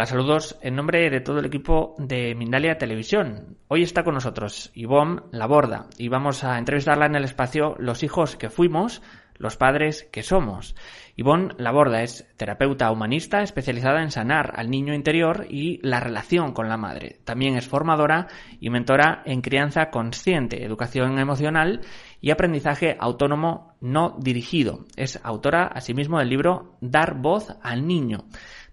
Hola, 0.00 0.06
saludos 0.06 0.58
en 0.62 0.76
nombre 0.76 1.10
de 1.10 1.20
todo 1.20 1.40
el 1.40 1.44
equipo 1.44 1.94
de 1.98 2.34
Mindalia 2.34 2.78
Televisión. 2.78 3.58
Hoy 3.68 3.82
está 3.82 4.02
con 4.02 4.14
nosotros 4.14 4.70
Ivonne 4.72 5.20
Laborda 5.30 5.88
y 5.98 6.08
vamos 6.08 6.42
a 6.42 6.56
entrevistarla 6.56 7.04
en 7.04 7.16
el 7.16 7.24
espacio 7.24 7.76
Los 7.78 8.02
hijos 8.02 8.34
que 8.36 8.48
fuimos, 8.48 9.02
los 9.36 9.58
padres 9.58 10.08
que 10.10 10.22
somos. 10.22 10.74
Ivonne 11.16 11.52
Laborda 11.58 12.02
es 12.02 12.26
terapeuta 12.38 12.90
humanista 12.90 13.42
especializada 13.42 14.02
en 14.02 14.10
sanar 14.10 14.54
al 14.56 14.70
niño 14.70 14.94
interior 14.94 15.46
y 15.50 15.86
la 15.86 16.00
relación 16.00 16.54
con 16.54 16.70
la 16.70 16.78
madre. 16.78 17.20
También 17.24 17.56
es 17.56 17.68
formadora 17.68 18.28
y 18.58 18.70
mentora 18.70 19.22
en 19.26 19.42
crianza 19.42 19.90
consciente, 19.90 20.64
educación 20.64 21.18
emocional 21.18 21.82
y 22.22 22.30
aprendizaje 22.30 22.96
autónomo 22.98 23.74
no 23.82 24.16
dirigido. 24.18 24.86
Es 24.96 25.20
autora 25.22 25.66
asimismo 25.66 26.20
del 26.20 26.30
libro 26.30 26.78
Dar 26.80 27.20
voz 27.20 27.54
al 27.62 27.86
niño. 27.86 28.24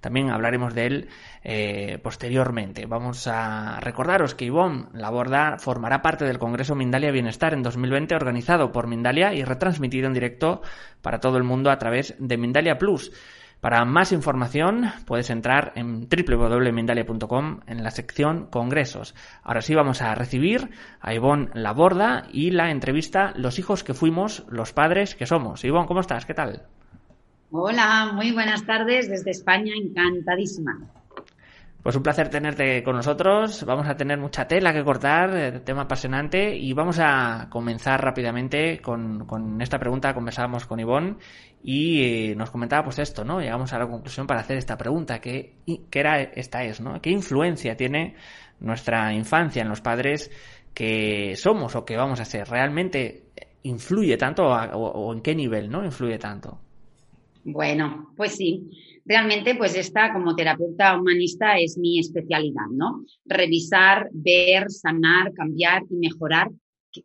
También 0.01 0.29
hablaremos 0.29 0.73
de 0.73 0.85
él 0.85 1.09
eh, 1.43 1.99
posteriormente. 2.03 2.85
Vamos 2.85 3.27
a 3.27 3.79
recordaros 3.79 4.35
que 4.35 4.45
Ivonne 4.45 4.87
Laborda 4.93 5.57
formará 5.57 6.01
parte 6.01 6.25
del 6.25 6.39
Congreso 6.39 6.75
Mindalia 6.75 7.11
Bienestar 7.11 7.53
en 7.53 7.63
2020 7.63 8.15
organizado 8.15 8.71
por 8.71 8.87
Mindalia 8.87 9.33
y 9.33 9.43
retransmitido 9.43 10.07
en 10.07 10.13
directo 10.13 10.61
para 11.01 11.19
todo 11.19 11.37
el 11.37 11.43
mundo 11.43 11.71
a 11.71 11.77
través 11.77 12.15
de 12.19 12.37
Mindalia 12.37 12.77
Plus. 12.77 13.11
Para 13.59 13.83
más 13.85 14.11
información 14.11 14.91
puedes 15.07 15.31
entrar 15.31 15.73
en 15.75 16.07
www.mindalia.com 16.07 17.61
en 17.65 17.83
la 17.83 17.89
sección 17.89 18.45
Congresos. 18.51 19.15
Ahora 19.41 19.61
sí 19.61 19.73
vamos 19.73 20.03
a 20.03 20.13
recibir 20.13 20.69
a 21.01 21.15
Ivonne 21.15 21.49
Laborda 21.55 22.27
y 22.31 22.51
la 22.51 22.69
entrevista 22.69 23.33
Los 23.35 23.57
hijos 23.57 23.83
que 23.83 23.95
fuimos, 23.95 24.45
los 24.49 24.73
padres 24.73 25.15
que 25.15 25.25
somos. 25.25 25.63
Ivonne, 25.63 25.87
¿cómo 25.87 26.01
estás? 26.01 26.27
¿Qué 26.27 26.35
tal? 26.35 26.67
Hola, 27.49 28.11
muy 28.13 28.33
buenas 28.33 28.65
tardes 28.65 29.09
desde 29.09 29.31
España, 29.31 29.71
encantadísima. 29.81 30.77
Pues 31.81 31.95
un 31.95 32.03
placer 32.03 32.27
tenerte 32.27 32.83
con 32.83 32.97
nosotros. 32.97 33.63
Vamos 33.63 33.87
a 33.87 33.95
tener 33.95 34.19
mucha 34.19 34.45
tela 34.45 34.73
que 34.73 34.83
cortar, 34.83 35.29
eh, 35.33 35.59
tema 35.61 35.83
apasionante, 35.83 36.53
y 36.57 36.73
vamos 36.73 36.99
a 36.99 37.47
comenzar 37.49 38.03
rápidamente 38.03 38.81
con, 38.81 39.61
esta 39.61 39.79
pregunta. 39.79 40.13
Conversábamos 40.13 40.65
con 40.65 40.81
Ivonne 40.81 41.15
y 41.63 42.31
eh, 42.31 42.35
nos 42.35 42.51
comentaba 42.51 42.83
pues 42.83 42.99
esto, 42.99 43.23
¿no? 43.23 43.39
Llegamos 43.39 43.71
a 43.71 43.79
la 43.79 43.87
conclusión 43.87 44.27
para 44.27 44.41
hacer 44.41 44.57
esta 44.57 44.77
pregunta, 44.77 45.21
¿qué, 45.21 45.59
qué 45.89 45.99
era 46.01 46.21
esta 46.21 46.65
es, 46.65 46.81
¿no? 46.81 47.01
¿Qué 47.01 47.11
influencia 47.11 47.77
tiene 47.77 48.17
nuestra 48.59 49.13
infancia 49.13 49.61
en 49.61 49.69
los 49.69 49.79
padres 49.79 50.29
que 50.73 51.37
somos 51.37 51.77
o 51.77 51.85
que 51.85 51.95
vamos 51.95 52.19
a 52.19 52.25
ser? 52.25 52.49
¿Realmente 52.49 53.31
influye 53.63 54.17
tanto 54.17 54.47
o 54.47 55.13
en 55.13 55.21
qué 55.21 55.33
nivel, 55.33 55.69
¿no? 55.69 55.85
Influye 55.85 56.17
tanto. 56.17 56.66
Bueno, 57.49 58.13
pues 58.17 58.35
sí, 58.35 58.69
realmente 59.05 59.55
pues 59.55 59.73
esta 59.73 60.11
como 60.11 60.35
terapeuta 60.35 60.99
humanista 60.99 61.57
es 61.57 61.77
mi 61.77 61.97
especialidad, 61.97 62.65
¿no? 62.71 63.05
Revisar, 63.23 64.09
ver, 64.11 64.69
sanar, 64.69 65.31
cambiar 65.33 65.83
y 65.89 65.95
mejorar 65.95 66.49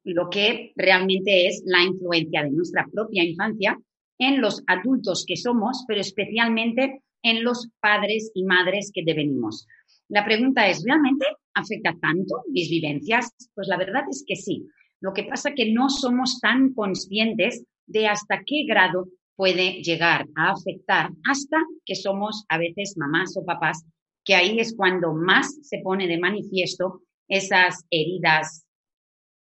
lo 0.03 0.29
que 0.31 0.73
realmente 0.75 1.47
es 1.47 1.63
la 1.65 1.85
influencia 1.85 2.43
de 2.43 2.51
nuestra 2.51 2.89
propia 2.93 3.23
infancia 3.23 3.79
en 4.19 4.41
los 4.41 4.65
adultos 4.67 5.25
que 5.25 5.37
somos, 5.37 5.85
pero 5.87 6.01
especialmente 6.01 7.03
en 7.23 7.45
los 7.45 7.69
padres 7.79 8.33
y 8.35 8.43
madres 8.43 8.91
que 8.93 9.05
devenimos. 9.05 9.69
La 10.09 10.25
pregunta 10.25 10.69
es, 10.69 10.83
¿realmente 10.85 11.25
afecta 11.55 11.95
tanto 12.01 12.43
mis 12.51 12.69
vivencias? 12.69 13.31
Pues 13.55 13.69
la 13.69 13.77
verdad 13.77 14.03
es 14.11 14.25
que 14.27 14.35
sí. 14.35 14.67
Lo 15.01 15.13
que 15.13 15.23
pasa 15.23 15.51
es 15.51 15.55
que 15.55 15.73
no 15.73 15.89
somos 15.89 16.41
tan 16.41 16.75
conscientes 16.75 17.65
de 17.87 18.09
hasta 18.09 18.43
qué 18.45 18.65
grado 18.67 19.07
puede 19.37 19.83
llegar 19.83 20.27
a 20.35 20.51
afectar 20.53 21.11
hasta 21.25 21.59
que 21.85 21.95
somos 21.95 22.45
a 22.49 22.59
veces 22.59 22.97
mamás 22.97 23.37
o 23.37 23.45
papás, 23.45 23.85
que 24.25 24.35
ahí 24.35 24.59
es 24.61 24.75
cuando 24.77 25.13
más 25.13 25.59
se 25.63 25.79
pone 25.79 26.07
de 26.07 26.19
manifiesto 26.19 27.03
esas 27.29 27.85
heridas 27.91 28.65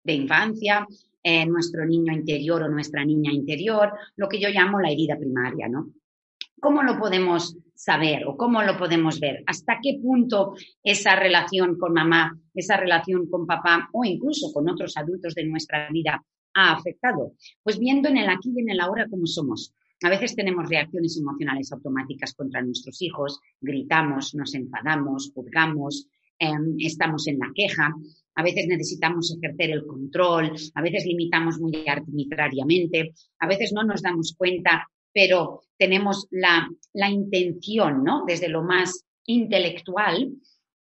de 0.04 0.14
infancia, 0.14 0.86
en 1.28 1.52
nuestro 1.52 1.86
niño 1.86 2.14
interior 2.14 2.64
o 2.64 2.70
nuestra 2.70 3.04
niña 3.04 3.34
interior, 3.34 3.92
lo 4.16 4.30
que 4.30 4.40
yo 4.40 4.48
llamo 4.48 4.80
la 4.80 4.90
herida 4.90 5.18
primaria, 5.18 5.68
¿no? 5.68 5.90
¿Cómo 6.62 6.84
lo 6.84 6.98
podemos 6.98 7.58
saber 7.76 8.26
o 8.26 8.38
cómo 8.38 8.64
lo 8.64 8.78
podemos 8.78 9.20
ver? 9.20 9.44
¿Hasta 9.46 9.80
qué 9.84 10.00
punto 10.02 10.54
esa 10.82 11.18
relación 11.18 11.78
con 11.78 11.92
mamá, 11.92 12.40
esa 12.54 12.78
relación 12.78 13.30
con 13.30 13.46
papá 13.46 13.90
o 13.92 14.06
incluso 14.06 14.54
con 14.54 14.70
otros 14.70 14.96
adultos 14.96 15.36
de 15.36 15.46
nuestra 15.46 15.90
vida 15.92 16.24
ha 16.58 16.74
afectado? 16.74 17.34
Pues 17.64 17.78
viendo 17.78 18.10
en 18.10 18.18
el 18.18 18.30
aquí 18.30 18.52
y 18.56 18.62
en 18.62 18.70
el 18.72 18.80
ahora 18.80 19.08
cómo 19.10 19.28
somos. 19.28 19.74
A 20.04 20.10
veces 20.10 20.36
tenemos 20.36 20.70
reacciones 20.70 21.18
emocionales 21.18 21.72
automáticas 21.72 22.34
contra 22.34 22.62
nuestros 22.62 23.02
hijos, 23.02 23.40
gritamos, 23.62 24.34
nos 24.36 24.54
enfadamos, 24.54 25.32
juzgamos, 25.34 26.08
em, 26.40 26.76
estamos 26.80 27.28
en 27.28 27.40
la 27.40 27.52
queja, 27.54 27.94
a 28.36 28.44
veces 28.44 28.68
necesitamos 28.68 29.36
ejercer 29.36 29.72
el 29.72 29.86
control, 29.86 30.52
a 30.76 30.82
veces 30.82 31.06
limitamos 31.06 31.60
muy 31.60 31.84
arbitrariamente, 31.88 33.14
a 33.40 33.48
veces 33.48 33.72
no 33.74 33.84
nos 33.84 34.02
damos 34.02 34.36
cuenta, 34.38 34.88
pero 35.12 35.64
tenemos 35.78 36.28
la, 36.30 36.70
intención, 37.10 38.04
¿no? 38.04 38.24
Desde 38.28 38.50
lo 38.50 38.64
más 38.64 39.04
intelectual, 39.26 40.32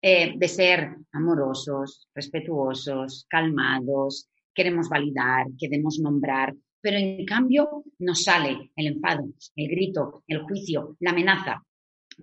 eh, 0.02 0.34
de 0.36 0.48
ser 0.48 0.98
amorosos, 1.12 2.08
respetuosos, 2.16 3.26
calmados, 3.30 4.28
queremos 4.54 4.90
validar, 4.90 5.48
queremos 5.58 6.00
nombrar, 6.00 6.56
pero 6.82 6.98
en 6.98 7.26
cambio 7.26 7.84
nos 8.00 8.24
sale 8.24 8.72
el 8.76 8.88
enfado, 8.88 9.26
el 9.56 9.68
grito, 9.70 10.24
el 10.28 10.42
juicio, 10.44 10.98
la 11.00 11.12
amenaza. 11.12 11.64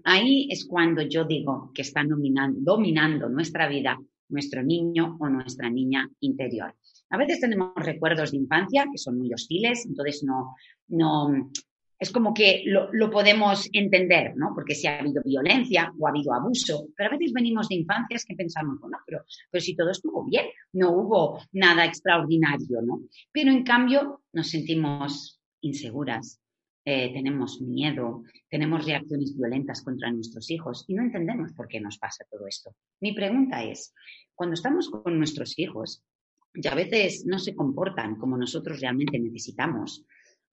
Ahí 0.05 0.49
es 0.51 0.67
cuando 0.67 1.03
yo 1.03 1.25
digo 1.25 1.71
que 1.75 1.83
está 1.83 2.05
dominando 2.07 3.29
nuestra 3.29 3.69
vida 3.69 3.99
nuestro 4.31 4.63
niño 4.63 5.17
o 5.21 5.29
nuestra 5.29 5.69
niña 5.69 6.09
interior. 6.21 6.75
A 7.11 7.19
veces 7.19 7.41
tenemos 7.41 7.73
recuerdos 7.75 8.31
de 8.31 8.39
infancia 8.39 8.87
que 8.91 8.99
son 8.99 9.19
muy 9.19 9.33
hostiles, 9.33 9.85
entonces 9.87 10.23
no, 10.25 10.55
no, 10.89 11.51
es 12.01 12.11
como 12.11 12.33
que 12.33 12.63
lo, 12.65 13.11
podemos 13.11 13.69
entender, 13.75 14.33
¿no? 14.35 14.53
Porque 14.55 14.75
si 14.75 14.87
ha 14.87 15.01
habido 15.01 15.23
violencia 15.23 15.93
o 15.99 16.07
ha 16.07 16.11
habido 16.11 16.33
abuso, 16.33 16.89
pero 16.97 17.11
a 17.11 17.13
veces 17.13 17.35
venimos 17.35 17.69
de 17.69 17.75
infancias 17.75 18.25
que 18.25 18.35
pensamos, 18.35 18.81
bueno, 18.81 18.97
pero, 19.07 19.23
pero 19.51 19.63
si 19.63 19.77
todo 19.77 19.91
estuvo 19.91 20.25
bien, 20.25 20.47
no 20.73 20.93
hubo 20.93 21.43
nada 21.53 21.85
extraordinario, 21.85 22.81
¿no? 22.81 23.03
Pero 23.31 23.51
en 23.51 23.65
cambio 23.65 24.23
nos 24.33 24.49
sentimos 24.49 25.43
inseguras, 25.61 26.41
eh, 26.87 27.13
tenemos 27.13 27.61
miedo, 27.61 28.23
tenemos 28.49 28.87
reacciones 28.87 29.37
violentas 29.37 29.83
contra 29.83 30.11
nuestros 30.11 30.51
hijos 30.51 30.87
y 30.89 30.95
no 30.95 31.03
entendemos 31.03 31.53
por 31.53 31.69
qué 31.69 31.81
nos 31.81 31.99
pasa 31.99 32.25
todo 32.31 32.47
esto. 32.47 32.75
Mi 33.01 33.13
pregunta 33.13 33.63
es, 33.63 33.93
cuando 34.35 34.55
estamos 34.55 34.89
con 34.89 35.19
nuestros 35.19 35.59
hijos 35.59 36.03
y 36.55 36.67
a 36.67 36.75
veces 36.75 37.27
no 37.27 37.39
se 37.39 37.55
comportan 37.55 38.17
como 38.17 38.39
nosotros 38.39 38.81
realmente 38.81 39.19
necesitamos, 39.19 40.07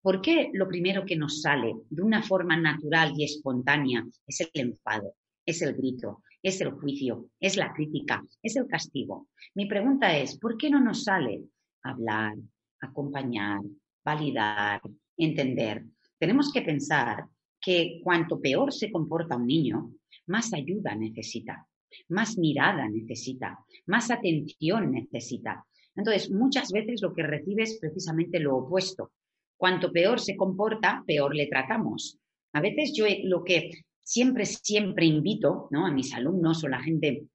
¿Por 0.05 0.21
qué 0.21 0.51
lo 0.53 0.67
primero 0.67 1.03
que 1.03 1.15
nos 1.15 1.41
sale 1.41 1.73
de 1.89 2.03
una 2.03 2.21
forma 2.21 2.55
natural 2.55 3.13
y 3.17 3.23
espontánea 3.23 4.05
es 4.27 4.39
el 4.39 4.49
enfado, 4.53 5.15
es 5.43 5.63
el 5.63 5.73
grito, 5.73 6.21
es 6.43 6.61
el 6.61 6.73
juicio, 6.73 7.31
es 7.39 7.57
la 7.57 7.73
crítica, 7.73 8.23
es 8.43 8.55
el 8.55 8.67
castigo? 8.67 9.29
Mi 9.55 9.65
pregunta 9.65 10.15
es, 10.15 10.37
¿por 10.37 10.59
qué 10.59 10.69
no 10.69 10.79
nos 10.79 11.05
sale 11.05 11.45
hablar, 11.81 12.35
acompañar, 12.81 13.61
validar, 14.03 14.79
entender? 15.17 15.83
Tenemos 16.19 16.53
que 16.53 16.61
pensar 16.61 17.25
que 17.59 17.99
cuanto 18.03 18.39
peor 18.39 18.71
se 18.71 18.91
comporta 18.91 19.37
un 19.37 19.47
niño, 19.47 19.91
más 20.27 20.53
ayuda 20.53 20.93
necesita, 20.93 21.67
más 22.09 22.37
mirada 22.37 22.87
necesita, 22.87 23.57
más 23.87 24.11
atención 24.11 24.91
necesita. 24.91 25.65
Entonces, 25.95 26.29
muchas 26.29 26.71
veces 26.71 27.01
lo 27.01 27.11
que 27.11 27.23
recibe 27.23 27.63
es 27.63 27.79
precisamente 27.79 28.39
lo 28.39 28.57
opuesto. 28.57 29.11
Cuanto 29.57 29.91
peor 29.91 30.19
se 30.19 30.35
comporta, 30.35 31.03
peor 31.05 31.35
le 31.35 31.47
tratamos. 31.47 32.19
A 32.53 32.61
veces 32.61 32.93
yo 32.95 33.05
lo 33.23 33.43
que 33.43 33.71
siempre, 34.05 34.45
siempre 34.45 35.05
invito 35.05 35.67
¿no? 35.71 35.85
a 35.85 35.91
mis 35.91 36.13
alumnos 36.13 36.63
o 36.63 36.67
la 36.67 36.81
gente 36.81 37.25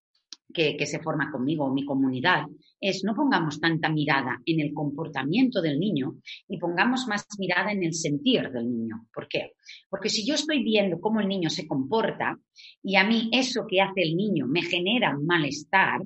que, 0.53 0.77
que, 0.77 0.87
se 0.87 0.99
forma 0.99 1.31
conmigo 1.31 1.65
o 1.65 1.73
mi 1.73 1.85
comunidad 1.85 2.45
es 2.81 3.05
no 3.05 3.15
pongamos 3.15 3.61
tanta 3.61 3.89
mirada 3.89 4.41
en 4.45 4.61
el 4.61 4.73
comportamiento 4.73 5.63
del 5.63 5.79
niño 5.79 6.17
y 6.49 6.59
pongamos 6.59 7.07
más 7.07 7.25
mirada 7.39 7.71
en 7.71 7.85
el 7.85 7.95
sentir 7.95 8.51
del 8.51 8.69
niño. 8.69 9.07
¿Por 9.13 9.29
qué? 9.29 9.53
Porque 9.89 10.09
si 10.09 10.27
yo 10.27 10.35
estoy 10.35 10.65
viendo 10.65 11.01
cómo 11.01 11.21
el 11.21 11.29
niño 11.29 11.51
se 11.51 11.67
comporta 11.67 12.37
y 12.83 12.97
a 12.97 13.05
mí 13.05 13.31
eso 13.33 13.65
que 13.69 13.81
hace 13.81 14.03
el 14.03 14.17
niño 14.17 14.47
me 14.47 14.63
genera 14.63 15.17
malestar, 15.17 16.01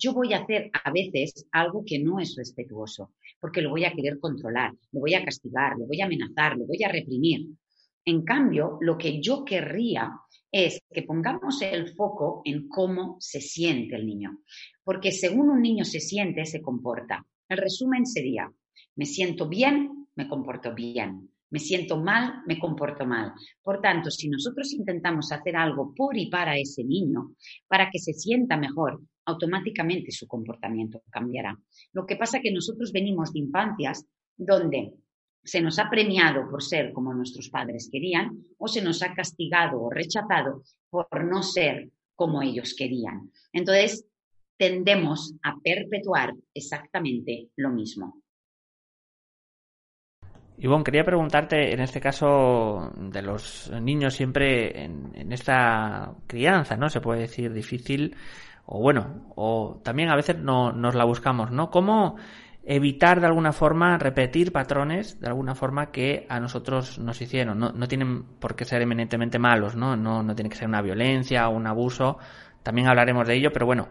yo 0.00 0.14
voy 0.14 0.32
a 0.32 0.38
hacer 0.38 0.70
a 0.72 0.90
veces 0.90 1.46
algo 1.52 1.84
que 1.86 1.98
no 1.98 2.18
es 2.18 2.34
respetuoso 2.36 3.12
porque 3.38 3.60
lo 3.60 3.70
voy 3.70 3.84
a 3.84 3.92
querer 3.92 4.18
controlar, 4.18 4.72
lo 4.92 5.00
voy 5.00 5.14
a 5.14 5.24
castigar, 5.24 5.78
lo 5.78 5.86
voy 5.86 6.00
a 6.00 6.06
amenazar, 6.06 6.56
lo 6.56 6.66
voy 6.66 6.82
a 6.82 6.88
reprimir. 6.88 7.46
En 8.04 8.22
cambio, 8.24 8.78
lo 8.80 8.96
que 8.96 9.20
yo 9.20 9.44
querría 9.44 10.10
es 10.50 10.80
que 10.90 11.02
pongamos 11.02 11.60
el 11.62 11.94
foco 11.94 12.42
en 12.44 12.68
cómo 12.68 13.16
se 13.20 13.40
siente 13.40 13.94
el 13.94 14.06
niño, 14.06 14.40
porque 14.82 15.12
según 15.12 15.50
un 15.50 15.62
niño 15.62 15.84
se 15.84 16.00
siente, 16.00 16.44
se 16.44 16.60
comporta. 16.60 17.24
El 17.48 17.58
resumen 17.58 18.06
sería, 18.06 18.50
me 18.96 19.06
siento 19.06 19.48
bien, 19.48 20.08
me 20.16 20.28
comporto 20.28 20.74
bien, 20.74 21.30
me 21.50 21.58
siento 21.58 21.98
mal, 21.98 22.42
me 22.46 22.58
comporto 22.58 23.04
mal. 23.06 23.32
Por 23.62 23.80
tanto, 23.80 24.10
si 24.10 24.28
nosotros 24.28 24.72
intentamos 24.72 25.32
hacer 25.32 25.56
algo 25.56 25.92
por 25.94 26.16
y 26.16 26.30
para 26.30 26.56
ese 26.56 26.84
niño, 26.84 27.34
para 27.66 27.90
que 27.90 27.98
se 27.98 28.12
sienta 28.12 28.56
mejor, 28.56 29.00
automáticamente 29.24 30.10
su 30.12 30.26
comportamiento 30.26 31.02
cambiará. 31.10 31.56
Lo 31.92 32.06
que 32.06 32.16
pasa 32.16 32.38
es 32.38 32.44
que 32.44 32.52
nosotros 32.52 32.92
venimos 32.92 33.32
de 33.32 33.40
infancias 33.40 34.06
donde 34.36 34.94
se 35.42 35.60
nos 35.60 35.78
ha 35.78 35.88
premiado 35.88 36.48
por 36.50 36.62
ser 36.62 36.92
como 36.92 37.14
nuestros 37.14 37.48
padres 37.48 37.88
querían 37.90 38.44
o 38.58 38.68
se 38.68 38.82
nos 38.82 39.02
ha 39.02 39.14
castigado 39.14 39.80
o 39.80 39.90
rechazado 39.90 40.62
por 40.90 41.24
no 41.24 41.42
ser 41.42 41.90
como 42.14 42.42
ellos 42.42 42.74
querían. 42.74 43.30
Entonces, 43.52 44.06
tendemos 44.58 45.34
a 45.42 45.58
perpetuar 45.58 46.34
exactamente 46.52 47.48
lo 47.56 47.70
mismo. 47.70 48.19
Ivonne, 50.62 50.84
quería 50.84 51.04
preguntarte, 51.04 51.72
en 51.72 51.80
este 51.80 52.00
caso 52.00 52.92
de 52.94 53.22
los 53.22 53.72
niños 53.80 54.14
siempre 54.14 54.84
en, 54.84 55.32
esta 55.32 56.12
crianza, 56.26 56.76
¿no? 56.76 56.90
Se 56.90 57.00
puede 57.00 57.22
decir 57.22 57.50
difícil, 57.50 58.14
o 58.66 58.78
bueno, 58.78 59.32
o 59.36 59.80
también 59.82 60.10
a 60.10 60.16
veces 60.16 60.38
no, 60.38 60.70
nos 60.72 60.94
la 60.94 61.04
buscamos, 61.06 61.50
¿no? 61.50 61.70
¿Cómo 61.70 62.16
evitar 62.62 63.20
de 63.20 63.26
alguna 63.26 63.52
forma 63.52 63.96
repetir 63.96 64.52
patrones 64.52 65.18
de 65.18 65.28
alguna 65.28 65.54
forma 65.54 65.90
que 65.90 66.26
a 66.28 66.38
nosotros 66.40 66.98
nos 66.98 67.22
hicieron? 67.22 67.58
No, 67.58 67.72
no 67.72 67.88
tienen 67.88 68.24
por 68.38 68.54
qué 68.54 68.66
ser 68.66 68.82
eminentemente 68.82 69.38
malos, 69.38 69.76
¿no? 69.76 69.96
¿no? 69.96 70.22
No 70.22 70.34
tiene 70.34 70.50
que 70.50 70.56
ser 70.56 70.68
una 70.68 70.82
violencia 70.82 71.48
o 71.48 71.56
un 71.56 71.66
abuso, 71.66 72.18
también 72.62 72.86
hablaremos 72.86 73.26
de 73.26 73.36
ello, 73.36 73.50
pero 73.50 73.64
bueno, 73.64 73.88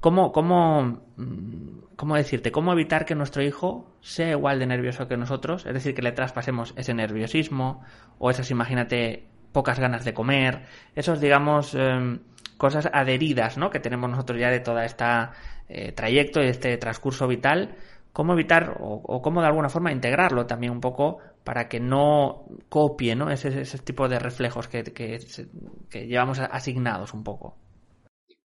¿Cómo, 0.00 0.30
cómo, 0.32 1.00
mm, 1.16 1.96
cómo 1.96 2.14
decirte? 2.16 2.52
¿Cómo 2.52 2.72
evitar 2.72 3.04
que 3.04 3.14
nuestro 3.16 3.42
hijo 3.42 3.90
sea 4.00 4.30
igual 4.30 4.60
de 4.60 4.66
nervioso 4.66 5.08
que 5.08 5.16
nosotros? 5.16 5.66
Es 5.66 5.74
decir, 5.74 5.94
que 5.94 6.02
le 6.02 6.12
traspasemos 6.12 6.72
ese 6.76 6.94
nerviosismo 6.94 7.82
o 8.18 8.30
esas, 8.30 8.50
imagínate, 8.50 9.26
pocas 9.52 9.80
ganas 9.80 10.04
de 10.04 10.14
comer, 10.14 10.66
esos, 10.94 11.20
digamos, 11.20 11.74
em, 11.74 12.20
cosas 12.58 12.88
adheridas, 12.92 13.58
¿no? 13.58 13.70
Que 13.70 13.80
tenemos 13.80 14.10
nosotros 14.10 14.38
ya 14.38 14.50
de 14.50 14.60
toda 14.60 14.84
esta 14.84 15.32
eh, 15.68 15.92
trayecto 15.92 16.42
y 16.42 16.46
este 16.46 16.76
transcurso 16.78 17.26
vital. 17.26 17.76
¿Cómo 18.12 18.32
evitar 18.34 18.76
o, 18.80 19.22
cómo 19.22 19.40
de 19.40 19.46
alguna 19.48 19.68
forma 19.68 19.92
integrarlo 19.92 20.46
también 20.46 20.72
un 20.72 20.80
poco 20.80 21.18
para 21.44 21.68
que 21.68 21.80
no 21.80 22.46
copie, 22.68 23.14
¿no? 23.16 23.30
Ese, 23.30 23.60
ese 23.60 23.78
tipo 23.78 24.08
de 24.08 24.18
reflejos 24.18 24.68
que, 24.68 24.82
que 24.84 26.06
llevamos 26.06 26.38
asignados 26.40 27.14
un 27.14 27.24
poco. 27.24 27.56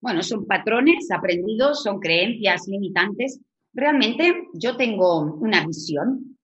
Bueno, 0.04 0.22
son 0.22 0.46
patrones 0.46 1.10
aprendidos, 1.12 1.82
son 1.82 2.02
creencias 2.02 2.68
limitantes. 2.68 3.40
Realmente 3.74 4.50
yo 4.54 4.76
tengo 4.76 5.22
una 5.36 5.66
visión 5.66 6.38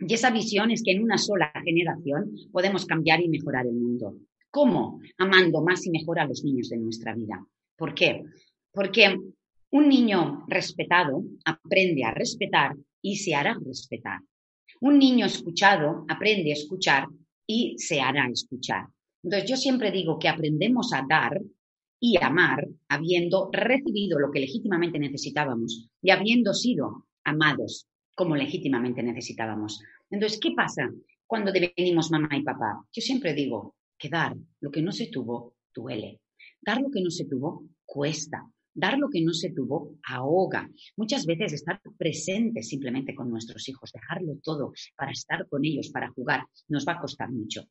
y 0.00 0.12
esa 0.12 0.32
visión 0.32 0.72
es 0.72 0.82
que 0.82 0.90
en 0.90 1.04
una 1.04 1.16
sola 1.16 1.52
generación 1.64 2.32
podemos 2.50 2.84
cambiar 2.84 3.20
y 3.20 3.28
mejorar 3.28 3.64
el 3.64 3.74
mundo. 3.74 4.16
¿Cómo? 4.50 5.00
Amando 5.18 5.62
más 5.62 5.86
y 5.86 5.90
mejor 5.90 6.18
a 6.18 6.26
los 6.26 6.42
niños 6.42 6.68
de 6.70 6.78
nuestra 6.78 7.14
vida. 7.14 7.46
¿Por 7.76 7.94
qué? 7.94 8.24
Porque 8.72 9.16
un 9.70 9.88
niño 9.88 10.44
respetado 10.48 11.22
aprende 11.44 12.02
a 12.02 12.10
respetar 12.10 12.74
y 13.00 13.18
se 13.18 13.36
hará 13.36 13.56
respetar. 13.64 14.18
Un 14.80 14.98
niño 14.98 15.26
escuchado 15.26 16.04
aprende 16.08 16.50
a 16.50 16.54
escuchar 16.54 17.06
y 17.46 17.78
se 17.78 18.00
hará 18.00 18.28
escuchar. 18.28 18.88
Entonces 19.22 19.48
yo 19.48 19.56
siempre 19.56 19.92
digo 19.92 20.18
que 20.18 20.28
aprendemos 20.28 20.92
a 20.92 21.06
dar 21.08 21.40
y 22.00 22.22
amar 22.22 22.68
habiendo 22.88 23.50
recibido 23.52 24.18
lo 24.18 24.30
que 24.30 24.40
legítimamente 24.40 24.98
necesitábamos 24.98 25.88
y 26.02 26.10
habiendo 26.10 26.52
sido 26.52 27.06
amados 27.24 27.86
como 28.14 28.36
legítimamente 28.36 29.02
necesitábamos. 29.02 29.80
Entonces, 30.10 30.38
¿qué 30.40 30.52
pasa 30.56 30.90
cuando 31.26 31.52
devenimos 31.52 32.10
mamá 32.10 32.30
y 32.36 32.42
papá? 32.42 32.82
Yo 32.92 33.02
siempre 33.02 33.34
digo 33.34 33.74
que 33.98 34.08
dar 34.08 34.36
lo 34.60 34.70
que 34.70 34.82
no 34.82 34.92
se 34.92 35.08
tuvo 35.08 35.54
duele. 35.74 36.20
Dar 36.60 36.80
lo 36.80 36.90
que 36.90 37.02
no 37.02 37.10
se 37.10 37.26
tuvo 37.26 37.68
cuesta. 37.84 38.48
Dar 38.74 38.98
lo 38.98 39.08
que 39.08 39.22
no 39.22 39.32
se 39.32 39.52
tuvo 39.52 39.96
ahoga. 40.04 40.68
Muchas 40.96 41.24
veces 41.24 41.52
estar 41.52 41.80
presentes 41.96 42.68
simplemente 42.68 43.14
con 43.14 43.30
nuestros 43.30 43.68
hijos, 43.68 43.90
dejarlo 43.92 44.38
todo 44.42 44.72
para 44.96 45.12
estar 45.12 45.48
con 45.48 45.64
ellos, 45.64 45.90
para 45.90 46.10
jugar, 46.10 46.44
nos 46.68 46.86
va 46.86 46.92
a 46.92 47.00
costar 47.00 47.30
mucho. 47.30 47.62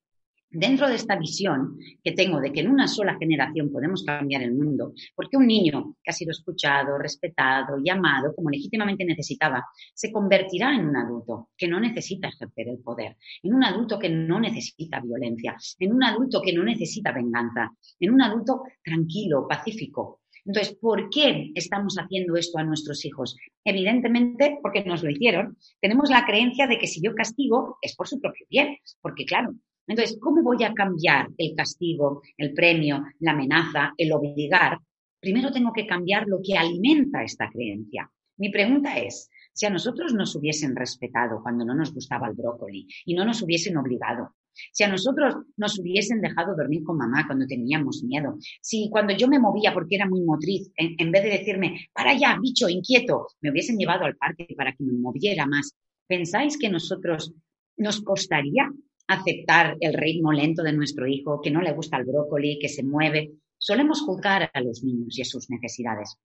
Dentro 0.58 0.88
de 0.88 0.96
esta 0.96 1.18
visión 1.18 1.78
que 2.02 2.14
tengo 2.14 2.40
de 2.40 2.54
que 2.54 2.62
en 2.62 2.70
una 2.70 2.88
sola 2.88 3.18
generación 3.20 3.70
podemos 3.70 4.06
cambiar 4.06 4.42
el 4.42 4.54
mundo, 4.54 4.94
porque 5.14 5.36
un 5.36 5.48
niño 5.48 5.98
que 6.02 6.12
ha 6.12 6.14
sido 6.14 6.32
escuchado, 6.32 6.98
respetado 6.98 7.76
y 7.84 7.90
amado 7.90 8.34
como 8.34 8.50
legítimamente 8.50 9.04
necesitaba, 9.04 9.66
se 9.94 10.14
convertirá 10.14 10.74
en 10.74 10.88
un 10.88 10.96
adulto 10.96 11.50
que 11.58 11.68
no 11.68 11.78
necesita 11.82 12.30
ejercer 12.30 12.70
el 12.70 12.80
poder, 12.80 13.18
en 13.44 13.54
un 13.54 13.66
adulto 13.66 14.00
que 14.00 14.08
no 14.08 14.40
necesita 14.40 15.02
violencia, 15.02 15.58
en 15.78 15.92
un 15.92 16.02
adulto 16.06 16.42
que 16.42 16.54
no 16.54 16.64
necesita 16.64 17.12
venganza, 17.12 17.72
en 18.00 18.12
un 18.12 18.22
adulto 18.22 18.64
tranquilo, 18.82 19.46
pacífico, 19.50 20.22
entonces, 20.46 20.78
¿por 20.80 21.10
qué 21.10 21.52
estamos 21.56 21.96
haciendo 21.96 22.36
esto 22.36 22.60
a 22.60 22.64
nuestros 22.64 23.04
hijos? 23.04 23.36
Evidentemente, 23.64 24.60
porque 24.62 24.86
nos 24.86 25.04
lo 25.04 25.10
hicieron. 25.10 25.58
Tenemos 25.82 26.12
la 26.12 26.24
creencia 26.24 26.68
de 26.68 26.78
que 26.78 26.86
si 26.86 27.02
yo 27.02 27.16
castigo 27.16 27.80
es 27.82 27.96
por 27.96 28.08
su 28.08 28.22
propio 28.22 28.46
bien, 28.48 28.78
porque 29.02 29.26
claro, 29.26 29.56
entonces, 29.88 30.18
¿cómo 30.20 30.42
voy 30.42 30.64
a 30.64 30.74
cambiar 30.74 31.30
el 31.38 31.56
castigo, 31.56 32.22
el 32.38 32.54
premio, 32.54 33.04
la 33.20 33.32
amenaza, 33.32 33.94
el 33.98 34.12
obligar? 34.14 34.80
Primero 35.20 35.52
tengo 35.52 35.72
que 35.74 35.86
cambiar 35.86 36.28
lo 36.28 36.40
que 36.44 36.58
alimenta 36.58 37.24
esta 37.24 37.50
creencia. 37.50 38.10
Mi 38.38 38.50
pregunta 38.50 38.98
es, 38.98 39.30
si 39.54 39.66
a 39.66 39.70
nosotros 39.70 40.14
nos 40.14 40.36
hubiesen 40.36 40.76
respetado 40.76 41.42
cuando 41.42 41.64
no 41.64 41.74
nos 41.74 41.94
gustaba 41.94 42.28
el 42.28 42.34
brócoli 42.34 42.88
y 43.06 43.14
no 43.14 43.24
nos 43.26 43.42
hubiesen 43.42 43.78
obligado, 43.78 44.36
si 44.72 44.84
a 44.84 44.90
nosotros 44.90 45.36
nos 45.58 45.80
hubiesen 45.80 46.22
dejado 46.22 46.56
dormir 46.56 46.84
con 46.84 46.98
mamá 46.98 47.26
cuando 47.28 47.46
teníamos 47.46 48.04
miedo, 48.04 48.38
si 48.62 48.90
cuando 48.90 49.16
yo 49.16 49.28
me 49.28 49.40
movía 49.40 49.74
porque 49.74 49.96
era 49.96 50.08
muy 50.08 50.22
motriz, 50.22 50.70
en, 50.76 50.96
en 50.98 51.12
vez 51.12 51.24
de 51.24 51.30
decirme, 51.30 51.90
para 51.94 52.12
allá, 52.12 52.38
bicho, 52.42 52.68
inquieto, 52.68 53.28
me 53.42 53.52
hubiesen 53.52 53.78
llevado 53.78 54.06
al 54.06 54.18
parque 54.18 54.48
para 54.58 54.74
que 54.74 54.84
me 54.84 54.94
moviera 54.94 55.46
más, 55.46 55.76
¿pensáis 56.08 56.58
que 56.58 56.70
nosotros 56.70 57.34
nos 57.78 58.02
costaría 58.02 58.70
aceptar 59.08 59.78
el 59.80 59.94
ritmo 59.94 60.32
lento 60.32 60.64
de 60.64 60.74
nuestro 60.74 61.08
hijo, 61.08 61.42
que 61.42 61.52
no 61.52 61.62
le 61.62 61.74
gusta 61.74 61.98
el 61.98 62.06
brócoli, 62.06 62.60
que 62.60 62.70
se 62.70 62.84
mueve. 62.84 63.32
Solemos 63.58 64.02
juzgar 64.02 64.50
a 64.54 64.62
los 64.62 64.84
niños 64.84 65.18
y 65.18 65.22
a 65.22 65.26
sus 65.26 65.50
necesidades. 65.50 66.18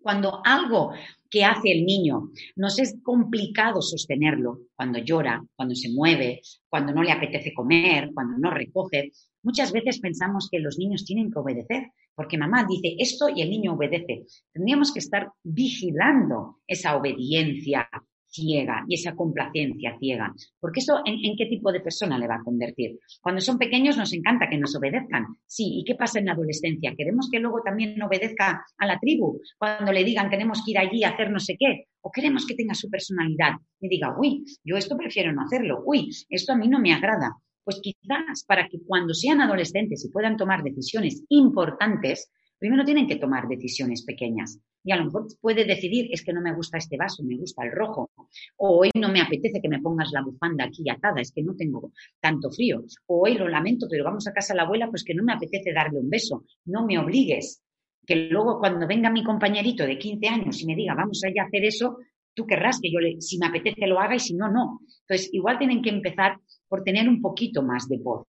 Cuando 0.00 0.40
algo 0.44 0.92
que 1.28 1.44
hace 1.44 1.72
el 1.72 1.84
niño 1.84 2.30
nos 2.56 2.78
es 2.78 2.96
complicado 3.02 3.82
sostenerlo, 3.82 4.60
cuando 4.74 4.98
llora, 4.98 5.44
cuando 5.54 5.74
se 5.74 5.90
mueve, 5.90 6.40
cuando 6.68 6.94
no 6.94 7.02
le 7.02 7.12
apetece 7.12 7.52
comer, 7.52 8.10
cuando 8.14 8.38
no 8.38 8.50
recoge, 8.50 9.12
muchas 9.42 9.72
veces 9.72 10.00
pensamos 10.00 10.48
que 10.50 10.58
los 10.58 10.78
niños 10.78 11.04
tienen 11.04 11.30
que 11.30 11.38
obedecer, 11.38 11.92
porque 12.14 12.38
mamá 12.38 12.66
dice 12.66 12.96
esto 12.98 13.28
y 13.28 13.42
el 13.42 13.50
niño 13.50 13.74
obedece. 13.74 14.24
Tendríamos 14.52 14.92
que 14.92 15.00
estar 15.00 15.32
vigilando 15.42 16.60
esa 16.66 16.96
obediencia 16.96 17.88
ciega 18.30 18.84
y 18.88 18.94
esa 18.94 19.14
complacencia 19.14 19.96
ciega. 19.98 20.32
Porque 20.58 20.80
eso, 20.80 21.00
¿en, 21.04 21.36
qué 21.36 21.46
tipo 21.46 21.72
de 21.72 21.80
persona 21.80 22.18
le 22.18 22.26
va 22.26 22.36
a 22.36 22.42
convertir? 22.44 22.98
Cuando 23.20 23.40
son 23.40 23.58
pequeños 23.58 23.96
nos 23.96 24.12
encanta 24.12 24.48
que 24.48 24.58
nos 24.58 24.74
obedezcan. 24.76 25.26
Sí, 25.46 25.80
¿y 25.80 25.84
qué 25.84 25.94
pasa 25.94 26.18
en 26.18 26.26
la 26.26 26.32
adolescencia? 26.32 26.94
¿Queremos 26.96 27.28
que 27.30 27.38
luego 27.38 27.62
también 27.62 28.00
obedezca 28.02 28.64
a 28.78 28.86
la 28.86 28.98
tribu? 28.98 29.40
Cuando 29.58 29.92
le 29.92 30.04
digan 30.04 30.30
tenemos 30.30 30.62
que 30.64 30.72
ir 30.72 30.78
allí 30.78 31.04
a 31.04 31.10
hacer 31.10 31.30
no 31.30 31.40
sé 31.40 31.56
qué. 31.58 31.86
¿O 32.02 32.10
queremos 32.10 32.46
que 32.46 32.54
tenga 32.54 32.74
su 32.74 32.88
personalidad 32.88 33.52
y 33.80 33.88
diga, 33.88 34.14
uy, 34.18 34.44
yo 34.64 34.76
esto 34.76 34.96
prefiero 34.96 35.32
no 35.32 35.42
hacerlo, 35.42 35.82
uy, 35.84 36.08
esto 36.30 36.52
a 36.52 36.56
mí 36.56 36.66
no 36.66 36.80
me 36.80 36.94
agrada? 36.94 37.36
Pues 37.62 37.78
quizás 37.82 38.44
para 38.46 38.68
que 38.68 38.78
cuando 38.86 39.12
sean 39.12 39.40
adolescentes 39.42 40.04
y 40.04 40.10
puedan 40.10 40.36
tomar 40.36 40.62
decisiones 40.62 41.24
importantes, 41.28 42.30
primero 42.60 42.84
tienen 42.84 43.08
que 43.08 43.16
tomar 43.16 43.48
decisiones 43.48 44.04
pequeñas. 44.04 44.60
Y 44.84 44.92
a 44.92 44.96
lo 44.96 45.06
mejor 45.06 45.26
puede 45.40 45.64
decidir, 45.64 46.08
es 46.12 46.22
que 46.22 46.32
no 46.32 46.40
me 46.40 46.54
gusta 46.54 46.78
este 46.78 46.96
vaso, 46.96 47.24
me 47.24 47.36
gusta 47.36 47.64
el 47.64 47.72
rojo. 47.72 48.10
O 48.56 48.78
hoy 48.78 48.90
no 48.94 49.08
me 49.08 49.20
apetece 49.20 49.60
que 49.60 49.68
me 49.68 49.80
pongas 49.80 50.12
la 50.12 50.22
bufanda 50.22 50.64
aquí 50.64 50.88
atada, 50.88 51.20
es 51.20 51.32
que 51.32 51.42
no 51.42 51.56
tengo 51.56 51.92
tanto 52.20 52.50
frío. 52.50 52.84
O 53.06 53.22
hoy 53.22 53.34
lo 53.34 53.48
lamento, 53.48 53.86
pero 53.90 54.04
vamos 54.04 54.26
a 54.28 54.32
casa 54.32 54.52
a 54.52 54.56
la 54.56 54.62
abuela, 54.62 54.88
pues 54.88 55.02
que 55.02 55.14
no 55.14 55.24
me 55.24 55.32
apetece 55.32 55.72
darle 55.72 55.98
un 55.98 56.08
beso. 56.08 56.44
No 56.66 56.86
me 56.86 56.98
obligues. 56.98 57.62
Que 58.06 58.16
luego 58.16 58.58
cuando 58.58 58.86
venga 58.86 59.10
mi 59.10 59.24
compañerito 59.24 59.84
de 59.84 59.98
15 59.98 60.28
años 60.28 60.60
y 60.62 60.66
me 60.66 60.76
diga, 60.76 60.94
vamos 60.94 61.22
allá 61.24 61.42
a 61.42 61.46
hacer 61.46 61.64
eso, 61.64 61.98
tú 62.34 62.46
querrás 62.46 62.80
que 62.80 62.90
yo, 62.90 63.00
le, 63.00 63.20
si 63.20 63.38
me 63.38 63.46
apetece, 63.46 63.86
lo 63.86 64.00
haga 64.00 64.16
y 64.16 64.20
si 64.20 64.34
no, 64.34 64.50
no. 64.50 64.80
Entonces, 65.02 65.30
igual 65.32 65.58
tienen 65.58 65.82
que 65.82 65.90
empezar 65.90 66.38
por 66.68 66.82
tener 66.82 67.08
un 67.08 67.20
poquito 67.20 67.62
más 67.62 67.88
de 67.88 67.98
voz. 67.98 68.26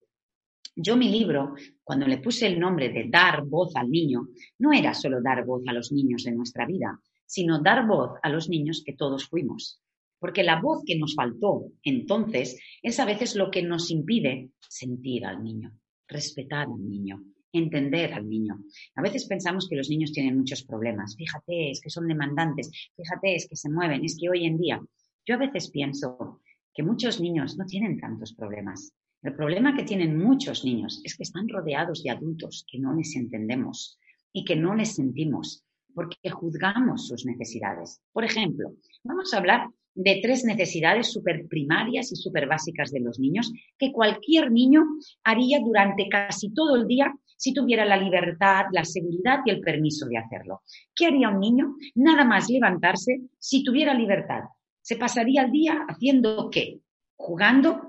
Yo 0.80 0.96
mi 0.96 1.08
libro, 1.10 1.56
cuando 1.82 2.06
le 2.06 2.18
puse 2.18 2.46
el 2.46 2.60
nombre 2.60 2.90
de 2.90 3.08
dar 3.08 3.44
voz 3.44 3.74
al 3.74 3.90
niño, 3.90 4.28
no 4.60 4.72
era 4.72 4.94
solo 4.94 5.20
dar 5.20 5.44
voz 5.44 5.64
a 5.66 5.72
los 5.72 5.90
niños 5.90 6.22
de 6.22 6.30
nuestra 6.30 6.66
vida, 6.66 7.00
sino 7.26 7.60
dar 7.60 7.84
voz 7.84 8.12
a 8.22 8.28
los 8.28 8.48
niños 8.48 8.84
que 8.86 8.92
todos 8.92 9.28
fuimos. 9.28 9.82
Porque 10.20 10.44
la 10.44 10.60
voz 10.60 10.84
que 10.86 10.96
nos 10.96 11.16
faltó 11.16 11.72
entonces 11.82 12.60
es 12.80 13.00
a 13.00 13.06
veces 13.06 13.34
lo 13.34 13.50
que 13.50 13.64
nos 13.64 13.90
impide 13.90 14.50
sentir 14.68 15.26
al 15.26 15.42
niño, 15.42 15.72
respetar 16.06 16.68
al 16.68 16.88
niño, 16.88 17.24
entender 17.52 18.14
al 18.14 18.28
niño. 18.28 18.60
A 18.94 19.02
veces 19.02 19.26
pensamos 19.26 19.68
que 19.68 19.74
los 19.74 19.90
niños 19.90 20.12
tienen 20.12 20.38
muchos 20.38 20.62
problemas. 20.62 21.16
Fíjate, 21.16 21.72
es 21.72 21.80
que 21.80 21.90
son 21.90 22.06
demandantes, 22.06 22.70
fíjate, 22.94 23.34
es 23.34 23.48
que 23.48 23.56
se 23.56 23.68
mueven, 23.68 24.04
es 24.04 24.16
que 24.16 24.30
hoy 24.30 24.46
en 24.46 24.56
día. 24.56 24.80
Yo 25.26 25.34
a 25.34 25.38
veces 25.38 25.72
pienso 25.72 26.40
que 26.72 26.84
muchos 26.84 27.20
niños 27.20 27.58
no 27.58 27.66
tienen 27.66 27.98
tantos 27.98 28.32
problemas. 28.32 28.92
El 29.22 29.34
problema 29.34 29.74
que 29.76 29.82
tienen 29.82 30.16
muchos 30.16 30.64
niños 30.64 31.00
es 31.04 31.16
que 31.16 31.24
están 31.24 31.48
rodeados 31.48 32.02
de 32.02 32.10
adultos 32.10 32.64
que 32.70 32.78
no 32.78 32.94
les 32.94 33.16
entendemos 33.16 33.98
y 34.32 34.44
que 34.44 34.54
no 34.54 34.74
les 34.74 34.94
sentimos 34.94 35.64
porque 35.94 36.30
juzgamos 36.30 37.08
sus 37.08 37.26
necesidades. 37.26 38.00
Por 38.12 38.24
ejemplo, 38.24 38.72
vamos 39.02 39.34
a 39.34 39.38
hablar 39.38 39.68
de 39.96 40.20
tres 40.22 40.44
necesidades 40.44 41.12
súper 41.12 41.48
primarias 41.48 42.12
y 42.12 42.16
súper 42.16 42.46
básicas 42.46 42.92
de 42.92 43.00
los 43.00 43.18
niños 43.18 43.52
que 43.76 43.90
cualquier 43.90 44.52
niño 44.52 44.84
haría 45.24 45.58
durante 45.58 46.08
casi 46.08 46.50
todo 46.54 46.76
el 46.76 46.86
día 46.86 47.12
si 47.36 47.52
tuviera 47.52 47.84
la 47.84 47.96
libertad, 47.96 48.66
la 48.70 48.84
seguridad 48.84 49.40
y 49.44 49.50
el 49.50 49.60
permiso 49.60 50.06
de 50.06 50.18
hacerlo. 50.18 50.62
¿Qué 50.94 51.06
haría 51.06 51.30
un 51.30 51.40
niño? 51.40 51.74
Nada 51.96 52.24
más 52.24 52.48
levantarse 52.48 53.22
si 53.38 53.64
tuviera 53.64 53.94
libertad. 53.94 54.42
Se 54.80 54.96
pasaría 54.96 55.42
el 55.42 55.50
día 55.50 55.84
haciendo 55.88 56.48
qué? 56.50 56.80
Jugando, 57.16 57.87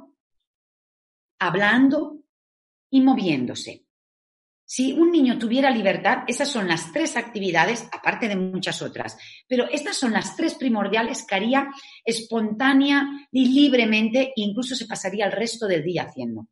hablando 1.40 2.20
y 2.90 3.02
moviéndose. 3.02 3.86
Si 4.72 4.94
un 4.94 5.10
niño 5.10 5.40
tuviera 5.40 5.72
libertad, 5.72 6.26
esas 6.28 6.48
son 6.48 6.68
las 6.68 6.94
tres 6.94 7.18
actividades, 7.18 7.90
aparte 7.92 8.28
de 8.28 8.36
muchas 8.36 8.84
otras, 8.84 9.18
pero 9.48 9.68
estas 9.72 9.98
son 9.98 10.14
las 10.14 10.36
tres 10.36 10.54
primordiales 10.54 11.26
que 11.26 11.34
haría 11.34 11.68
espontánea 12.06 13.04
y 13.32 13.48
libremente, 13.48 14.32
incluso 14.36 14.76
se 14.76 14.86
pasaría 14.86 15.26
el 15.26 15.32
resto 15.32 15.66
del 15.66 15.84
día 15.84 16.04
haciendo. 16.04 16.50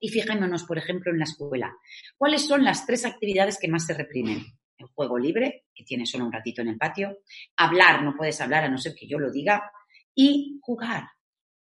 Y 0.00 0.08
fijémonos, 0.08 0.64
por 0.64 0.78
ejemplo, 0.78 1.12
en 1.12 1.18
la 1.18 1.24
escuela. 1.24 1.76
¿Cuáles 2.16 2.46
son 2.46 2.64
las 2.64 2.86
tres 2.86 3.04
actividades 3.04 3.58
que 3.60 3.68
más 3.68 3.84
se 3.84 3.92
reprimen? 3.92 4.42
El 4.78 4.86
juego 4.86 5.18
libre, 5.18 5.66
que 5.74 5.84
tiene 5.84 6.06
solo 6.06 6.24
un 6.24 6.32
ratito 6.32 6.62
en 6.62 6.68
el 6.68 6.78
patio. 6.78 7.18
Hablar, 7.58 8.02
no 8.02 8.16
puedes 8.16 8.40
hablar 8.40 8.64
a 8.64 8.70
no 8.70 8.78
ser 8.78 8.94
que 8.94 9.06
yo 9.06 9.18
lo 9.18 9.30
diga. 9.30 9.70
Y 10.14 10.58
jugar. 10.62 11.04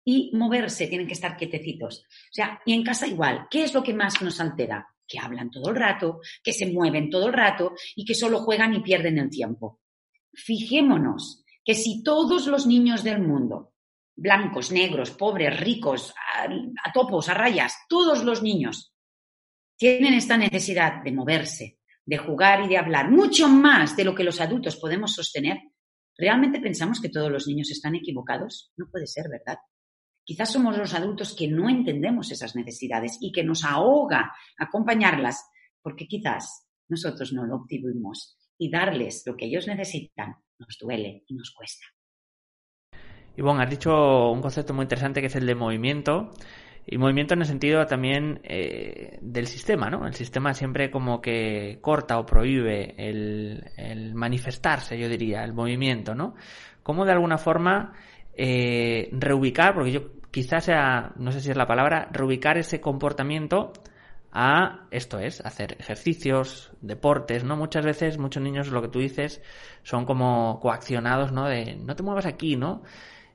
Y 0.03 0.31
moverse, 0.33 0.87
tienen 0.87 1.07
que 1.07 1.13
estar 1.13 1.37
quietecitos. 1.37 1.99
O 1.99 2.33
sea, 2.33 2.59
y 2.65 2.73
en 2.73 2.83
casa 2.83 3.07
igual. 3.07 3.47
¿Qué 3.49 3.63
es 3.63 3.73
lo 3.73 3.83
que 3.83 3.93
más 3.93 4.21
nos 4.21 4.39
altera? 4.39 4.87
que 5.11 5.19
hablan 5.19 5.51
todo 5.51 5.69
el 5.69 5.75
rato, 5.75 6.21
que 6.41 6.53
se 6.53 6.71
mueven 6.71 7.09
todo 7.09 7.27
el 7.27 7.33
rato 7.33 7.73
y 7.95 8.05
que 8.05 8.15
solo 8.15 8.39
juegan 8.39 8.73
y 8.73 8.79
pierden 8.79 9.17
el 9.17 9.29
tiempo. 9.29 9.81
Fijémonos 10.33 11.43
que 11.65 11.75
si 11.75 12.01
todos 12.01 12.47
los 12.47 12.65
niños 12.65 13.03
del 13.03 13.21
mundo, 13.21 13.73
blancos, 14.15 14.71
negros, 14.71 15.11
pobres, 15.11 15.59
ricos, 15.59 16.13
a, 16.37 16.91
topos, 16.93 17.27
a 17.27 17.33
rayas, 17.33 17.75
todos 17.89 18.23
los 18.23 18.41
niños 18.41 18.93
tienen 19.77 20.13
esta 20.13 20.37
necesidad 20.37 21.03
de 21.03 21.11
moverse, 21.11 21.79
de 22.05 22.17
jugar 22.17 22.63
y 22.63 22.69
de 22.69 22.77
hablar, 22.77 23.11
mucho 23.11 23.49
más 23.49 23.97
de 23.97 24.05
lo 24.05 24.15
que 24.15 24.23
los 24.23 24.39
adultos 24.39 24.77
podemos 24.77 25.13
sostener, 25.13 25.59
¿realmente 26.15 26.59
pensamos 26.59 27.01
que 27.01 27.09
todos 27.09 27.31
los 27.31 27.47
niños 27.47 27.69
están 27.69 27.95
equivocados? 27.95 28.71
No 28.77 28.87
puede 28.89 29.07
ser, 29.07 29.25
¿verdad? 29.29 29.57
Quizás 30.23 30.51
somos 30.51 30.77
los 30.77 30.93
adultos 30.93 31.35
que 31.35 31.47
no 31.47 31.69
entendemos 31.69 32.31
esas 32.31 32.55
necesidades 32.55 33.17
y 33.21 33.31
que 33.31 33.43
nos 33.43 33.63
ahoga 33.63 34.33
acompañarlas 34.57 35.43
porque 35.81 36.07
quizás 36.07 36.67
nosotros 36.87 37.33
no 37.33 37.45
lo 37.45 37.55
obtuvimos 37.55 38.37
y 38.57 38.69
darles 38.69 39.23
lo 39.25 39.35
que 39.35 39.45
ellos 39.45 39.67
necesitan 39.67 40.35
nos 40.59 40.77
duele 40.79 41.23
y 41.27 41.33
nos 41.33 41.51
cuesta. 41.51 41.85
Y 43.35 43.41
bueno, 43.41 43.61
has 43.61 43.69
dicho 43.69 44.29
un 44.29 44.41
concepto 44.41 44.73
muy 44.73 44.83
interesante 44.83 45.21
que 45.21 45.27
es 45.27 45.35
el 45.35 45.45
de 45.45 45.55
movimiento. 45.55 46.29
Y 46.85 46.97
movimiento 46.97 47.35
en 47.35 47.41
el 47.41 47.45
sentido 47.45 47.85
también 47.85 48.41
eh, 48.43 49.19
del 49.21 49.45
sistema, 49.45 49.89
¿no? 49.89 50.07
El 50.07 50.15
sistema 50.15 50.53
siempre 50.53 50.89
como 50.89 51.21
que 51.21 51.77
corta 51.79 52.17
o 52.17 52.25
prohíbe 52.25 52.95
el, 52.97 53.63
el 53.77 54.15
manifestarse, 54.15 54.97
yo 54.97 55.07
diría, 55.07 55.43
el 55.43 55.53
movimiento, 55.53 56.15
¿no? 56.15 56.33
Cómo 56.81 57.05
de 57.05 57.11
alguna 57.11 57.37
forma 57.37 57.93
eh, 58.33 59.09
reubicar, 59.11 59.73
porque 59.73 59.91
yo 59.91 60.01
quizás 60.31 60.65
sea, 60.65 61.11
no 61.17 61.31
sé 61.31 61.41
si 61.41 61.51
es 61.51 61.57
la 61.57 61.67
palabra, 61.67 62.07
reubicar 62.11 62.57
ese 62.57 62.79
comportamiento 62.79 63.73
a 64.31 64.87
esto 64.91 65.19
es, 65.19 65.41
hacer 65.41 65.75
ejercicios, 65.79 66.71
deportes, 66.81 67.43
¿no? 67.43 67.57
Muchas 67.57 67.85
veces, 67.85 68.17
muchos 68.17 68.41
niños, 68.41 68.69
lo 68.69 68.81
que 68.81 68.87
tú 68.87 68.99
dices, 68.99 69.41
son 69.83 70.05
como 70.05 70.59
coaccionados, 70.61 71.31
¿no? 71.31 71.47
De 71.47 71.75
no 71.75 71.95
te 71.95 72.03
muevas 72.03 72.25
aquí, 72.25 72.55
¿no? 72.55 72.83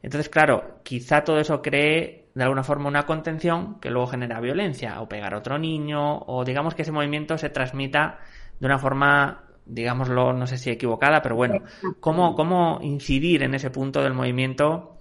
Entonces, 0.03 0.29
claro, 0.29 0.81
quizá 0.83 1.23
todo 1.23 1.39
eso 1.39 1.61
cree 1.61 2.29
de 2.35 2.43
alguna 2.43 2.63
forma 2.63 2.89
una 2.89 3.05
contención 3.05 3.81
que 3.81 3.91
luego 3.91 4.07
genera 4.09 4.41
violencia, 4.41 5.01
o 5.01 5.09
pegar 5.09 5.35
a 5.35 5.39
otro 5.39 5.59
niño, 5.59 6.19
o 6.19 6.45
digamos 6.45 6.75
que 6.75 6.83
ese 6.83 6.93
movimiento 6.93 7.37
se 7.39 7.51
transmita 7.51 8.19
de 8.61 8.67
una 8.67 8.79
forma, 8.79 9.46
digámoslo, 9.67 10.33
no 10.33 10.47
sé 10.47 10.59
si 10.59 10.71
equivocada, 10.71 11.21
pero 11.23 11.37
bueno, 11.37 11.63
cómo, 12.01 12.35
cómo 12.35 12.79
incidir 12.83 13.43
en 13.43 13.55
ese 13.55 13.71
punto 13.71 14.03
del 14.03 14.15
movimiento 14.15 14.99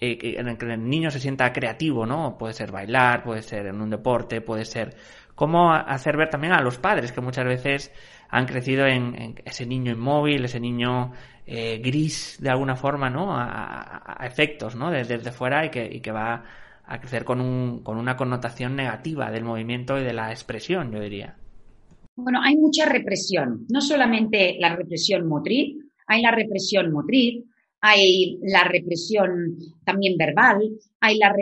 eh, 0.00 0.36
en 0.38 0.48
el 0.48 0.58
que 0.58 0.66
el 0.66 0.88
niño 0.88 1.10
se 1.10 1.20
sienta 1.20 1.52
creativo, 1.52 2.06
¿no? 2.06 2.36
Puede 2.38 2.54
ser 2.54 2.72
bailar, 2.72 3.22
puede 3.22 3.42
ser 3.42 3.66
en 3.66 3.80
un 3.80 3.90
deporte, 3.90 4.40
puede 4.40 4.64
ser 4.64 4.96
cómo 5.34 5.72
hacer 5.72 6.16
ver 6.16 6.30
también 6.30 6.54
a 6.54 6.62
los 6.62 6.78
padres 6.78 7.12
que 7.12 7.20
muchas 7.20 7.44
veces 7.44 7.92
han 8.28 8.46
crecido 8.46 8.86
en, 8.86 9.40
ese 9.44 9.66
niño 9.66 9.92
inmóvil, 9.92 10.44
ese 10.44 10.60
niño 10.60 11.12
eh, 11.46 11.78
gris 11.82 12.38
de 12.40 12.50
alguna 12.50 12.76
forma, 12.76 13.08
¿no? 13.10 13.36
A, 13.36 14.18
efectos, 14.22 14.74
¿no? 14.76 14.90
Desde, 14.90 15.18
fuera 15.30 15.64
y 15.64 15.70
que, 15.70 15.86
y 15.90 16.00
que 16.00 16.12
va 16.12 16.42
a 16.84 16.98
crecer 16.98 17.24
con, 17.24 17.40
un, 17.40 17.82
con 17.82 17.98
una 17.98 18.16
connotación 18.16 18.76
negativa 18.76 19.30
del 19.30 19.44
movimiento 19.44 19.98
y 19.98 20.04
de 20.04 20.12
la 20.12 20.30
expresión, 20.30 20.90
yo 20.92 21.00
diría. 21.00 21.36
Bueno, 22.16 22.40
hay 22.42 22.56
mucha 22.56 22.86
represión, 22.86 23.66
no 23.68 23.82
solamente 23.82 24.56
la 24.58 24.74
represión 24.74 25.28
motriz, 25.28 25.76
hay 26.06 26.22
la 26.22 26.30
represión 26.30 26.90
motriz, 26.90 27.44
hay 27.80 28.38
la 28.40 28.64
represión 28.64 29.58
también 29.84 30.16
verbal, 30.16 30.62
hay, 30.98 31.18
la 31.18 31.34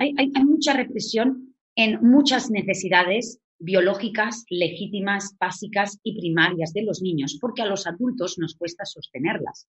hay, 0.00 0.14
hay, 0.18 0.44
mucha 0.44 0.72
represión 0.72 1.54
en 1.76 2.00
muchas 2.02 2.50
necesidades 2.50 3.38
biológicas, 3.58 4.44
legítimas, 4.50 5.36
básicas 5.38 6.00
y 6.02 6.18
primarias 6.18 6.72
de 6.72 6.82
los 6.82 7.02
niños, 7.02 7.38
porque 7.40 7.62
a 7.62 7.66
los 7.66 7.86
adultos 7.86 8.36
nos 8.38 8.56
cuesta 8.56 8.84
sostenerlas. 8.84 9.68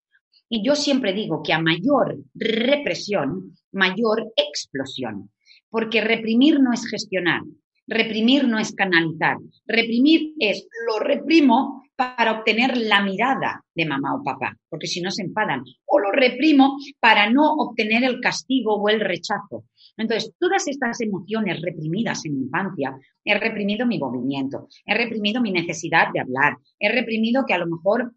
Y 0.48 0.64
yo 0.64 0.74
siempre 0.74 1.12
digo 1.12 1.42
que 1.42 1.52
a 1.52 1.60
mayor 1.60 2.18
represión, 2.34 3.54
mayor 3.72 4.32
explosión, 4.36 5.30
porque 5.68 6.00
reprimir 6.00 6.60
no 6.60 6.72
es 6.72 6.86
gestionar, 6.86 7.42
reprimir 7.86 8.46
no 8.46 8.58
es 8.58 8.74
canalizar, 8.74 9.36
reprimir 9.66 10.34
es 10.38 10.66
lo 10.88 10.98
reprimo 10.98 11.82
para 11.96 12.32
obtener 12.32 12.76
la 12.76 13.02
mirada 13.02 13.64
de 13.74 13.86
mamá 13.86 14.14
o 14.14 14.22
papá, 14.22 14.54
porque 14.68 14.86
si 14.86 15.00
no 15.00 15.10
se 15.10 15.22
enfadan. 15.22 15.62
O 15.86 15.98
lo 15.98 16.12
reprimo 16.12 16.76
para 17.00 17.30
no 17.30 17.54
obtener 17.54 18.04
el 18.04 18.20
castigo 18.20 18.74
o 18.74 18.88
el 18.88 19.00
rechazo. 19.00 19.64
Entonces, 19.96 20.32
todas 20.38 20.68
estas 20.68 21.00
emociones 21.00 21.60
reprimidas 21.62 22.24
en 22.26 22.34
mi 22.34 22.44
infancia, 22.44 22.94
he 23.24 23.38
reprimido 23.38 23.86
mi 23.86 23.98
movimiento, 23.98 24.68
he 24.84 24.94
reprimido 24.94 25.40
mi 25.40 25.52
necesidad 25.52 26.08
de 26.12 26.20
hablar, 26.20 26.58
he 26.78 26.92
reprimido 26.92 27.44
que 27.46 27.54
a 27.54 27.58
lo 27.58 27.66
mejor 27.66 28.12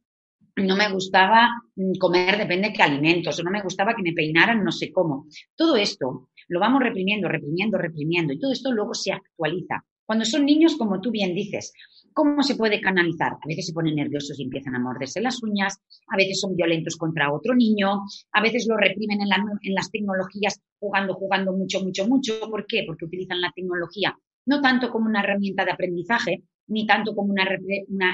no 0.60 0.76
me 0.76 0.92
gustaba 0.92 1.50
mm, 1.76 1.98
comer 2.00 2.38
depende 2.38 2.70
de 2.70 2.74
qué 2.74 2.84
alimentos, 2.84 3.40
o 3.40 3.44
no 3.44 3.52
me 3.52 3.62
gustaba 3.62 3.96
que 3.96 4.04
me 4.04 4.14
peinaran 4.14 4.64
no 4.64 4.72
sé 4.72 4.92
cómo. 4.92 5.28
Todo 5.56 5.76
esto 5.76 6.30
lo 6.48 6.60
vamos 6.60 6.82
reprimiendo, 6.82 7.28
reprimiendo, 7.28 7.78
reprimiendo, 7.78 8.34
y 8.34 8.40
todo 8.40 8.52
esto 8.52 8.72
luego 8.72 8.94
se 8.94 9.12
actualiza. 9.12 9.84
Cuando 10.06 10.26
son 10.26 10.46
niños, 10.46 10.76
como 10.76 11.00
tú 11.02 11.12
bien 11.12 11.36
dices, 11.36 11.72
¿Cómo 12.14 12.44
se 12.44 12.56
puede 12.56 12.82
canalizar? 12.82 13.34
A 13.34 13.48
veces 13.48 13.68
se 13.68 13.74
ponen 13.74 13.96
nerviosos 13.96 14.38
y 14.40 14.44
empiezan 14.44 14.76
a 14.76 14.80
morderse 14.80 15.22
las 15.22 15.42
uñas, 15.42 15.80
a 16.08 16.18
veces 16.18 16.42
son 16.42 16.56
violentos 16.56 16.98
contra 16.98 17.32
otro 17.32 17.56
niño, 17.56 18.02
a 18.34 18.42
veces 18.42 18.66
lo 18.68 18.76
reprimen 18.76 19.20
en, 19.22 19.74
las 19.74 19.92
tecnologías 19.92 20.60
jugando, 20.80 21.14
jugando 21.14 21.54
mucho, 21.54 21.82
mucho, 21.82 22.08
mucho. 22.08 22.40
¿Por 22.50 22.66
qué? 22.66 22.84
Porque 22.86 23.06
utilizan 23.06 23.40
la 23.40 23.54
tecnología 23.56 24.18
no 24.46 24.62
tanto 24.62 24.90
como 24.90 25.06
una 25.06 25.22
herramienta 25.22 25.64
de 25.64 25.72
aprendizaje, 25.72 26.44
ni 26.70 26.86
tanto 26.86 27.14
como 27.16 27.32
una, 27.32 27.46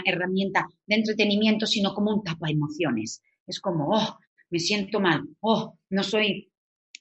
herramienta 0.06 0.68
de 0.86 0.96
entretenimiento, 0.96 1.66
sino 1.66 1.94
como 1.94 2.14
un 2.14 2.24
tapa 2.24 2.50
emociones. 2.50 3.22
Es 3.46 3.60
como, 3.60 3.90
oh, 3.90 4.18
me 4.50 4.60
siento 4.60 5.00
mal, 5.00 5.24
oh, 5.42 5.78
no 5.90 6.04
soy 6.04 6.52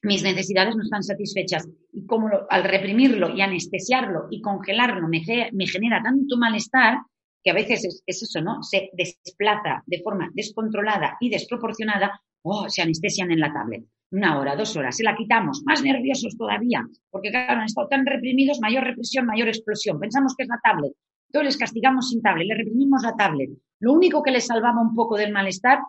mis 0.04 0.23
necesidades 0.23 0.76
no 0.76 0.82
están 0.82 1.02
satisfechas 1.02 1.66
y 1.92 2.06
como 2.06 2.28
al 2.50 2.64
reprimirlo 2.64 3.34
y 3.34 3.40
anestesiarlo 3.40 4.26
y 4.30 4.40
congelarlo 4.40 5.08
me, 5.08 5.20
genera 5.66 6.02
tanto 6.02 6.37
malestar 6.37 6.99
que 7.42 7.50
a 7.50 7.54
veces 7.54 8.02
es, 8.06 8.23
eso, 8.23 8.40
¿no? 8.40 8.62
Se 8.62 8.90
desplaza 8.92 9.82
de 9.87 10.00
forma 10.02 10.30
descontrolada 10.32 11.16
y 11.20 11.28
desproporcionada, 11.28 12.20
oh, 12.42 12.68
se 12.68 12.82
anestesian 12.82 13.32
en 13.32 13.40
la 13.40 13.52
tablet. 13.52 13.84
Una 14.12 14.38
hora, 14.38 14.56
dos 14.56 14.76
horas, 14.76 14.96
se 14.96 15.02
la 15.02 15.16
quitamos, 15.16 15.62
más 15.66 15.82
nerviosos 15.82 16.37
todavía, 16.38 16.82
porque 17.11 17.30
claro, 17.30 17.61
han 17.61 17.66
estado 17.66 17.88
tan 17.88 18.06
reprimidos, 18.06 18.61
mayor 18.61 18.84
represión, 18.84 19.26
mayor 19.26 19.49
explosión. 19.49 19.99
Pensamos 19.99 20.34
que 20.37 20.44
es 20.44 20.49
la 20.49 20.61
tablet. 20.62 20.92
Entonces 21.35 21.55
les 21.55 21.59
castigamos 21.59 22.11
sin 22.11 22.23
tablet, 22.23 22.47
les 22.47 22.59
reprimimos 22.59 23.03
la 23.03 23.17
tablet. 23.17 23.50
Lo 23.81 23.93
único 23.93 24.23
que 24.23 24.31
les 24.31 24.47
salvaba 24.47 24.81
un 24.81 24.95
poco 24.95 25.17
del 25.17 25.33
malestar 25.33 25.81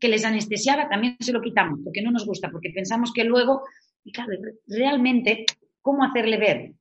que 0.00 0.08
les 0.08 0.24
anestesiaba, 0.24 0.88
también 0.88 1.16
se 1.20 1.32
lo 1.32 1.40
quitamos, 1.40 1.78
porque 1.84 2.02
no 2.02 2.10
nos 2.10 2.26
gusta, 2.26 2.50
porque 2.50 2.70
pensamos 2.70 3.12
que 3.12 3.22
luego, 3.22 3.62
y 4.02 4.10
claro, 4.10 4.32
realmente, 4.66 5.46
¿cómo 5.80 6.02
hacerle 6.02 6.36
ver? 6.36 6.72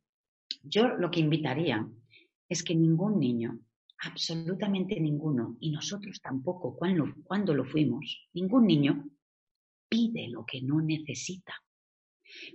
Yo 0.63 0.87
lo 0.87 1.11
que 1.11 1.19
invitaría 1.19 1.87
es 2.49 2.63
que 2.63 2.73
ningún 2.73 3.19
niño, 3.19 3.59
absolutamente 3.99 4.99
ninguno, 4.99 5.55
y 5.59 5.69
nosotros 5.69 6.19
tampoco 6.19 6.75
cuando, 6.75 7.13
cuando 7.23 7.53
lo 7.53 7.65
fuimos, 7.65 8.27
ningún 8.33 8.65
niño 8.65 9.11
pide 9.87 10.27
lo 10.29 10.43
que 10.43 10.63
no 10.63 10.81
necesita. 10.81 11.53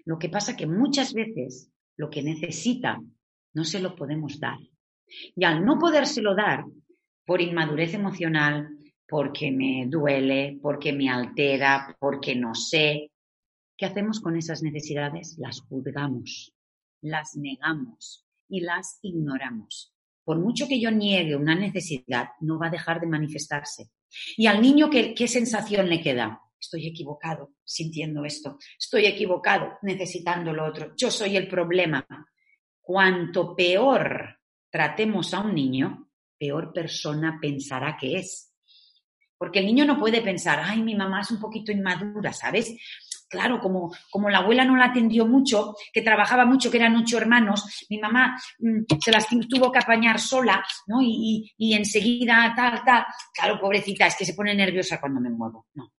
Lo 0.06 0.18
que 0.18 0.28
pasa 0.28 0.56
que 0.56 0.66
muchas 0.66 1.14
veces 1.14 1.70
lo 1.96 2.10
que 2.10 2.24
necesita 2.24 3.00
no 3.54 3.62
se 3.62 3.78
lo 3.78 3.94
podemos 3.94 4.40
dar. 4.40 4.58
Y 5.36 5.44
al 5.44 5.64
no 5.64 5.78
podérselo 5.78 6.34
dar, 6.34 6.64
por 7.24 7.40
inmadurez 7.40 7.94
emocional, 7.94 8.68
porque 9.08 9.50
me 9.50 9.86
duele, 9.88 10.58
porque 10.62 10.92
me 10.92 11.10
altera, 11.10 11.96
porque 12.00 12.34
no 12.34 12.54
sé, 12.54 13.10
¿qué 13.76 13.86
hacemos 13.86 14.20
con 14.20 14.36
esas 14.36 14.62
necesidades? 14.62 15.36
Las 15.38 15.60
juzgamos, 15.60 16.54
las 17.02 17.36
negamos 17.36 18.26
y 18.48 18.60
las 18.60 18.98
ignoramos. 19.02 19.94
Por 20.24 20.38
mucho 20.38 20.66
que 20.68 20.80
yo 20.80 20.90
niegue 20.90 21.36
una 21.36 21.54
necesidad, 21.54 22.28
no 22.40 22.58
va 22.58 22.68
a 22.68 22.70
dejar 22.70 23.00
de 23.00 23.06
manifestarse. 23.06 23.90
Y 24.36 24.46
al 24.46 24.62
niño, 24.62 24.88
¿qué, 24.88 25.14
qué 25.14 25.26
sensación 25.26 25.88
le 25.88 26.00
queda? 26.00 26.40
Estoy 26.58 26.86
equivocado 26.86 27.54
sintiendo 27.64 28.24
esto. 28.24 28.56
Estoy 28.78 29.06
equivocado 29.06 29.78
necesitando 29.82 30.52
lo 30.52 30.64
otro. 30.64 30.94
Yo 30.96 31.10
soy 31.10 31.36
el 31.36 31.48
problema. 31.48 32.06
Cuanto 32.80 33.54
peor 33.56 34.38
tratemos 34.72 35.34
a 35.34 35.40
un 35.40 35.54
niño, 35.54 36.08
peor 36.38 36.72
persona 36.72 37.38
pensará 37.40 37.96
que 37.96 38.18
es. 38.18 38.52
Porque 39.36 39.58
el 39.58 39.66
niño 39.66 39.84
no 39.84 39.98
puede 39.98 40.22
pensar, 40.22 40.60
ay, 40.64 40.82
mi 40.82 40.94
mamá 40.94 41.20
es 41.20 41.30
un 41.30 41.38
poquito 41.38 41.70
inmadura, 41.70 42.32
¿sabes? 42.32 42.74
Claro, 43.28 43.60
como, 43.60 43.92
como 44.10 44.30
la 44.30 44.38
abuela 44.38 44.64
no 44.64 44.76
la 44.76 44.86
atendió 44.86 45.26
mucho, 45.26 45.74
que 45.92 46.02
trabajaba 46.02 46.44
mucho, 46.46 46.70
que 46.70 46.78
eran 46.78 46.96
ocho 46.96 47.18
hermanos, 47.18 47.86
mi 47.90 47.98
mamá 47.98 48.36
mm, 48.58 48.82
se 49.00 49.10
las 49.10 49.26
tuvo 49.28 49.70
que 49.70 49.78
apañar 49.78 50.18
sola, 50.18 50.64
¿no? 50.86 51.02
Y, 51.02 51.52
y, 51.56 51.74
enseguida 51.74 52.52
tal, 52.56 52.82
tal. 52.84 53.04
Claro, 53.34 53.60
pobrecita, 53.60 54.06
es 54.06 54.16
que 54.16 54.24
se 54.24 54.34
pone 54.34 54.54
nerviosa 54.54 55.00
cuando 55.00 55.20
me 55.20 55.30
muevo. 55.30 55.66
No. 55.74 55.92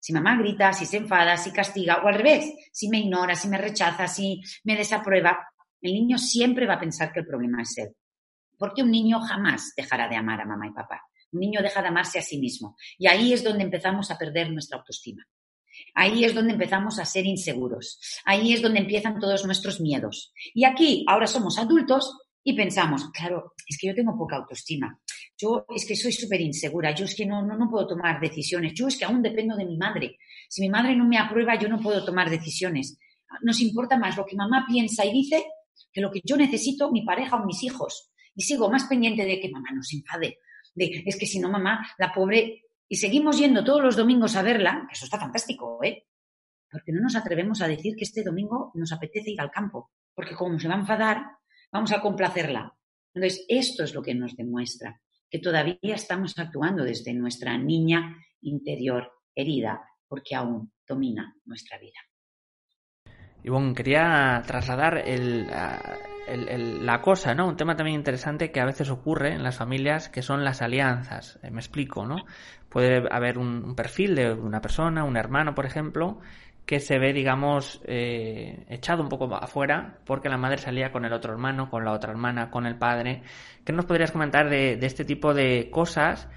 Si 0.00 0.12
mamá 0.12 0.36
grita, 0.36 0.72
si 0.72 0.84
se 0.84 0.98
enfada, 0.98 1.36
si 1.36 1.50
castiga, 1.52 2.02
o 2.02 2.08
al 2.08 2.14
revés, 2.16 2.52
si 2.72 2.88
me 2.88 2.98
ignora, 2.98 3.34
si 3.34 3.48
me 3.48 3.56
rechaza, 3.56 4.06
si 4.06 4.42
me 4.64 4.76
desaprueba, 4.76 5.53
el 5.84 5.92
niño 5.92 6.16
siempre 6.16 6.66
va 6.66 6.74
a 6.74 6.80
pensar 6.80 7.12
que 7.12 7.20
el 7.20 7.26
problema 7.26 7.60
es 7.60 7.76
él. 7.76 7.94
Porque 8.58 8.82
un 8.82 8.90
niño 8.90 9.20
jamás 9.20 9.74
dejará 9.76 10.08
de 10.08 10.16
amar 10.16 10.40
a 10.40 10.46
mamá 10.46 10.66
y 10.66 10.70
papá. 10.70 11.02
Un 11.32 11.40
niño 11.40 11.60
deja 11.60 11.82
de 11.82 11.88
amarse 11.88 12.18
a 12.18 12.22
sí 12.22 12.38
mismo. 12.38 12.76
Y 12.96 13.06
ahí 13.06 13.34
es 13.34 13.44
donde 13.44 13.64
empezamos 13.64 14.10
a 14.10 14.16
perder 14.16 14.50
nuestra 14.50 14.78
autoestima. 14.78 15.26
Ahí 15.94 16.24
es 16.24 16.34
donde 16.34 16.54
empezamos 16.54 16.98
a 16.98 17.04
ser 17.04 17.26
inseguros. 17.26 18.00
Ahí 18.24 18.54
es 18.54 18.62
donde 18.62 18.80
empiezan 18.80 19.18
todos 19.18 19.44
nuestros 19.44 19.80
miedos. 19.80 20.32
Y 20.54 20.64
aquí, 20.64 21.04
ahora 21.06 21.26
somos 21.26 21.58
adultos 21.58 22.16
y 22.42 22.54
pensamos, 22.54 23.10
claro, 23.10 23.52
es 23.66 23.76
que 23.78 23.88
yo 23.88 23.94
tengo 23.94 24.16
poca 24.16 24.36
autoestima. 24.36 24.98
Yo 25.36 25.66
es 25.74 25.84
que 25.84 25.96
soy 25.96 26.12
súper 26.12 26.40
insegura. 26.40 26.94
Yo 26.94 27.04
es 27.04 27.14
que 27.14 27.26
no, 27.26 27.42
no, 27.42 27.58
no 27.58 27.68
puedo 27.68 27.88
tomar 27.88 28.20
decisiones. 28.20 28.72
Yo 28.72 28.88
es 28.88 28.96
que 28.96 29.04
aún 29.04 29.20
dependo 29.20 29.54
de 29.54 29.66
mi 29.66 29.76
madre. 29.76 30.16
Si 30.48 30.62
mi 30.62 30.70
madre 30.70 30.96
no 30.96 31.04
me 31.04 31.18
aprueba, 31.18 31.58
yo 31.58 31.68
no 31.68 31.78
puedo 31.78 32.02
tomar 32.06 32.30
decisiones. 32.30 32.96
Nos 33.42 33.60
importa 33.60 33.98
más 33.98 34.16
lo 34.16 34.24
que 34.24 34.36
mamá 34.36 34.64
piensa 34.66 35.04
y 35.04 35.12
dice 35.12 35.44
que 35.92 36.00
lo 36.00 36.10
que 36.10 36.20
yo 36.24 36.36
necesito, 36.36 36.90
mi 36.90 37.04
pareja 37.04 37.36
o 37.36 37.46
mis 37.46 37.62
hijos 37.62 38.10
y 38.34 38.42
sigo 38.42 38.70
más 38.70 38.84
pendiente 38.84 39.24
de 39.24 39.40
que 39.40 39.48
mamá 39.48 39.68
no 39.74 39.82
se 39.82 39.96
enfade. 39.96 40.38
De, 40.74 41.02
es 41.06 41.16
que 41.16 41.26
si 41.26 41.38
no, 41.38 41.48
mamá, 41.48 41.86
la 41.98 42.12
pobre. 42.12 42.62
Y 42.88 42.96
seguimos 42.96 43.38
yendo 43.38 43.64
todos 43.64 43.82
los 43.82 43.96
domingos 43.96 44.36
a 44.36 44.42
verla, 44.42 44.86
que 44.88 44.94
eso 44.94 45.04
está 45.04 45.18
fantástico, 45.18 45.78
¿eh? 45.82 46.06
Porque 46.70 46.92
no 46.92 47.00
nos 47.00 47.16
atrevemos 47.16 47.62
a 47.62 47.68
decir 47.68 47.94
que 47.96 48.04
este 48.04 48.22
domingo 48.22 48.72
nos 48.74 48.92
apetece 48.92 49.30
ir 49.30 49.40
al 49.40 49.50
campo, 49.50 49.92
porque 50.14 50.34
como 50.34 50.58
se 50.58 50.68
va 50.68 50.74
a 50.74 50.80
enfadar, 50.80 51.24
vamos 51.72 51.92
a 51.92 52.00
complacerla. 52.00 52.76
Entonces, 53.14 53.44
esto 53.48 53.84
es 53.84 53.94
lo 53.94 54.02
que 54.02 54.14
nos 54.14 54.36
demuestra 54.36 55.00
que 55.30 55.38
todavía 55.38 55.78
estamos 55.82 56.38
actuando 56.38 56.84
desde 56.84 57.12
nuestra 57.14 57.56
niña 57.58 58.16
interior 58.42 59.10
herida, 59.34 59.82
porque 60.06 60.34
aún 60.34 60.72
domina 60.86 61.34
nuestra 61.44 61.78
vida. 61.78 61.98
Y 63.44 63.50
bueno, 63.50 63.74
quería 63.74 64.42
trasladar 64.46 65.02
el, 65.06 65.46
la 66.86 67.02
cosa, 67.02 67.34
¿no? 67.34 67.46
Un 67.46 67.56
tema 67.56 67.76
también 67.76 67.98
interesante 67.98 68.50
que 68.50 68.58
a 68.58 68.64
veces 68.64 68.88
ocurre 68.88 69.34
en 69.34 69.42
las 69.42 69.58
familias, 69.58 70.08
que 70.08 70.22
son 70.22 70.44
las 70.44 70.62
alianzas. 70.62 71.38
Eh, 71.42 71.50
me 71.50 71.60
explico, 71.60 72.06
¿no? 72.06 72.24
Puede 72.70 73.04
haber 73.10 73.36
un, 73.36 73.74
perfil 73.76 74.14
de 74.14 74.32
una 74.32 74.62
persona, 74.62 75.04
un 75.04 75.18
hermano, 75.18 75.54
por 75.54 75.66
ejemplo, 75.66 76.20
que 76.64 76.80
se 76.80 76.98
ve, 76.98 77.12
digamos, 77.12 77.82
eh, 77.84 78.64
echado 78.70 79.02
un 79.02 79.10
poco 79.10 79.32
afuera 79.34 79.98
porque 80.06 80.30
la 80.30 80.38
madre 80.38 80.56
salía 80.56 80.90
con 80.90 81.04
el 81.04 81.12
otro 81.12 81.30
hermano, 81.30 81.68
con 81.68 81.84
la 81.84 81.92
otra 81.92 82.12
hermana, 82.12 82.50
con 82.50 82.64
el 82.64 82.78
padre. 82.78 83.20
¿Qué 83.62 83.74
nos 83.74 83.84
podrías 83.84 84.10
comentar 84.10 84.48
de, 84.48 84.76
de 84.76 84.86
este 84.86 85.04
tipo 85.04 85.34
de 85.34 85.68
cosas 85.70 86.30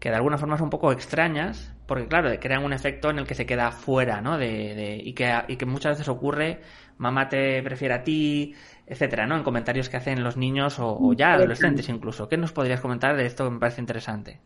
que 0.00 0.08
de 0.08 0.16
alguna 0.16 0.38
forma 0.38 0.56
son 0.56 0.64
un 0.64 0.70
poco 0.70 0.92
extrañas, 0.92 1.74
porque 1.86 2.08
claro, 2.08 2.30
crean 2.40 2.64
un 2.64 2.72
efecto 2.72 3.10
en 3.10 3.18
el 3.18 3.26
que 3.26 3.34
se 3.34 3.44
queda 3.44 3.70
fuera, 3.70 4.22
¿no? 4.22 4.38
De, 4.38 4.98
y, 5.04 5.12
que, 5.12 5.30
y 5.46 5.56
que 5.56 5.66
muchas 5.66 5.92
veces 5.92 6.08
ocurre, 6.08 6.60
mamá 6.96 7.28
te 7.28 7.62
prefiere 7.62 7.94
a 7.94 8.02
ti, 8.02 8.54
etcétera, 8.86 9.26
¿no? 9.26 9.36
En 9.36 9.42
comentarios 9.42 9.90
que 9.90 9.98
hacen 9.98 10.24
los 10.24 10.38
niños 10.38 10.78
o, 10.80 11.12
ya 11.12 11.34
adolescentes 11.34 11.88
incluso. 11.90 12.28
¿Qué 12.28 12.38
nos 12.38 12.52
podrías 12.52 12.80
comentar 12.80 13.14
de 13.14 13.26
esto 13.26 13.44
que 13.44 13.50
me 13.50 13.60
parece 13.60 13.82
interesante? 13.82 14.40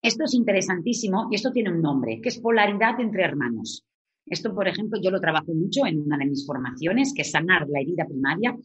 Esto 0.00 0.24
es 0.24 0.32
interesantísimo 0.32 1.28
y 1.30 1.34
esto 1.34 1.52
tiene 1.52 1.70
un 1.70 1.82
nombre, 1.82 2.18
que 2.22 2.30
es 2.30 2.40
polaridad 2.40 2.98
entre 3.00 3.24
hermanos. 3.24 3.84
Esto, 4.24 4.54
por 4.54 4.66
ejemplo, 4.66 4.98
yo 5.02 5.10
lo 5.10 5.20
trabajo 5.20 5.52
mucho 5.52 5.84
en 5.84 6.00
una 6.00 6.16
de 6.16 6.24
mis 6.24 6.46
formaciones, 6.46 7.12
que 7.14 7.22
es 7.22 7.30
sanar 7.30 7.66
la 7.68 7.80
herida 7.80 8.06
primaria, 8.06 8.56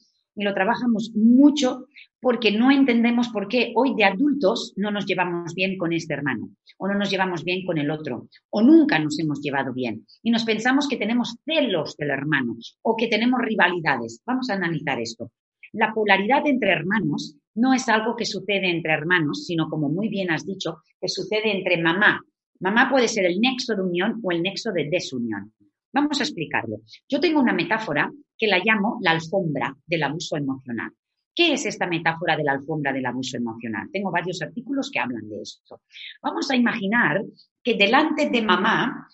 lo 0.44 0.54
trabajamos 0.54 1.12
mucho 1.16 1.88
porque 2.20 2.52
no 2.52 2.72
entendemos 2.72 3.30
por 3.30 3.48
qué 3.48 3.72
hoy 3.76 3.94
de 3.96 4.04
adultos 4.04 4.74
no 4.76 4.92
nos 4.92 5.06
llevamos 5.06 5.54
bien 5.54 5.78
con 5.78 5.94
este 5.94 6.14
hermano 6.14 6.50
o 6.78 6.88
no 6.88 6.96
nos 6.96 7.10
llevamos 7.10 7.44
bien 7.44 7.66
con 7.66 7.78
el 7.78 7.90
otro 7.90 8.28
o 8.50 8.62
nunca 8.62 9.00
nos 9.00 9.18
hemos 9.20 9.40
llevado 9.42 9.74
bien 9.74 10.06
y 10.24 10.32
nos 10.32 10.44
pensamos 10.44 10.88
que 10.88 10.98
tenemos 10.98 11.38
celos 11.46 11.96
del 11.98 12.10
hermano 12.10 12.58
o 12.82 12.96
que 12.96 13.08
tenemos 13.08 13.40
rivalidades. 13.42 14.22
Vamos 14.26 14.50
a 14.50 14.56
analizar 14.56 15.00
esto. 15.00 15.32
La 15.74 15.94
polaridad 15.94 16.46
entre 16.48 16.72
hermanos 16.72 17.36
no 17.56 17.74
es 17.74 17.88
algo 17.90 18.16
que 18.16 18.26
sucede 18.26 18.70
entre 18.70 18.94
hermanos, 18.94 19.46
sino 19.46 19.70
como 19.70 19.90
muy 19.90 20.10
bien 20.10 20.32
has 20.32 20.46
dicho, 20.46 20.78
que 21.00 21.08
sucede 21.08 21.56
entre 21.56 21.82
mamá. 21.82 22.22
Mamá 22.60 22.90
puede 22.90 23.08
ser 23.08 23.26
el 23.26 23.40
nexo 23.40 23.76
de 23.76 23.82
unión 23.82 24.20
o 24.24 24.32
el 24.32 24.42
nexo 24.42 24.72
de 24.72 24.88
desunión. 24.90 25.54
Vamos 25.96 26.20
a 26.20 26.24
explicarlo. 26.24 26.82
Yo 27.08 27.22
tengo 27.22 27.40
una 27.40 27.54
metáfora 27.54 28.12
que 28.38 28.48
la 28.48 28.60
llamo 28.62 28.98
la 29.02 29.12
alfombra 29.12 29.74
del 29.88 30.04
abuso 30.04 30.36
emocional. 30.36 30.92
¿Qué 31.34 31.54
es 31.54 31.66
esta 31.66 31.88
metáfora 31.88 32.36
de 32.36 32.44
la 32.44 32.52
alfombra 32.52 32.92
del 32.92 33.06
abuso 33.06 33.38
emocional? 33.38 33.88
Tengo 33.94 34.12
varios 34.12 34.42
artículos 34.42 34.92
que 34.92 35.00
hablan 35.00 35.30
de 35.30 35.42
esto. 35.42 35.84
Vamos 36.22 36.52
a 36.52 36.56
imaginar 36.58 37.24
que 37.64 37.76
delante 37.76 38.30
de 38.30 38.42
mamá, 38.42 39.08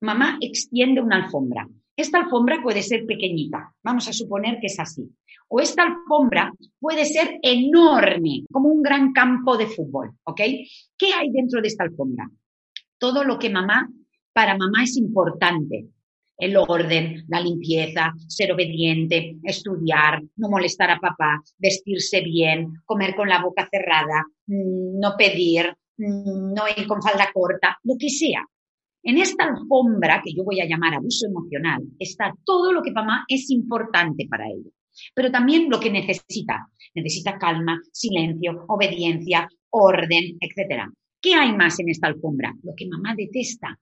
mamá 0.00 0.38
extiende 0.40 1.02
una 1.02 1.16
alfombra. 1.22 1.68
Esta 1.94 2.20
alfombra 2.20 2.62
puede 2.62 2.80
ser 2.80 3.04
pequeñita, 3.04 3.70
vamos 3.82 4.08
a 4.08 4.14
suponer 4.14 4.58
que 4.58 4.68
es 4.68 4.80
así. 4.80 5.06
O 5.48 5.60
esta 5.60 5.82
alfombra 5.82 6.50
puede 6.80 7.04
ser 7.04 7.40
enorme, 7.42 8.46
como 8.50 8.70
un 8.70 8.82
gran 8.82 9.12
campo 9.12 9.58
de 9.58 9.66
fútbol, 9.66 10.12
¿ok? 10.24 10.40
¿Qué 10.96 11.12
hay 11.14 11.30
dentro 11.30 11.60
de 11.60 11.68
esta 11.68 11.84
alfombra? 11.84 12.30
Todo 12.96 13.22
lo 13.22 13.38
que 13.38 13.50
mamá, 13.50 13.86
para 14.32 14.56
mamá 14.56 14.84
es 14.84 14.96
importante 14.96 15.90
el 16.42 16.56
orden, 16.56 17.24
la 17.28 17.40
limpieza, 17.40 18.12
ser 18.26 18.52
obediente, 18.52 19.36
estudiar, 19.44 20.20
no 20.36 20.48
molestar 20.48 20.90
a 20.90 20.98
papá, 20.98 21.40
vestirse 21.56 22.20
bien, 22.20 22.74
comer 22.84 23.14
con 23.14 23.28
la 23.28 23.40
boca 23.40 23.68
cerrada, 23.70 24.24
mm, 24.46 24.98
no 24.98 25.14
pedir, 25.16 25.72
mm, 25.98 26.52
no 26.52 26.64
ir 26.76 26.86
con 26.88 27.00
falda 27.00 27.30
corta, 27.32 27.78
lo 27.84 27.94
que 27.96 28.10
sea. 28.10 28.44
En 29.04 29.18
esta 29.18 29.44
alfombra, 29.44 30.20
que 30.24 30.34
yo 30.34 30.42
voy 30.42 30.60
a 30.60 30.66
llamar 30.66 30.94
abuso 30.94 31.26
emocional, 31.26 31.80
está 31.96 32.34
todo 32.44 32.72
lo 32.72 32.82
que 32.82 32.90
mamá 32.90 33.24
es 33.28 33.48
importante 33.50 34.26
para 34.28 34.48
ella, 34.48 34.70
pero 35.14 35.30
también 35.30 35.70
lo 35.70 35.78
que 35.78 35.92
necesita. 35.92 36.66
Necesita 36.94 37.38
calma, 37.38 37.80
silencio, 37.92 38.64
obediencia, 38.66 39.48
orden, 39.70 40.38
etc. 40.40 40.90
¿Qué 41.20 41.34
hay 41.34 41.52
más 41.52 41.78
en 41.78 41.88
esta 41.88 42.08
alfombra? 42.08 42.52
Lo 42.64 42.74
que 42.76 42.88
mamá 42.88 43.14
detesta. 43.16 43.78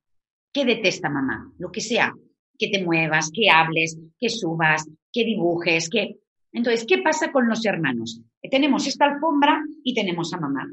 ¿Qué 0.53 0.65
detesta 0.65 1.09
mamá? 1.09 1.53
Lo 1.59 1.71
que 1.71 1.81
sea, 1.81 2.13
que 2.61 2.69
te 2.69 2.85
muevas, 2.85 3.31
que 3.35 3.49
hables, 3.51 3.99
que 4.19 4.29
subas, 4.29 4.87
que 5.11 5.25
dibujes, 5.25 5.89
que... 5.89 6.19
Entonces, 6.53 6.85
¿qué 6.87 6.99
pasa 6.99 7.33
con 7.33 7.49
los 7.49 7.65
hermanos? 7.65 8.21
Tenemos 8.51 8.87
esta 8.87 9.07
alfombra 9.07 9.63
y 9.83 9.95
tenemos 9.95 10.33
a 10.35 10.41
mamá. 10.41 10.67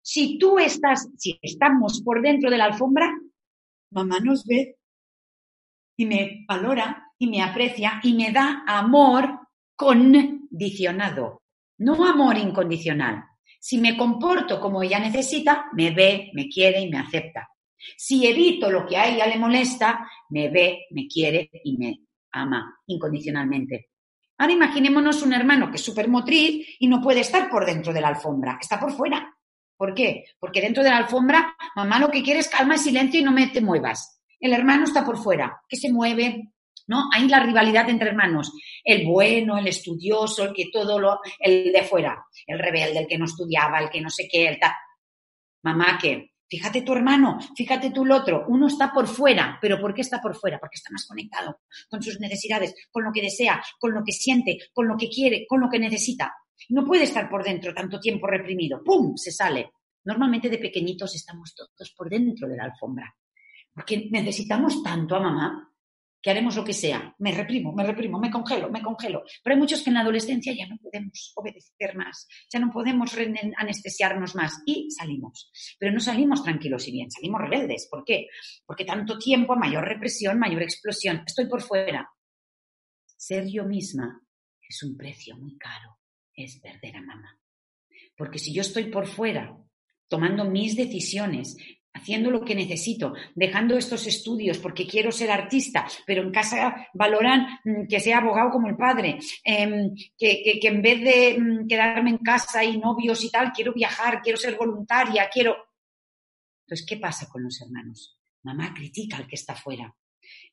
Si 0.00 0.38
tú 0.38 0.58
estás, 0.58 1.08
si 1.18 1.38
estamos 1.42 2.02
por 2.02 2.22
dentro 2.22 2.50
de 2.50 2.58
la 2.58 2.66
alfombra, 2.66 3.12
mamá 3.90 4.20
nos 4.20 4.44
ve 4.44 4.76
y 5.96 6.06
me 6.06 6.44
valora 6.48 7.12
y 7.18 7.28
me 7.28 7.42
aprecia 7.42 8.00
y 8.02 8.14
me 8.14 8.32
da 8.32 8.64
amor 8.66 9.40
condicionado, 9.76 11.42
no 11.78 12.06
amor 12.06 12.38
incondicional. 12.38 13.24
Si 13.60 13.78
me 13.78 13.96
comporto 13.96 14.60
como 14.60 14.82
ella 14.82 14.98
necesita, 14.98 15.66
me 15.72 15.90
ve, 15.90 16.30
me 16.34 16.48
quiere 16.48 16.80
y 16.80 16.90
me 16.90 16.98
acepta. 16.98 17.48
Si 17.96 18.26
evito 18.26 18.70
lo 18.70 18.86
que 18.86 18.96
a 18.96 19.08
ella 19.08 19.26
le 19.26 19.38
molesta, 19.38 20.08
me 20.30 20.48
ve, 20.48 20.86
me 20.90 21.06
quiere 21.06 21.50
y 21.64 21.76
me 21.76 22.00
ama 22.32 22.80
incondicionalmente. 22.86 23.90
Ahora 24.38 24.52
imaginémonos 24.52 25.22
un 25.22 25.32
hermano 25.32 25.70
que 25.70 25.76
es 25.76 25.84
súper 25.84 26.08
motriz 26.08 26.76
y 26.78 26.88
no 26.88 27.00
puede 27.00 27.20
estar 27.20 27.48
por 27.48 27.64
dentro 27.64 27.92
de 27.92 28.00
la 28.00 28.08
alfombra, 28.08 28.58
está 28.60 28.80
por 28.80 28.92
fuera. 28.92 29.32
¿Por 29.76 29.94
qué? 29.94 30.24
Porque 30.38 30.60
dentro 30.60 30.82
de 30.82 30.90
la 30.90 30.98
alfombra, 30.98 31.56
mamá 31.76 31.98
lo 31.98 32.10
que 32.10 32.22
quiere 32.22 32.40
es 32.40 32.48
calma 32.48 32.76
y 32.76 32.78
silencio 32.78 33.20
y 33.20 33.24
no 33.24 33.32
me 33.32 33.48
te 33.48 33.60
muevas. 33.60 34.20
El 34.40 34.52
hermano 34.52 34.84
está 34.84 35.04
por 35.04 35.18
fuera, 35.18 35.60
que 35.68 35.76
se 35.76 35.92
mueve, 35.92 36.52
¿no? 36.86 37.08
Hay 37.12 37.28
la 37.28 37.40
rivalidad 37.40 37.88
entre 37.88 38.10
hermanos, 38.10 38.52
el 38.84 39.06
bueno, 39.06 39.56
el 39.56 39.66
estudioso, 39.66 40.44
el 40.44 40.52
que 40.52 40.70
todo 40.72 40.98
lo, 40.98 41.20
el 41.38 41.72
de 41.72 41.82
fuera, 41.82 42.24
el 42.46 42.58
rebelde, 42.58 43.00
el 43.00 43.06
que 43.06 43.18
no 43.18 43.24
estudiaba, 43.24 43.78
el 43.78 43.90
que 43.90 44.00
no 44.00 44.10
sé 44.10 44.28
qué, 44.30 44.48
el 44.48 44.58
tal. 44.58 44.72
Mamá, 45.62 45.98
que 46.00 46.33
Fíjate 46.48 46.82
tu 46.82 46.92
hermano, 46.92 47.38
fíjate 47.56 47.90
tú 47.90 48.04
el 48.04 48.12
otro. 48.12 48.44
Uno 48.48 48.66
está 48.66 48.92
por 48.92 49.06
fuera, 49.06 49.58
pero 49.60 49.80
¿por 49.80 49.94
qué 49.94 50.02
está 50.02 50.20
por 50.20 50.36
fuera? 50.36 50.58
Porque 50.58 50.76
está 50.76 50.90
más 50.92 51.06
conectado 51.06 51.60
con 51.88 52.02
sus 52.02 52.20
necesidades, 52.20 52.74
con 52.90 53.04
lo 53.04 53.12
que 53.12 53.22
desea, 53.22 53.62
con 53.78 53.94
lo 53.94 54.02
que 54.04 54.12
siente, 54.12 54.58
con 54.72 54.86
lo 54.86 54.96
que 54.96 55.08
quiere, 55.08 55.46
con 55.48 55.60
lo 55.60 55.68
que 55.68 55.78
necesita. 55.78 56.34
No 56.68 56.84
puede 56.84 57.04
estar 57.04 57.28
por 57.28 57.44
dentro 57.44 57.74
tanto 57.74 57.98
tiempo 57.98 58.26
reprimido. 58.26 58.82
¡Pum! 58.84 59.16
Se 59.16 59.32
sale. 59.32 59.72
Normalmente 60.04 60.48
de 60.48 60.58
pequeñitos 60.58 61.14
estamos 61.14 61.54
todos 61.54 61.92
por 61.96 62.08
dentro 62.08 62.48
de 62.48 62.56
la 62.56 62.64
alfombra. 62.64 63.14
Porque 63.72 64.08
necesitamos 64.10 64.82
tanto 64.82 65.16
a 65.16 65.20
mamá 65.20 65.73
que 66.24 66.30
haremos 66.30 66.56
lo 66.56 66.64
que 66.64 66.72
sea. 66.72 67.14
Me 67.18 67.32
reprimo, 67.32 67.74
me 67.74 67.84
reprimo, 67.84 68.18
me 68.18 68.30
congelo, 68.30 68.70
me 68.70 68.80
congelo. 68.80 69.24
Pero 69.42 69.54
hay 69.54 69.60
muchos 69.60 69.82
que 69.82 69.90
en 69.90 69.94
la 69.94 70.00
adolescencia 70.00 70.54
ya 70.54 70.66
no 70.66 70.78
podemos 70.78 71.32
obedecer 71.36 71.94
más, 71.96 72.26
ya 72.50 72.58
no 72.58 72.70
podemos 72.72 73.14
anestesiarnos 73.58 74.34
más 74.34 74.62
y 74.64 74.90
salimos. 74.90 75.50
Pero 75.78 75.92
no 75.92 76.00
salimos 76.00 76.42
tranquilos 76.42 76.88
y 76.88 76.92
bien, 76.92 77.10
salimos 77.10 77.42
rebeldes. 77.42 77.88
¿Por 77.90 78.06
qué? 78.06 78.28
Porque 78.64 78.86
tanto 78.86 79.18
tiempo, 79.18 79.54
mayor 79.54 79.84
represión, 79.84 80.38
mayor 80.38 80.62
explosión. 80.62 81.24
Estoy 81.26 81.46
por 81.46 81.60
fuera. 81.60 82.08
Ser 83.04 83.46
yo 83.46 83.66
misma 83.66 84.22
es 84.66 84.82
un 84.82 84.96
precio 84.96 85.36
muy 85.36 85.58
caro, 85.58 85.98
es 86.34 86.58
perder 86.58 86.96
a 86.96 87.02
mamá. 87.02 87.38
Porque 88.16 88.38
si 88.38 88.54
yo 88.54 88.62
estoy 88.62 88.84
por 88.84 89.06
fuera, 89.06 89.54
tomando 90.08 90.46
mis 90.46 90.74
decisiones, 90.74 91.58
haciendo 91.94 92.30
lo 92.30 92.44
que 92.44 92.54
necesito, 92.54 93.14
dejando 93.34 93.78
estos 93.78 94.06
estudios 94.06 94.58
porque 94.58 94.86
quiero 94.86 95.12
ser 95.12 95.30
artista, 95.30 95.86
pero 96.04 96.22
en 96.22 96.32
casa 96.32 96.88
valoran 96.92 97.46
mm, 97.64 97.86
que 97.88 98.00
sea 98.00 98.18
abogado 98.18 98.50
como 98.50 98.68
el 98.68 98.76
padre, 98.76 99.18
em, 99.44 99.94
que, 100.18 100.58
en 100.62 100.82
vez 100.82 101.00
de 101.00 101.38
mm, 101.38 101.68
quedarme 101.68 102.10
en 102.10 102.18
casa 102.18 102.62
y 102.64 102.78
novios 102.78 103.24
y 103.24 103.30
tal, 103.30 103.52
quiero 103.52 103.72
viajar, 103.72 104.20
quiero 104.22 104.38
ser 104.38 104.56
voluntaria, 104.56 105.28
quiero... 105.32 105.56
Entonces, 106.66 106.86
¿qué 106.86 106.96
pasa 106.96 107.28
con 107.28 107.42
los 107.42 107.60
hermanos? 107.60 108.18
Mamá 108.42 108.74
critica 108.74 109.16
al 109.16 109.26
que 109.26 109.36
está 109.36 109.54
fuera. 109.54 109.94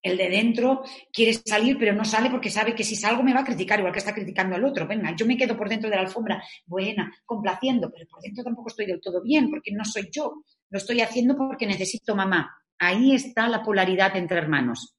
El 0.01 0.17
de 0.17 0.29
dentro 0.29 0.83
quiere 1.11 1.33
salir, 1.33 1.77
pero 1.77 1.93
no 1.93 2.05
sale 2.05 2.29
porque 2.29 2.49
sabe 2.49 2.73
que 2.73 2.83
si 2.83 2.95
salgo 2.95 3.23
me 3.23 3.33
va 3.33 3.41
a 3.41 3.45
criticar, 3.45 3.79
igual 3.79 3.93
que 3.93 3.99
está 3.99 4.13
criticando 4.13 4.55
al 4.55 4.65
otro. 4.65 4.87
Venga, 4.87 5.15
yo 5.15 5.25
me 5.25 5.37
quedo 5.37 5.57
por 5.57 5.69
dentro 5.69 5.89
de 5.89 5.95
la 5.95 6.01
alfombra, 6.01 6.43
buena, 6.65 7.13
complaciendo, 7.25 7.91
pero 7.91 8.07
por 8.07 8.21
dentro 8.21 8.43
tampoco 8.43 8.69
estoy 8.69 8.85
del 8.85 9.01
todo 9.01 9.21
bien, 9.21 9.49
porque 9.49 9.71
no 9.71 9.85
soy 9.85 10.09
yo. 10.11 10.43
Lo 10.69 10.77
estoy 10.77 11.01
haciendo 11.01 11.37
porque 11.37 11.67
necesito 11.67 12.15
mamá. 12.15 12.55
Ahí 12.79 13.13
está 13.13 13.47
la 13.47 13.61
polaridad 13.61 14.15
entre 14.15 14.37
hermanos. 14.37 14.95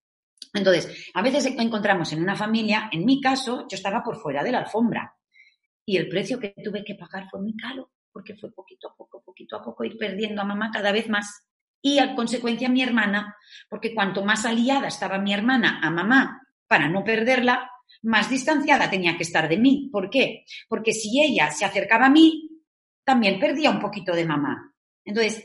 Entonces, 0.54 1.10
a 1.14 1.22
veces 1.22 1.46
encontramos 1.46 2.12
en 2.12 2.22
una 2.22 2.36
familia, 2.36 2.88
en 2.92 3.04
mi 3.04 3.20
caso, 3.20 3.66
yo 3.68 3.74
estaba 3.74 4.02
por 4.02 4.20
fuera 4.20 4.44
de 4.44 4.52
la 4.52 4.58
alfombra 4.58 5.16
y 5.84 5.96
el 5.96 6.08
precio 6.08 6.38
que 6.38 6.54
tuve 6.62 6.84
que 6.84 6.94
pagar 6.94 7.28
fue 7.30 7.40
muy 7.40 7.56
caro, 7.56 7.90
porque 8.12 8.36
fue 8.36 8.52
poquito 8.52 8.88
a 8.90 8.94
poco, 8.94 9.22
poquito 9.22 9.56
a 9.56 9.64
poco 9.64 9.84
ir 9.84 9.96
perdiendo 9.96 10.42
a 10.42 10.44
mamá 10.44 10.70
cada 10.70 10.92
vez 10.92 11.08
más 11.08 11.46
y 11.82 11.98
a 11.98 12.14
consecuencia 12.14 12.68
mi 12.68 12.82
hermana, 12.82 13.36
porque 13.68 13.94
cuanto 13.94 14.24
más 14.24 14.46
aliada 14.46 14.88
estaba 14.88 15.18
mi 15.18 15.34
hermana 15.34 15.80
a 15.82 15.90
mamá 15.90 16.40
para 16.66 16.88
no 16.88 17.04
perderla, 17.04 17.68
más 18.02 18.30
distanciada 18.30 18.88
tenía 18.88 19.16
que 19.16 19.24
estar 19.24 19.48
de 19.48 19.58
mí. 19.58 19.90
¿Por 19.92 20.08
qué? 20.08 20.44
Porque 20.68 20.92
si 20.92 21.22
ella 21.22 21.50
se 21.50 21.64
acercaba 21.64 22.06
a 22.06 22.10
mí, 22.10 22.62
también 23.04 23.38
perdía 23.38 23.70
un 23.70 23.80
poquito 23.80 24.14
de 24.14 24.24
mamá. 24.24 24.72
Entonces, 25.04 25.44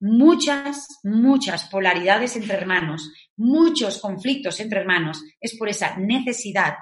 muchas, 0.00 1.00
muchas 1.02 1.68
polaridades 1.68 2.36
entre 2.36 2.54
hermanos, 2.54 3.12
muchos 3.36 4.00
conflictos 4.00 4.60
entre 4.60 4.80
hermanos, 4.80 5.24
es 5.40 5.56
por 5.56 5.68
esa 5.68 5.96
necesidad 5.96 6.74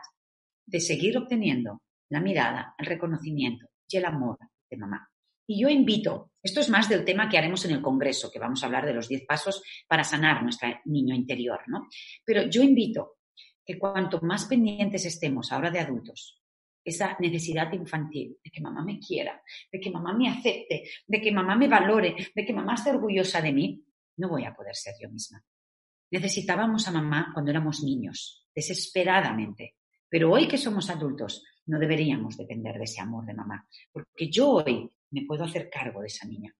de 0.67 0.81
seguir 0.81 1.17
obteniendo 1.17 1.83
la 2.11 2.21
mirada, 2.21 2.75
el 2.79 2.87
reconocimiento 2.87 3.67
y 3.89 3.97
el 3.97 4.05
amor 4.05 4.39
de 4.69 4.77
mamá. 4.77 5.09
Y 5.51 5.63
yo 5.63 5.71
invito, 5.71 6.33
esto 6.43 6.61
es 6.61 6.69
más 6.69 6.91
del 6.91 7.07
tema 7.07 7.27
que 7.27 7.39
haremos 7.39 7.65
en 7.65 7.71
el 7.71 7.81
Congreso, 7.81 8.31
que 8.31 8.39
vamos 8.39 8.63
a 8.63 8.67
hablar 8.67 8.85
de 8.85 8.93
los 8.93 9.09
10 9.09 9.25
pasos 9.25 9.63
para 9.89 10.05
sanar 10.05 10.43
nuestro 10.43 10.69
niño 10.85 11.15
interior, 11.15 11.61
¿no? 11.69 11.89
Pero 12.23 12.43
yo 12.51 12.63
invito 12.63 13.17
que 13.65 13.79
cuanto 13.79 14.21
más 14.21 14.45
pendientes 14.45 15.07
estemos 15.07 15.51
ahora 15.51 15.71
de 15.71 15.81
adultos, 15.81 16.43
esa 16.85 17.17
necesidad 17.19 17.73
infantil 17.73 18.37
de 18.45 18.51
que 18.51 18.61
mamá 18.61 18.85
me 18.85 19.01
quiera, 19.01 19.43
de 19.73 19.81
que 19.81 19.91
mamá 19.91 20.13
me 20.13 20.29
acepte, 20.29 20.85
de 21.07 21.21
que 21.21 21.33
mamá 21.33 21.57
me 21.57 21.67
valore, 21.67 22.15
de 22.35 22.45
que 22.45 22.53
mamá 22.53 22.75
esté 22.75 22.91
orgullosa 22.91 23.41
de 23.41 23.53
mí, 23.53 23.83
no 24.19 24.29
voy 24.29 24.45
a 24.45 24.55
poder 24.55 24.77
ser 24.77 24.97
yo 25.01 25.09
misma. 25.09 25.43
Necesitábamos 26.11 26.87
a 26.89 26.91
mamá 26.91 27.31
cuando 27.33 27.51
éramos 27.51 27.83
niños, 27.83 28.47
desesperadamente. 28.55 29.77
Pero 30.11 30.31
hoy 30.31 30.47
que 30.47 30.59
somos 30.59 30.91
adultos, 30.91 31.43
no 31.67 31.79
deberíamos 31.79 32.37
depender 32.37 32.77
de 32.77 32.85
ese 32.85 33.01
amor 33.01 33.25
de 33.25 33.35
mamá. 33.35 33.67
Porque 33.91 34.29
yo 34.29 34.51
hoy 34.51 34.91
me 35.11 35.25
puedo 35.27 35.45
hacer 35.45 35.71
cargo 35.71 36.01
de 36.01 36.09
esa 36.09 36.27
niña, 36.27 36.55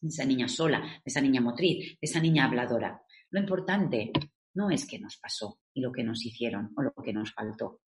de 0.00 0.08
esa 0.08 0.24
niña 0.24 0.48
sola, 0.48 0.80
de 0.80 1.02
esa 1.04 1.20
niña 1.20 1.40
motriz, 1.40 1.92
de 1.92 1.98
esa 2.00 2.20
niña 2.20 2.44
habladora. 2.44 3.02
Lo 3.30 3.40
importante 3.40 4.12
no 4.54 4.70
es 4.70 4.86
qué 4.86 4.98
nos 4.98 5.16
pasó 5.18 5.60
y 5.74 5.80
lo 5.80 5.92
que 5.92 6.04
nos 6.04 6.24
hicieron 6.24 6.72
o 6.76 6.82
lo 6.82 6.92
que 7.02 7.12
nos 7.12 7.32
faltó. 7.32 7.80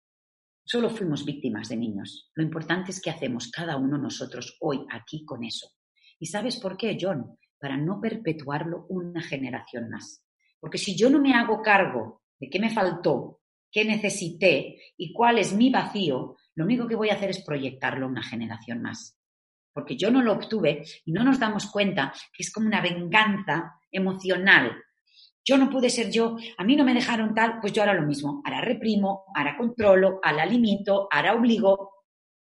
Solo 0.64 0.90
fuimos 0.90 1.24
víctimas 1.24 1.68
de 1.68 1.76
niños. 1.76 2.30
Lo 2.34 2.44
importante 2.44 2.92
es 2.92 3.00
qué 3.00 3.10
hacemos 3.10 3.50
cada 3.50 3.76
uno 3.76 3.98
nosotros 3.98 4.56
hoy 4.60 4.84
aquí 4.90 5.24
con 5.24 5.42
eso. 5.44 5.68
¿Y 6.18 6.26
sabes 6.26 6.58
por 6.58 6.76
qué, 6.76 6.96
John? 7.00 7.38
Para 7.58 7.76
no 7.76 8.00
perpetuarlo 8.00 8.86
una 8.88 9.22
generación 9.22 9.88
más. 9.90 10.24
Porque 10.60 10.78
si 10.78 10.96
yo 10.96 11.10
no 11.10 11.20
me 11.20 11.34
hago 11.34 11.62
cargo 11.62 12.22
de 12.38 12.48
qué 12.48 12.60
me 12.60 12.70
faltó, 12.70 13.40
qué 13.70 13.84
necesité 13.84 14.76
y 14.96 15.12
cuál 15.12 15.38
es 15.38 15.52
mi 15.54 15.70
vacío, 15.70 16.36
lo 16.54 16.64
único 16.64 16.86
que 16.86 16.96
voy 16.96 17.08
a 17.08 17.14
hacer 17.14 17.30
es 17.30 17.42
proyectarlo 17.42 18.06
una 18.06 18.22
generación 18.22 18.82
más 18.82 19.19
porque 19.72 19.96
yo 19.96 20.10
no 20.10 20.22
lo 20.22 20.32
obtuve 20.32 20.84
y 21.04 21.12
no 21.12 21.24
nos 21.24 21.38
damos 21.38 21.70
cuenta 21.70 22.12
que 22.32 22.42
es 22.42 22.52
como 22.52 22.66
una 22.66 22.80
venganza 22.80 23.74
emocional. 23.90 24.76
Yo 25.44 25.56
no 25.56 25.70
pude 25.70 25.90
ser 25.90 26.10
yo, 26.10 26.36
a 26.58 26.64
mí 26.64 26.76
no 26.76 26.84
me 26.84 26.94
dejaron 26.94 27.34
tal, 27.34 27.60
pues 27.60 27.72
yo 27.72 27.82
ahora 27.82 27.94
lo 27.94 28.06
mismo, 28.06 28.42
ahora 28.44 28.60
reprimo, 28.60 29.24
ahora 29.34 29.56
controlo, 29.56 30.20
ahora 30.22 30.44
limito, 30.46 31.08
ahora 31.10 31.34
obligo. 31.34 31.90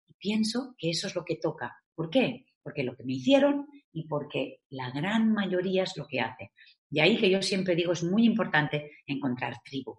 Y 0.08 0.14
pienso 0.14 0.76
que 0.78 0.90
eso 0.90 1.08
es 1.08 1.16
lo 1.16 1.24
que 1.24 1.38
toca. 1.38 1.76
¿Por 1.96 2.10
qué? 2.10 2.46
Porque 2.62 2.84
lo 2.84 2.96
que 2.96 3.04
me 3.04 3.14
hicieron 3.14 3.68
y 3.92 4.08
porque 4.08 4.62
la 4.70 4.92
gran 4.92 5.32
mayoría 5.32 5.84
es 5.84 5.98
lo 5.98 6.06
que 6.06 6.20
hace. 6.20 6.52
Y 6.92 7.00
ahí 7.00 7.18
que 7.18 7.30
yo 7.30 7.42
siempre 7.42 7.76
digo 7.76 7.94
es 7.94 8.04
muy 8.04 8.26
importante 8.26 8.92
encontrar 9.06 9.56
tribu. 9.64 9.96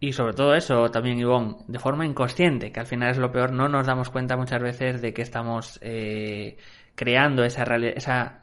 Y 0.00 0.12
sobre 0.12 0.32
todo 0.32 0.54
eso 0.54 0.90
también, 0.90 1.18
Ivonne, 1.18 1.56
de 1.66 1.78
forma 1.78 2.06
inconsciente, 2.06 2.70
que 2.70 2.80
al 2.80 2.86
final 2.86 3.10
es 3.10 3.18
lo 3.18 3.32
peor, 3.32 3.52
no 3.52 3.68
nos 3.68 3.86
damos 3.86 4.10
cuenta 4.10 4.36
muchas 4.36 4.62
veces 4.62 5.02
de 5.02 5.12
que 5.12 5.22
estamos 5.22 5.78
eh, 5.82 6.56
creando 6.94 7.44
esa, 7.44 7.64
esa 7.64 8.42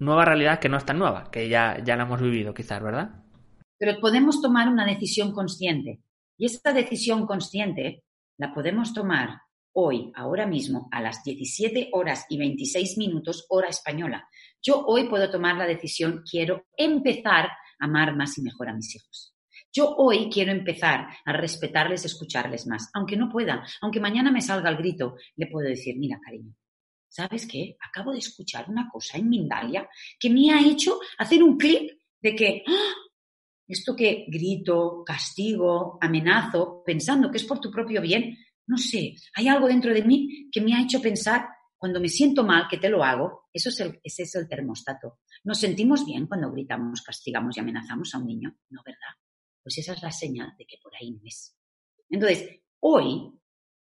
nueva 0.00 0.24
realidad 0.24 0.58
que 0.58 0.68
no 0.68 0.76
es 0.76 0.84
tan 0.84 0.98
nueva, 0.98 1.30
que 1.30 1.48
ya, 1.48 1.78
ya 1.84 1.96
la 1.96 2.02
hemos 2.02 2.20
vivido 2.20 2.52
quizás, 2.52 2.82
¿verdad? 2.82 3.22
Pero 3.78 4.00
podemos 4.00 4.42
tomar 4.42 4.68
una 4.68 4.84
decisión 4.84 5.32
consciente. 5.32 6.00
Y 6.36 6.46
esta 6.46 6.72
decisión 6.72 7.26
consciente 7.26 8.02
la 8.36 8.52
podemos 8.52 8.92
tomar 8.92 9.42
hoy, 9.72 10.10
ahora 10.16 10.46
mismo, 10.46 10.88
a 10.90 11.00
las 11.00 11.22
17 11.22 11.90
horas 11.92 12.26
y 12.28 12.38
26 12.38 12.98
minutos, 12.98 13.46
hora 13.48 13.68
española. 13.68 14.28
Yo 14.62 14.84
hoy 14.86 15.08
puedo 15.08 15.30
tomar 15.30 15.56
la 15.56 15.66
decisión, 15.66 16.24
quiero 16.28 16.64
empezar 16.76 17.46
a 17.46 17.84
amar 17.84 18.16
más 18.16 18.36
y 18.38 18.42
mejor 18.42 18.70
a 18.70 18.74
mis 18.74 18.96
hijos. 18.96 19.35
Yo 19.76 19.94
hoy 19.94 20.30
quiero 20.30 20.52
empezar 20.52 21.06
a 21.26 21.32
respetarles, 21.34 22.06
escucharles 22.06 22.66
más, 22.66 22.88
aunque 22.94 23.14
no 23.14 23.28
pueda, 23.28 23.62
aunque 23.82 24.00
mañana 24.00 24.32
me 24.32 24.40
salga 24.40 24.70
el 24.70 24.78
grito, 24.78 25.16
le 25.36 25.48
puedo 25.48 25.68
decir, 25.68 25.98
mira, 25.98 26.18
cariño, 26.18 26.54
¿sabes 27.06 27.46
qué? 27.46 27.76
Acabo 27.86 28.12
de 28.12 28.20
escuchar 28.20 28.70
una 28.70 28.88
cosa 28.90 29.18
en 29.18 29.28
Mindalia 29.28 29.86
que 30.18 30.30
me 30.30 30.50
ha 30.50 30.66
hecho 30.66 30.98
hacer 31.18 31.42
un 31.42 31.58
clic 31.58 31.92
de 32.22 32.34
que 32.34 32.62
¡ah! 32.66 32.94
esto 33.68 33.94
que 33.94 34.24
grito, 34.28 35.04
castigo, 35.04 35.98
amenazo, 36.00 36.82
pensando 36.82 37.30
que 37.30 37.36
es 37.36 37.44
por 37.44 37.60
tu 37.60 37.70
propio 37.70 38.00
bien, 38.00 38.34
no 38.68 38.78
sé, 38.78 39.14
hay 39.34 39.46
algo 39.48 39.68
dentro 39.68 39.92
de 39.92 40.04
mí 40.04 40.48
que 40.50 40.62
me 40.62 40.74
ha 40.74 40.80
hecho 40.80 41.02
pensar 41.02 41.48
cuando 41.76 42.00
me 42.00 42.08
siento 42.08 42.44
mal, 42.44 42.66
que 42.66 42.78
te 42.78 42.88
lo 42.88 43.04
hago, 43.04 43.42
eso 43.52 43.68
es 43.68 43.78
el, 43.80 44.00
ese 44.02 44.22
es 44.22 44.34
el 44.36 44.48
termostato. 44.48 45.18
¿Nos 45.44 45.60
sentimos 45.60 46.06
bien 46.06 46.26
cuando 46.26 46.50
gritamos, 46.50 47.02
castigamos 47.02 47.54
y 47.58 47.60
amenazamos 47.60 48.14
a 48.14 48.18
un 48.18 48.26
niño? 48.26 48.56
No, 48.70 48.80
¿verdad? 48.82 49.25
Pues 49.66 49.78
esa 49.78 49.94
es 49.94 50.02
la 50.02 50.12
señal 50.12 50.54
de 50.56 50.64
que 50.64 50.78
por 50.80 50.94
ahí 50.94 51.10
no 51.10 51.22
es. 51.24 51.58
Entonces, 52.08 52.60
hoy 52.78 53.32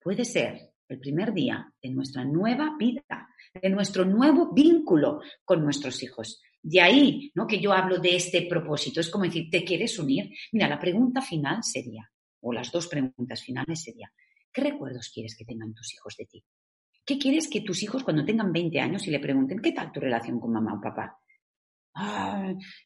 puede 0.01 0.23
ser 0.23 0.71
el 0.87 0.99
primer 1.01 1.33
día 1.33 1.69
de 1.83 1.89
nuestra 1.89 2.23
nueva 2.23 2.77
vida, 2.79 3.27
de 3.61 3.69
nuestro 3.69 4.05
nuevo 4.05 4.53
vínculo 4.53 5.19
con 5.43 5.61
nuestros 5.61 6.01
hijos. 6.01 6.41
De 6.61 6.79
ahí, 6.79 7.29
¿no? 7.35 7.45
Que 7.45 7.59
yo 7.59 7.73
hablo 7.73 7.97
de 7.97 8.15
este 8.15 8.43
propósito. 8.43 9.01
Es 9.01 9.09
como 9.09 9.25
decir, 9.25 9.49
¿te 9.49 9.65
quieres 9.65 9.99
unir? 9.99 10.29
Mira, 10.53 10.69
la 10.69 10.79
pregunta 10.79 11.21
final 11.21 11.61
sería, 11.61 12.09
o 12.39 12.53
las 12.53 12.71
dos 12.71 12.87
preguntas 12.87 13.43
finales 13.43 13.83
sería, 13.83 14.09
¿qué 14.53 14.61
recuerdos 14.61 15.11
quieres 15.13 15.35
que 15.35 15.43
tengan 15.43 15.73
tus 15.73 15.93
hijos 15.93 16.15
de 16.15 16.25
ti? 16.25 16.45
¿Qué 17.05 17.17
quieres 17.17 17.49
que 17.49 17.59
tus 17.59 17.83
hijos 17.83 18.01
cuando 18.01 18.23
tengan 18.23 18.53
20 18.53 18.79
años 18.79 19.05
y 19.07 19.11
le 19.11 19.19
pregunten, 19.19 19.59
¿qué 19.59 19.73
tal 19.73 19.91
tu 19.91 19.99
relación 19.99 20.39
con 20.39 20.53
mamá 20.53 20.75
o 20.75 20.81
papá? 20.81 21.19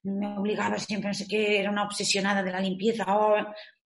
Me 0.04 0.38
obligaba 0.38 0.78
siempre, 0.78 1.10
no 1.10 1.14
sé 1.14 1.28
qué, 1.28 1.60
era 1.60 1.72
una 1.72 1.84
obsesionada 1.84 2.44
de 2.44 2.52
la 2.52 2.60
limpieza. 2.60 3.06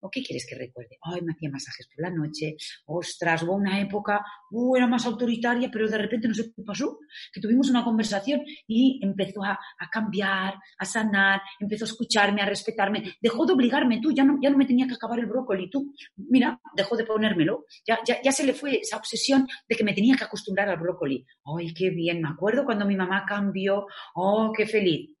¿O 0.04 0.10
qué 0.10 0.22
quieres 0.22 0.46
que 0.46 0.54
recuerde? 0.54 0.98
Ay, 1.00 1.22
me 1.22 1.32
hacía 1.32 1.48
masajes 1.48 1.88
por 1.88 2.02
la 2.02 2.10
noche. 2.10 2.56
Ostras, 2.84 3.42
hubo 3.42 3.54
una 3.54 3.80
época, 3.80 4.22
uh, 4.50 4.76
era 4.76 4.86
más 4.86 5.06
autoritaria, 5.06 5.70
pero 5.72 5.88
de 5.88 5.96
repente 5.96 6.28
no 6.28 6.34
sé 6.34 6.52
qué 6.54 6.62
pasó, 6.62 6.98
que 7.32 7.40
tuvimos 7.40 7.70
una 7.70 7.82
conversación 7.82 8.42
y 8.66 9.00
empezó 9.02 9.42
a, 9.42 9.58
cambiar, 9.90 10.56
a 10.78 10.84
sanar, 10.84 11.40
empezó 11.58 11.86
a 11.86 11.88
escucharme, 11.88 12.42
a 12.42 12.44
respetarme. 12.44 13.16
Dejó 13.18 13.46
de 13.46 13.54
obligarme 13.54 13.98
tú, 14.02 14.12
ya 14.12 14.24
no, 14.24 14.38
ya 14.42 14.50
no 14.50 14.58
me 14.58 14.66
tenía 14.66 14.86
que 14.86 14.92
acabar 14.92 15.18
el 15.20 15.24
brócoli. 15.24 15.70
Tú, 15.70 15.94
mira, 16.16 16.60
dejó 16.76 16.98
de 16.98 17.06
ponérmelo. 17.06 17.64
Ya, 17.86 17.98
ya, 18.06 18.20
ya 18.20 18.30
se 18.30 18.44
le 18.44 18.52
fue 18.52 18.80
esa 18.80 18.98
obsesión 18.98 19.48
de 19.66 19.74
que 19.74 19.84
me 19.84 19.94
tenía 19.94 20.16
que 20.16 20.24
acostumbrar 20.24 20.68
al 20.68 20.80
brócoli. 20.80 21.24
Ay, 21.46 21.72
qué 21.72 21.88
bien, 21.88 22.20
me 22.20 22.28
acuerdo 22.28 22.66
cuando 22.66 22.84
mi 22.84 22.94
mamá 22.94 23.24
cambió. 23.26 23.86
Oh, 24.14 24.52
qué 24.54 24.66
feliz. 24.66 25.16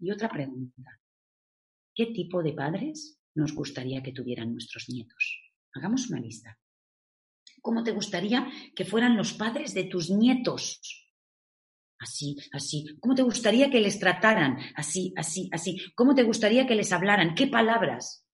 Y 0.00 0.10
otra 0.10 0.28
pregunta. 0.28 0.98
¿Qué 1.94 2.06
tipo 2.06 2.42
de 2.42 2.54
padres 2.54 3.19
nos 3.34 3.54
gustaría 3.54 4.02
que 4.02 4.12
tuvieran 4.12 4.52
nuestros 4.52 4.88
nietos? 4.88 5.40
Hagamos 5.74 6.10
una 6.10 6.20
lista. 6.20 6.58
¿Cómo 7.62 7.82
te 7.82 7.92
gustaría 7.92 8.48
que 8.74 8.84
fueran 8.84 9.16
los 9.16 9.32
padres 9.34 9.74
de 9.74 9.84
tus 9.84 10.10
nietos? 10.10 10.80
Así, 11.98 12.36
así. 12.52 12.96
¿Cómo 12.98 13.14
te 13.14 13.22
gustaría 13.22 13.70
que 13.70 13.80
les 13.80 13.98
trataran? 13.98 14.58
Así, 14.74 15.12
así, 15.16 15.50
así. 15.52 15.78
¿Cómo 15.94 16.14
te 16.14 16.22
gustaría 16.22 16.66
que 16.66 16.74
les 16.74 16.92
hablaran? 16.92 17.34
¿Qué 17.34 17.46
palabras? 17.46 18.24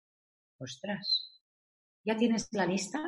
Ostras, 0.58 1.42
¿ya 2.04 2.16
tienes 2.16 2.48
la 2.52 2.64
lista? 2.64 2.98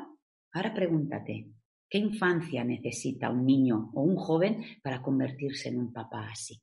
Ahora 0.52 0.74
pregúntate, 0.74 1.46
¿qué 1.88 1.98
infancia 1.98 2.64
necesita 2.64 3.30
un 3.30 3.46
niño 3.46 3.90
o 3.94 4.02
un 4.02 4.16
joven 4.16 4.80
para 4.82 5.00
convertirse 5.00 5.68
en 5.68 5.78
un 5.78 5.92
papá 5.92 6.28
así? 6.30 6.60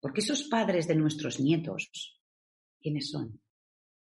Porque 0.00 0.20
esos 0.20 0.44
padres 0.44 0.86
de 0.86 0.94
nuestros 0.94 1.40
nietos, 1.40 1.90
¿quiénes 2.80 3.10
son? 3.10 3.40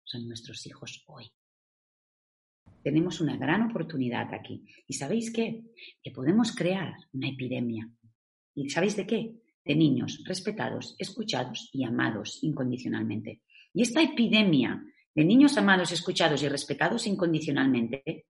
Son 0.10 0.28
nuestros 0.28 0.66
hijos 0.66 1.04
hoy. 1.08 1.32
Tenemos 2.84 3.22
una 3.22 3.38
gran 3.38 3.70
oportunidad 3.70 4.34
aquí. 4.34 4.66
¿Y 4.88 4.94
sabéis 4.94 5.32
qué? 5.32 5.62
Que 6.02 6.12
podemos 6.12 6.56
crear 6.56 6.94
una 7.14 7.30
epidemia. 7.30 7.88
¿Y 8.56 8.70
sabéis 8.70 8.96
de 8.96 9.06
qué? 9.06 9.36
De 9.64 9.76
niños 9.76 10.24
respetados, 10.26 10.96
escuchados 10.98 11.70
y 11.74 11.84
amados 11.84 12.40
incondicionalmente. 12.42 13.44
Y 13.74 13.84
esta 13.84 14.02
epidemia 14.02 14.84
de 15.14 15.26
niños 15.26 15.58
amados, 15.58 15.92
escuchados 15.92 16.42
y 16.42 16.50
respetados 16.50 17.06
incondicionalmente 17.06 18.26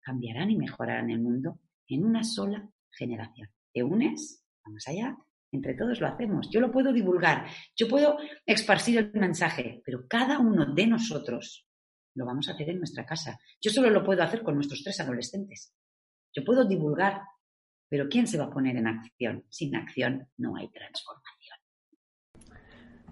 cambiarán 0.00 0.50
y 0.50 0.56
mejorarán 0.56 1.10
el 1.10 1.20
mundo 1.20 1.60
en 1.88 2.04
una 2.04 2.24
sola 2.24 2.70
generación. 2.90 3.50
¿Te 3.72 3.82
unes? 3.82 4.46
Vamos 4.64 4.88
allá. 4.88 5.16
Entre 5.52 5.74
todos 5.74 6.00
lo 6.00 6.06
hacemos. 6.06 6.48
Yo 6.50 6.60
lo 6.60 6.72
puedo 6.72 6.92
divulgar, 6.92 7.46
yo 7.76 7.86
puedo 7.86 8.16
esparcir 8.46 8.98
el 8.98 9.12
mensaje, 9.12 9.82
pero 9.84 10.06
cada 10.08 10.38
uno 10.38 10.74
de 10.74 10.86
nosotros 10.86 11.66
lo 12.14 12.24
vamos 12.24 12.48
a 12.48 12.52
hacer 12.52 12.70
en 12.70 12.78
nuestra 12.78 13.04
casa. 13.04 13.38
Yo 13.60 13.70
solo 13.70 13.90
lo 13.90 14.02
puedo 14.02 14.22
hacer 14.22 14.42
con 14.42 14.54
nuestros 14.54 14.82
tres 14.82 14.98
adolescentes. 15.00 15.74
Yo 16.34 16.42
puedo 16.44 16.64
divulgar, 16.64 17.20
pero 17.88 18.08
¿quién 18.08 18.26
se 18.26 18.38
va 18.38 18.44
a 18.44 18.50
poner 18.50 18.76
en 18.76 18.86
acción? 18.86 19.44
Sin 19.50 19.76
acción 19.76 20.26
no 20.38 20.56
hay 20.56 20.70
transformación. 20.70 21.58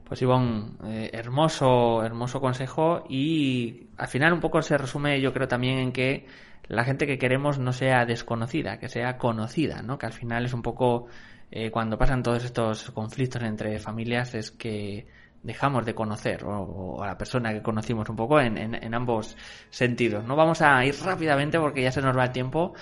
Pues 0.05 0.23
Ivonne, 0.23 0.73
eh, 0.85 1.11
hermoso, 1.13 2.03
hermoso 2.03 2.41
consejo 2.41 3.05
y 3.09 3.91
al 3.97 4.09
final 4.09 4.33
un 4.33 4.41
poco 4.41 4.61
se 4.61 4.77
resume 4.77 5.21
yo 5.21 5.33
creo 5.33 5.47
también 5.47 5.79
en 5.79 5.93
que 5.93 6.27
la 6.67 6.85
gente 6.85 7.07
que 7.07 7.19
queremos 7.19 7.59
no 7.59 7.73
sea 7.73 8.07
desconocida, 8.07 8.79
que 8.79 8.89
sea 8.89 9.19
conocida, 9.19 9.83
¿no? 9.83 9.99
Que 9.99 10.07
al 10.07 10.13
final 10.13 10.45
es 10.47 10.53
un 10.53 10.63
poco 10.63 11.07
eh, 11.53 11.71
cuando 11.71 11.99
pasan 11.99 12.23
todos 12.23 12.45
estos 12.45 12.91
conflictos 12.93 13.43
entre 13.43 13.79
familias 13.81 14.35
es 14.35 14.53
que 14.53 15.07
dejamos 15.43 15.85
de 15.85 15.95
conocer 15.95 16.45
o, 16.45 17.03
a 17.03 17.07
la 17.07 17.19
persona 17.19 17.53
que 17.53 17.63
conocimos 17.63 18.09
un 18.09 18.17
poco 18.17 18.41
en, 18.41 18.95
ambos 18.95 19.37
sentidos. 19.71 20.25
No 20.25 20.37
vamos 20.37 20.63
a 20.63 20.85
ir 20.85 20.95
rápidamente 21.03 21.59
porque 21.59 21.83
ya 21.83 21.91
se 21.91 22.03
nos 22.03 22.17
va 22.17 22.25
el 22.25 22.33
tiempo 22.33 22.75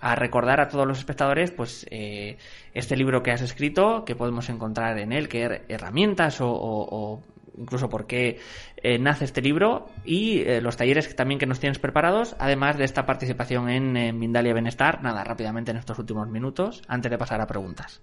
a 0.00 0.14
recordar 0.14 0.60
a 0.60 0.68
todos 0.68 0.86
los 0.86 0.98
espectadores 0.98 1.52
pues 1.52 1.86
eh, 1.90 2.36
este 2.74 2.96
libro 2.96 3.22
que 3.22 3.30
has 3.30 3.42
escrito 3.42 4.04
que 4.04 4.14
podemos 4.14 4.48
encontrar 4.48 4.98
en 4.98 5.12
él 5.12 5.28
que 5.28 5.64
herramientas 5.68 6.38
o, 6.40 7.22
incluso 7.56 7.88
por 7.88 8.06
qué 8.06 8.38
eh, 8.76 8.98
nace 8.98 9.24
este 9.24 9.40
libro 9.40 9.88
y 10.04 10.44
los 10.60 10.76
talleres 10.76 11.14
también 11.16 11.38
que 11.38 11.46
nos 11.46 11.60
tienes 11.60 11.78
preparados, 11.78 12.34
además 12.38 12.76
de 12.76 12.84
esta 12.84 13.06
participación 13.06 13.70
en 13.70 14.18
Mindalia 14.18 14.52
Bienestar. 14.52 15.02
Nada, 15.02 15.24
rápidamente 15.24 15.70
en 15.70 15.78
estos 15.78 15.98
últimos 15.98 16.28
minutos, 16.28 16.82
antes 16.88 17.10
de 17.10 17.18
pasar 17.18 17.40
a 17.40 17.46
preguntas. 17.46 18.02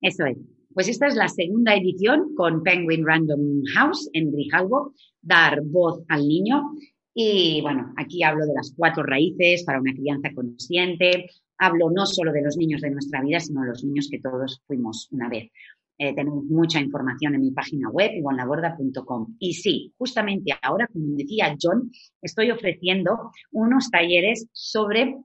Eso 0.00 0.26
es. 0.26 0.38
Pues 0.74 0.88
esta 0.88 1.06
es 1.06 1.14
la 1.14 1.28
segunda 1.28 1.74
edición 1.74 2.34
con 2.34 2.62
Penguin 2.62 3.06
Random 3.06 3.62
House 3.74 4.10
en 4.12 4.30
Grijalbo, 4.30 4.92
dar 5.22 5.62
voz 5.62 6.02
al 6.08 6.28
niño. 6.28 6.72
Y 7.14 7.62
bueno, 7.62 7.94
aquí 7.96 8.22
hablo 8.22 8.44
de 8.44 8.52
las 8.52 8.74
cuatro 8.76 9.02
raíces 9.02 9.64
para 9.64 9.80
una 9.80 9.94
crianza 9.94 10.34
consciente. 10.34 11.30
Hablo 11.56 11.90
no 11.90 12.04
solo 12.04 12.30
de 12.30 12.42
los 12.42 12.58
niños 12.58 12.82
de 12.82 12.90
nuestra 12.90 13.22
vida, 13.22 13.40
sino 13.40 13.62
de 13.62 13.68
los 13.68 13.84
niños 13.84 14.08
que 14.10 14.20
todos 14.20 14.62
fuimos 14.66 15.08
una 15.12 15.30
vez. 15.30 15.50
Eh, 15.98 16.14
tenemos 16.14 16.44
mucha 16.44 16.78
información 16.78 17.34
en 17.34 17.40
mi 17.40 17.52
página 17.52 17.88
web, 17.88 18.10
iguanlaborda.com. 18.14 19.36
Y 19.38 19.54
sí, 19.54 19.94
justamente 19.96 20.52
ahora, 20.60 20.88
como 20.92 21.16
decía 21.16 21.56
John, 21.60 21.90
estoy 22.20 22.50
ofreciendo 22.50 23.30
unos 23.50 23.90
talleres 23.90 24.46
sobre 24.52 25.16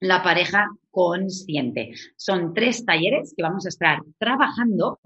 la 0.00 0.22
pareja 0.22 0.68
consciente. 0.90 1.92
Son 2.16 2.52
tres 2.54 2.84
talleres 2.84 3.34
que 3.36 3.42
vamos 3.42 3.66
a 3.66 3.68
estar 3.68 4.00
trabajando 4.18 4.98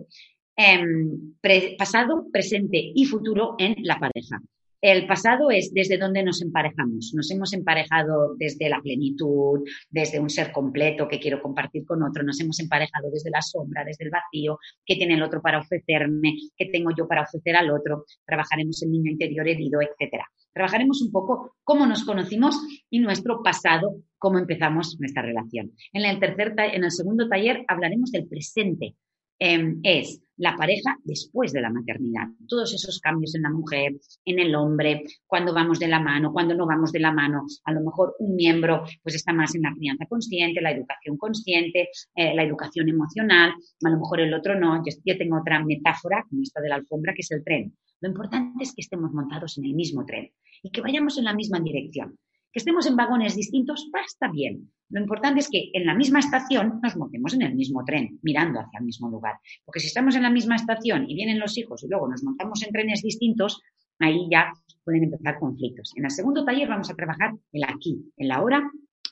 en 0.57 1.37
pasado, 1.77 2.27
presente 2.33 2.93
y 2.95 3.05
futuro 3.05 3.57
en 3.59 3.77
la 3.83 3.99
pareja. 3.99 4.41
El 4.81 5.07
pasado 5.07 5.51
es 5.51 5.73
desde 5.73 5.97
donde 5.97 6.23
nos 6.23 6.43
emparejamos. 6.43 7.13
Nos 7.15 7.31
hemos 7.31 7.55
emparejado 7.55 8.35
desde 8.37 8.69
la 8.69 8.83
plenitud, 8.83 9.61
desde 9.89 10.21
un 10.21 10.29
ser 10.29 10.53
completo 10.53 11.09
que 11.09 11.19
quiero 11.19 11.41
compartir 11.41 11.87
con 11.87 12.03
otro. 12.03 12.23
Nos 12.23 12.39
hemos 12.41 12.61
emparejado 12.61 13.11
desde 13.11 13.31
la 13.31 13.41
sombra, 13.41 13.83
desde 13.83 14.05
el 14.05 14.11
vacío, 14.11 14.59
que 14.85 14.97
tiene 14.97 15.15
el 15.15 15.23
otro 15.23 15.41
para 15.41 15.61
ofrecerme, 15.61 16.35
que 16.55 16.67
tengo 16.67 16.91
yo 16.95 17.09
para 17.09 17.23
ofrecer 17.23 17.57
al 17.57 17.71
otro. 17.71 18.05
Trabajaremos 18.27 18.83
el 18.83 18.93
niño 18.93 19.11
interior 19.11 19.49
herido, 19.49 19.81
etcétera. 19.81 20.27
Trabajaremos 20.53 21.01
un 21.01 21.11
poco 21.11 21.57
cómo 21.65 21.87
nos 21.87 22.05
conocimos 22.05 22.61
y 22.91 22.99
nuestro 22.99 23.43
pasado, 23.43 24.03
cómo 24.25 24.39
empezamos 24.39 24.97
nuestra 24.99 25.23
relación. 25.23 25.73
En 25.93 26.07
el 26.07 26.19
tercer, 26.19 26.55
en 26.57 26.83
el 26.83 26.91
segundo 26.91 27.29
taller 27.29 27.63
hablaremos 27.69 28.11
del 28.11 28.27
presente, 28.27 28.97
Em, 29.39 29.81
es 29.83 30.21
la 30.37 30.57
pareja 30.57 30.97
después 31.05 31.53
de 31.53 31.61
la 31.61 31.71
maternidad. 31.71 32.29
Todos 32.49 32.73
esos 32.73 33.01
cambios 33.01 33.35
en 33.35 33.43
la 33.43 33.51
mujer, 33.51 33.93
en 34.25 34.39
el 34.39 34.55
hombre, 34.55 35.05
cuando 35.27 35.53
vamos 35.53 35.79
de 35.79 35.89
la 35.89 36.01
mano, 36.01 36.33
cuando 36.33 36.55
no 36.55 36.67
vamos 36.67 36.93
de 36.93 37.01
la 37.01 37.13
mano. 37.13 37.45
A 37.65 37.73
lo 37.73 37.81
mejor 37.81 38.15
un 38.21 38.37
miembro 38.37 38.85
pues 39.03 39.17
está 39.17 39.33
más 39.33 39.55
en 39.55 39.63
la 39.63 39.75
crianza 39.75 40.07
consciente, 40.07 40.61
la 40.61 40.73
educación 40.73 41.17
consciente, 41.17 41.89
eh, 42.15 42.35
la 42.35 42.45
educación 42.45 42.89
emocional. 42.89 43.53
A 43.85 43.91
lo 43.91 43.99
mejor 43.99 44.21
el 44.21 44.35
otro 44.35 44.59
no. 44.59 44.83
Yo, 44.85 44.97
yo 45.05 45.19
tengo 45.19 45.41
otra 45.41 45.65
metáfora, 45.65 46.25
como 46.29 46.43
esta 46.43 46.61
de 46.61 46.69
la 46.69 46.77
alfombra, 46.77 47.13
que 47.15 47.23
es 47.23 47.31
el 47.31 47.45
tren. 47.45 47.77
Lo 48.01 48.09
importante 48.09 48.63
es 48.63 48.75
que 48.75 48.83
estemos 48.83 49.13
montados 49.13 49.59
en 49.59 49.65
el 49.65 49.75
mismo 49.75 50.05
tren 50.05 50.31
y 50.63 50.71
que 50.71 50.81
vayamos 50.81 51.19
en 51.19 51.25
la 51.25 51.35
misma 51.35 51.61
dirección. 51.61 52.19
Que 52.55 52.61
estemos 52.61 52.87
en 52.87 52.95
vagones 52.95 53.35
distintos, 53.35 53.91
va, 53.93 54.01
está 54.07 54.31
bien. 54.31 54.71
Lo 54.91 55.01
importante 55.01 55.41
es 55.41 55.49
que 55.51 55.71
en 55.73 55.87
la 55.87 55.95
misma 55.97 56.21
estación 56.21 56.79
nos 56.81 56.97
montemos 56.97 57.35
en 57.35 57.43
el 57.43 57.57
mismo 57.57 57.85
tren, 57.85 58.21
mirando 58.23 58.61
hacia 58.61 58.79
el 58.79 58.85
mismo 58.85 59.11
lugar. 59.11 59.41
Porque 59.65 59.81
si 59.81 59.89
estamos 59.89 60.15
en 60.15 60.23
la 60.23 60.31
misma 60.31 60.55
estación 60.55 61.11
y 61.11 61.17
vienen 61.17 61.41
los 61.41 61.59
hijos 61.59 61.83
y 61.83 61.89
luego 61.89 62.09
nos 62.09 62.23
montamos 62.23 62.63
en 62.63 62.71
trenes 62.71 63.03
distintos, 63.03 63.61
ahí 63.99 64.29
ya 64.31 64.53
pueden 64.85 65.03
empezar 65.03 65.41
conflictos. 65.41 65.91
En 65.97 66.05
el 66.05 66.13
segundo 66.13 66.45
taller 66.45 66.69
vamos 66.69 66.89
a 66.91 66.95
trabajar 66.95 67.33
el 67.51 67.65
aquí, 67.65 68.13
en 68.17 68.29
la 68.29 68.41
hora, 68.41 68.71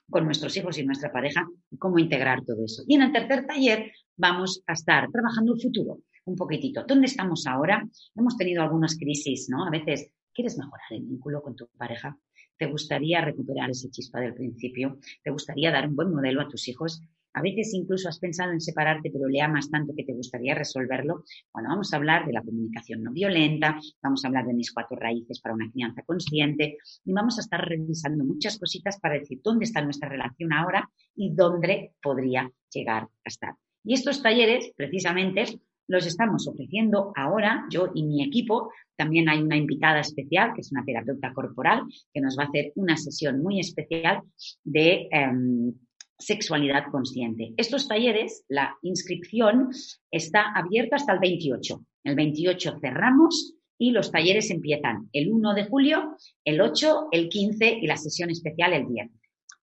con 0.09 0.25
nuestros 0.25 0.57
hijos 0.57 0.79
y 0.79 0.87
nuestra 0.87 1.11
pareja, 1.11 1.45
y 1.69 1.79
cómo 1.79 1.99
integrar 1.99 2.45
todo 2.45 2.65
eso. 2.65 2.85
Y 2.87 2.95
en 2.95 3.03
el 3.03 3.13
tercer 3.13 3.45
taller 3.45 3.91
vamos 4.17 4.63
a 4.69 4.75
estar 4.75 5.11
trabajando 5.11 5.55
el 5.55 5.61
futuro, 5.61 5.99
un 6.27 6.37
poquitito. 6.37 6.85
¿Dónde 6.87 7.07
estamos 7.07 7.45
ahora? 7.49 7.85
Hemos 8.15 8.37
tenido 8.37 8.63
algunas 8.63 8.97
crisis, 8.97 9.49
¿no? 9.51 9.67
A 9.67 9.71
veces, 9.71 10.13
¿quieres 10.33 10.57
mejorar 10.57 10.87
el 10.91 11.03
vínculo 11.03 11.43
con 11.43 11.57
tu 11.57 11.67
pareja? 11.77 12.17
¿Te 12.59 12.67
gustaría 12.67 13.21
recuperar 13.21 13.71
ese 13.71 13.91
chispa 13.91 14.21
del 14.21 14.35
principio? 14.35 14.99
¿Te 15.23 15.31
gustaría 15.31 15.71
dar 15.71 15.89
un 15.89 15.97
buen 15.97 16.13
modelo 16.13 16.41
a 16.41 16.49
tus 16.49 16.69
hijos? 16.69 17.03
A 17.35 17.41
veces 17.41 17.73
incluso 17.73 18.09
has 18.09 18.19
pensado 18.19 18.53
en 18.53 18.61
separarte, 18.61 19.11
pero 19.11 19.27
le 19.27 19.41
amas 19.41 19.71
tanto 19.71 19.95
que 19.97 20.05
te 20.05 20.13
gustaría 20.13 20.55
resolverlo. 20.55 21.25
Bueno, 21.53 21.71
vamos 21.71 21.93
a 21.93 21.97
hablar 21.97 22.27
de 22.27 22.33
la 22.33 22.43
comunicación 22.43 23.03
no 23.03 23.13
violenta, 23.13 23.79
vamos 24.03 24.25
a 24.25 24.29
hablar 24.29 24.47
de 24.47 24.55
mis 24.55 24.73
cuatro 24.73 24.97
raíces 24.97 25.41
para 25.41 25.55
una 25.55 25.71
crianza 25.71 26.03
consciente 26.03 26.77
y 27.05 27.13
vamos 27.13 27.39
a 27.39 27.41
estar 27.41 27.67
revisando 27.67 28.25
muchas 28.25 28.59
cositas 28.59 29.01
para 29.01 29.15
decir 29.15 29.41
dónde 29.43 29.65
está 29.65 29.81
nuestra 29.83 30.11
relación 30.11 30.53
ahora 30.53 30.91
y 31.17 31.35
dónde 31.35 31.95
podría 32.03 32.53
llegar 32.71 33.05
a 33.05 33.29
estar. 33.29 33.55
Y 33.85 33.95
estos 33.95 34.23
talleres, 34.23 34.71
precisamente, 34.77 35.59
los 35.89 36.07
estamos 36.07 36.47
ofreciendo 36.49 37.13
ahora, 37.17 37.67
yo 37.71 37.91
y 37.95 38.05
mi 38.05 38.23
equipo. 38.23 38.73
También 38.97 39.29
hay 39.29 39.43
una 39.43 39.57
invitada 39.57 40.01
especial, 40.01 40.53
que 40.55 40.61
es 40.61 40.73
una 40.73 40.85
terapeuta 40.85 41.33
corporal, 41.33 41.83
que 42.13 42.21
nos 42.21 42.39
va 42.39 42.45
a 42.45 42.47
hacer 42.47 42.73
una 42.77 42.97
sesión 42.97 43.43
muy 43.43 43.61
especial 43.61 44.23
de 44.65 45.09
em, 45.11 45.75
sexualidad 46.19 46.85
consciente. 46.91 47.53
Estos 47.57 47.89
talleres, 47.89 48.45
la 48.49 48.77
inscripción 48.83 49.71
está 50.11 50.53
abierta 50.55 50.97
hasta 50.97 51.13
el 51.13 51.19
28. 51.19 51.85
El 52.05 52.15
28 52.15 52.79
cerramos 52.81 53.55
y 53.79 53.91
los 53.91 54.13
talleres 54.13 54.51
empiezan 54.51 55.09
el 55.13 55.33
1 55.33 55.55
de 55.55 55.65
julio, 55.65 56.17
el 56.45 56.61
8, 56.61 57.09
el 57.11 57.29
15 57.29 57.79
y 57.83 57.87
la 57.87 57.97
sesión 57.97 58.31
especial 58.31 58.73
el 58.73 58.87
10. 58.87 59.11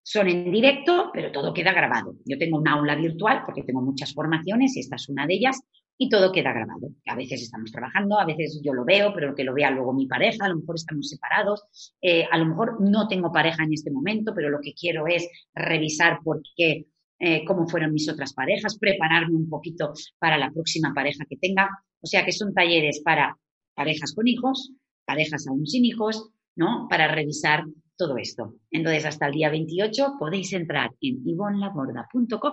Son 0.03 0.29
en 0.29 0.53
directo, 0.53 1.11
pero 1.14 1.33
todo 1.33 1.55
queda 1.55 1.73
grabado. 1.73 2.17
Yo 2.27 2.37
tengo 2.37 2.59
una 2.59 2.75
aula 2.75 2.95
virtual 2.95 3.43
porque 3.47 3.62
tengo 3.62 3.81
muchas 3.81 4.12
formaciones 4.12 4.77
y 4.77 4.81
esta 4.81 4.97
es 4.97 5.09
una 5.09 5.27
de 5.27 5.35
ellas 5.35 5.59
y 5.96 6.09
todo 6.09 6.33
queda 6.33 6.52
grabado. 6.52 6.88
A 7.07 7.14
veces 7.14 7.42
estamos 7.42 7.70
trabajando, 7.70 8.18
a 8.18 8.26
veces 8.26 8.61
yo 8.62 8.72
lo 8.72 8.85
veo, 8.85 9.12
pero 9.14 9.35
que 9.35 9.44
lo 9.44 9.54
vea 9.54 9.70
luego 9.70 9.92
mi 9.92 10.07
pareja, 10.07 10.44
a 10.44 10.48
lo 10.48 10.57
mejor 10.57 10.76
estamos 10.76 11.09
separados, 11.09 11.92
eh, 12.00 12.26
a 12.30 12.38
lo 12.38 12.46
mejor 12.46 12.80
no 12.80 13.07
tengo 13.09 13.33
pareja 13.33 13.62
en 13.64 13.72
este 13.72 13.90
momento, 13.90 14.33
pero 14.35 14.50
lo 14.50 14.61
que 14.61 14.74
quiero 14.74 15.07
es 15.07 15.28
revisar 15.54 16.18
por 16.24 16.42
qué, 16.57 16.87
eh, 17.18 17.44
cómo 17.44 17.68
fueron 17.68 17.92
mis 17.92 18.09
otras 18.09 18.35
parejas, 18.35 18.78
prepararme 18.78 19.37
un 19.37 19.48
poquito 19.48 19.92
para 20.18 20.37
la 20.37 20.50
próxima 20.50 20.92
pareja 20.94 21.24
que 21.28 21.37
tenga. 21.37 21.68
O 22.00 22.07
sea 22.07 22.24
que 22.24 22.33
son 22.33 22.52
talleres 22.52 23.00
para 23.04 23.38
parejas 23.74 24.12
con 24.14 24.26
hijos, 24.26 24.72
parejas 25.04 25.46
aún 25.46 25.66
sin 25.66 25.85
hijos, 25.85 26.30
¿no? 26.57 26.87
Para 26.88 27.09
revisar 27.09 27.64
todo 27.96 28.16
esto. 28.18 28.54
Entonces, 28.70 29.07
hasta 29.07 29.26
el 29.26 29.33
día 29.33 29.50
28 29.50 30.16
podéis 30.18 30.52
entrar 30.52 30.90
en 31.00 31.26
ivonlaborda.com 31.26 32.52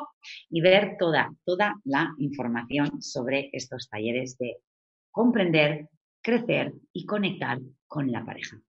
y 0.49 0.61
ver 0.61 0.95
toda, 0.99 1.33
toda 1.45 1.75
la 1.85 2.13
información 2.17 3.01
sobre 3.01 3.49
estos 3.53 3.89
talleres 3.89 4.37
de 4.37 4.57
comprender, 5.11 5.89
crecer 6.21 6.73
y 6.93 7.05
conectar 7.05 7.59
con 7.87 8.11
la 8.11 8.23
pareja. 8.23 8.61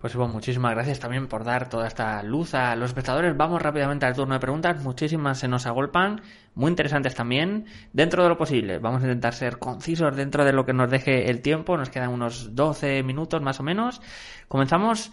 Pues 0.00 0.14
bueno, 0.14 0.34
muchísimas 0.34 0.72
gracias 0.72 1.00
también 1.00 1.26
por 1.26 1.42
dar 1.42 1.70
toda 1.70 1.86
esta 1.86 2.22
luz 2.22 2.52
a 2.54 2.76
los 2.76 2.90
espectadores. 2.90 3.34
Vamos 3.34 3.62
rápidamente 3.62 4.04
al 4.04 4.14
turno 4.14 4.34
de 4.34 4.40
preguntas. 4.40 4.82
Muchísimas 4.82 5.38
se 5.38 5.48
nos 5.48 5.64
agolpan, 5.66 6.20
muy 6.54 6.68
interesantes 6.68 7.14
también, 7.14 7.64
dentro 7.94 8.22
de 8.22 8.28
lo 8.28 8.36
posible. 8.36 8.78
Vamos 8.78 9.00
a 9.02 9.06
intentar 9.06 9.32
ser 9.32 9.58
concisos 9.58 10.14
dentro 10.14 10.44
de 10.44 10.52
lo 10.52 10.66
que 10.66 10.74
nos 10.74 10.90
deje 10.90 11.30
el 11.30 11.40
tiempo. 11.40 11.78
Nos 11.78 11.88
quedan 11.88 12.10
unos 12.10 12.54
12 12.54 13.02
minutos 13.04 13.40
más 13.40 13.58
o 13.58 13.62
menos. 13.62 14.02
Comenzamos 14.48 15.12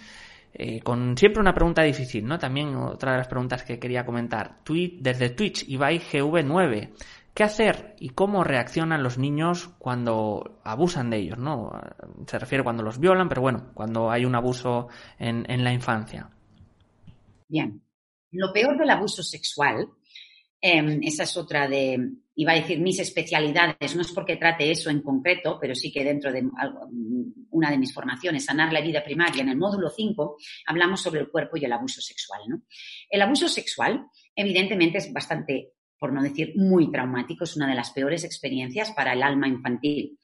eh, 0.53 0.81
con 0.81 1.17
siempre 1.17 1.41
una 1.41 1.53
pregunta 1.53 1.81
difícil, 1.81 2.25
¿no? 2.25 2.37
También 2.37 2.75
otra 2.75 3.13
de 3.13 3.17
las 3.17 3.27
preguntas 3.27 3.63
que 3.63 3.79
quería 3.79 4.05
comentar. 4.05 4.59
Desde 4.99 5.29
Twitch, 5.29 5.67
Ibai 5.67 5.99
GV9. 5.99 6.91
¿Qué 7.33 7.43
hacer 7.43 7.95
y 7.99 8.09
cómo 8.09 8.43
reaccionan 8.43 9.01
los 9.01 9.17
niños 9.17 9.69
cuando 9.79 10.59
abusan 10.63 11.09
de 11.09 11.17
ellos? 11.17 11.39
¿no? 11.39 11.71
Se 12.27 12.37
refiere 12.37 12.63
cuando 12.63 12.83
los 12.83 12.99
violan, 12.99 13.27
pero 13.27 13.41
bueno, 13.41 13.71
cuando 13.73 14.11
hay 14.11 14.25
un 14.25 14.35
abuso 14.35 14.89
en, 15.17 15.43
en 15.49 15.63
la 15.63 15.73
infancia. 15.73 16.29
Bien, 17.47 17.81
lo 18.31 18.53
peor 18.53 18.77
del 18.77 18.91
abuso 18.91 19.23
sexual, 19.23 19.89
eh, 20.61 20.99
esa 21.01 21.23
es 21.23 21.35
otra 21.35 21.67
de, 21.67 21.97
iba 22.35 22.51
a 22.51 22.55
decir 22.55 22.79
mis 22.79 22.99
especialidades, 22.99 23.95
no 23.95 24.01
es 24.01 24.11
porque 24.11 24.37
trate 24.37 24.71
eso 24.71 24.89
en 24.89 25.01
concreto, 25.01 25.57
pero 25.61 25.75
sí 25.75 25.91
que 25.91 26.03
dentro 26.03 26.31
de 26.31 26.43
una 27.51 27.69
de 27.69 27.77
mis 27.77 27.93
formaciones, 27.93 28.45
Sanar 28.45 28.73
la 28.73 28.81
vida 28.81 29.03
primaria, 29.03 29.41
en 29.41 29.49
el 29.49 29.57
módulo 29.57 29.89
5, 29.89 30.37
hablamos 30.67 31.01
sobre 31.01 31.21
el 31.21 31.29
cuerpo 31.29 31.57
y 31.57 31.65
el 31.65 31.73
abuso 31.73 32.01
sexual. 32.01 32.41
¿no? 32.47 32.61
El 33.09 33.21
abuso 33.21 33.47
sexual, 33.47 34.05
evidentemente, 34.35 34.97
es 34.97 35.11
bastante 35.13 35.73
por 35.99 36.11
no 36.11 36.21
decir 36.21 36.51
muy 36.57 36.91
traumático, 36.91 37.45
es 37.45 37.55
una 37.55 37.65
de 37.65 37.75
las 37.75 37.91
peores 37.91 38.25
experiencias 38.25 38.91
para 38.91 39.13
el 39.13 39.23
alma 39.23 39.47
infantil. 39.47 40.19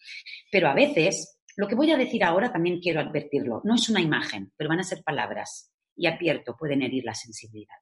Pero 0.51 0.67
a 0.67 0.73
veces, 0.73 1.39
lo 1.55 1.69
que 1.69 1.75
voy 1.75 1.89
a 1.91 1.97
decir 1.97 2.21
ahora 2.25 2.51
también 2.51 2.81
quiero 2.81 2.99
advertirlo, 2.99 3.61
no 3.63 3.75
es 3.75 3.87
una 3.87 4.01
imagen, 4.01 4.51
pero 4.57 4.69
van 4.69 4.81
a 4.81 4.83
ser 4.83 5.03
palabras 5.03 5.71
y 5.95 6.07
advierto, 6.07 6.57
pueden 6.57 6.81
herir 6.81 7.05
la 7.05 7.13
sensibilidad. 7.13 7.77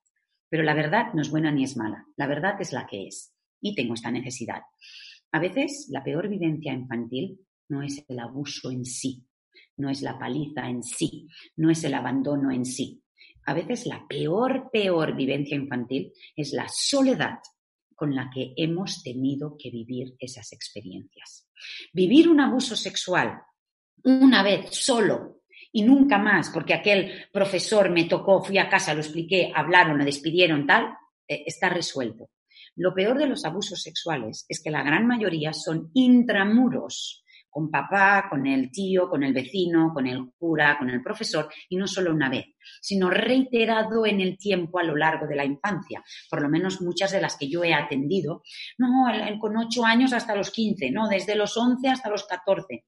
Pero 0.48 0.62
la 0.62 0.76
verdad 0.76 1.12
no 1.16 1.24
es 1.24 1.32
buena 1.32 1.52
ni 1.52 1.64
es 1.64 1.76
mala, 1.76 2.06
la 2.18 2.28
verdad 2.28 2.62
es 2.62 2.72
la 2.72 2.86
que 2.86 3.08
es 3.08 3.34
y 3.62 3.76
tengo 3.76 3.94
esta 3.94 4.12
necesidad. 4.12 4.62
A 5.32 5.40
veces 5.40 5.88
la 5.92 6.04
peor 6.04 6.30
vivencia 6.30 6.74
infantil 6.74 7.40
no 7.70 7.82
es 7.84 8.04
el 8.08 8.20
abuso 8.20 8.72
en 8.72 8.86
sí, 8.86 9.26
no 9.78 9.90
es 9.90 10.02
la 10.02 10.18
paliza 10.18 10.70
en 10.70 10.84
sí, 10.84 11.28
no 11.56 11.70
es 11.70 11.84
el 11.84 11.94
abandono 11.94 12.52
en 12.52 12.66
sí. 12.66 13.02
A 13.46 13.54
veces 13.54 13.86
la 13.86 14.06
peor, 14.08 14.70
peor 14.72 15.16
vivencia 15.16 15.56
infantil 15.56 16.12
es 16.36 16.54
la 16.54 16.68
soledad 16.70 17.40
con 17.96 18.14
la 18.14 18.30
que 18.34 18.54
hemos 18.56 19.02
tenido 19.02 19.56
que 19.58 19.72
vivir 19.72 20.16
esas 20.20 20.54
experiencias. 20.54 21.50
Vivir 21.94 22.30
un 22.30 22.40
abuso 22.40 22.76
sexual 22.76 23.42
una 24.04 24.44
vez 24.44 24.68
solo 24.72 25.42
y 25.72 25.82
nunca 25.82 26.18
más, 26.18 26.50
porque 26.50 26.74
aquel 26.74 27.26
profesor 27.32 27.90
me 27.90 28.06
tocó, 28.06 28.44
fui 28.44 28.58
a 28.58 28.70
casa, 28.70 28.94
lo 28.94 29.02
expliqué, 29.02 29.52
hablaron, 29.54 29.98
me 29.98 30.06
despidieron, 30.06 30.66
tal, 30.66 30.94
eh, 31.28 31.44
está 31.46 31.70
resuelto. 31.70 32.30
Lo 32.78 32.94
peor 32.94 33.18
de 33.18 33.26
los 33.26 33.44
abusos 33.44 33.82
sexuales 33.82 34.46
es 34.48 34.62
que 34.62 34.70
la 34.70 34.84
gran 34.84 35.08
mayoría 35.08 35.52
son 35.52 35.90
intramuros 35.96 37.24
con 37.50 37.72
papá, 37.72 38.28
con 38.30 38.46
el 38.46 38.70
tío, 38.70 39.10
con 39.10 39.24
el 39.24 39.34
vecino, 39.34 39.92
con 39.92 40.06
el 40.06 40.32
cura, 40.38 40.78
con 40.78 40.88
el 40.92 41.02
profesor, 41.02 41.50
y 41.70 41.76
no 41.76 41.88
solo 41.88 42.14
una 42.14 42.30
vez, 42.30 42.46
sino 42.80 43.10
reiterado 43.10 44.06
en 44.06 44.22
el 44.22 44.38
tiempo 44.38 44.78
a 44.78 44.84
lo 44.84 44.96
largo 44.96 45.26
de 45.26 45.36
la 45.36 45.44
infancia. 45.44 46.04
Por 46.30 46.40
lo 46.40 46.50
menos 46.50 46.80
muchas 46.80 47.12
de 47.12 47.20
las 47.20 47.36
que 47.36 47.50
yo 47.50 47.64
he 47.64 47.74
atendido, 47.74 48.44
no, 48.78 49.08
con 49.40 49.58
ocho 49.58 49.84
años 49.84 50.14
hasta 50.14 50.36
los 50.36 50.52
quince, 50.52 50.92
no, 50.92 51.08
desde 51.08 51.34
los 51.34 51.58
once 51.58 51.90
hasta 51.90 52.12
los 52.12 52.28
catorce. 52.28 52.86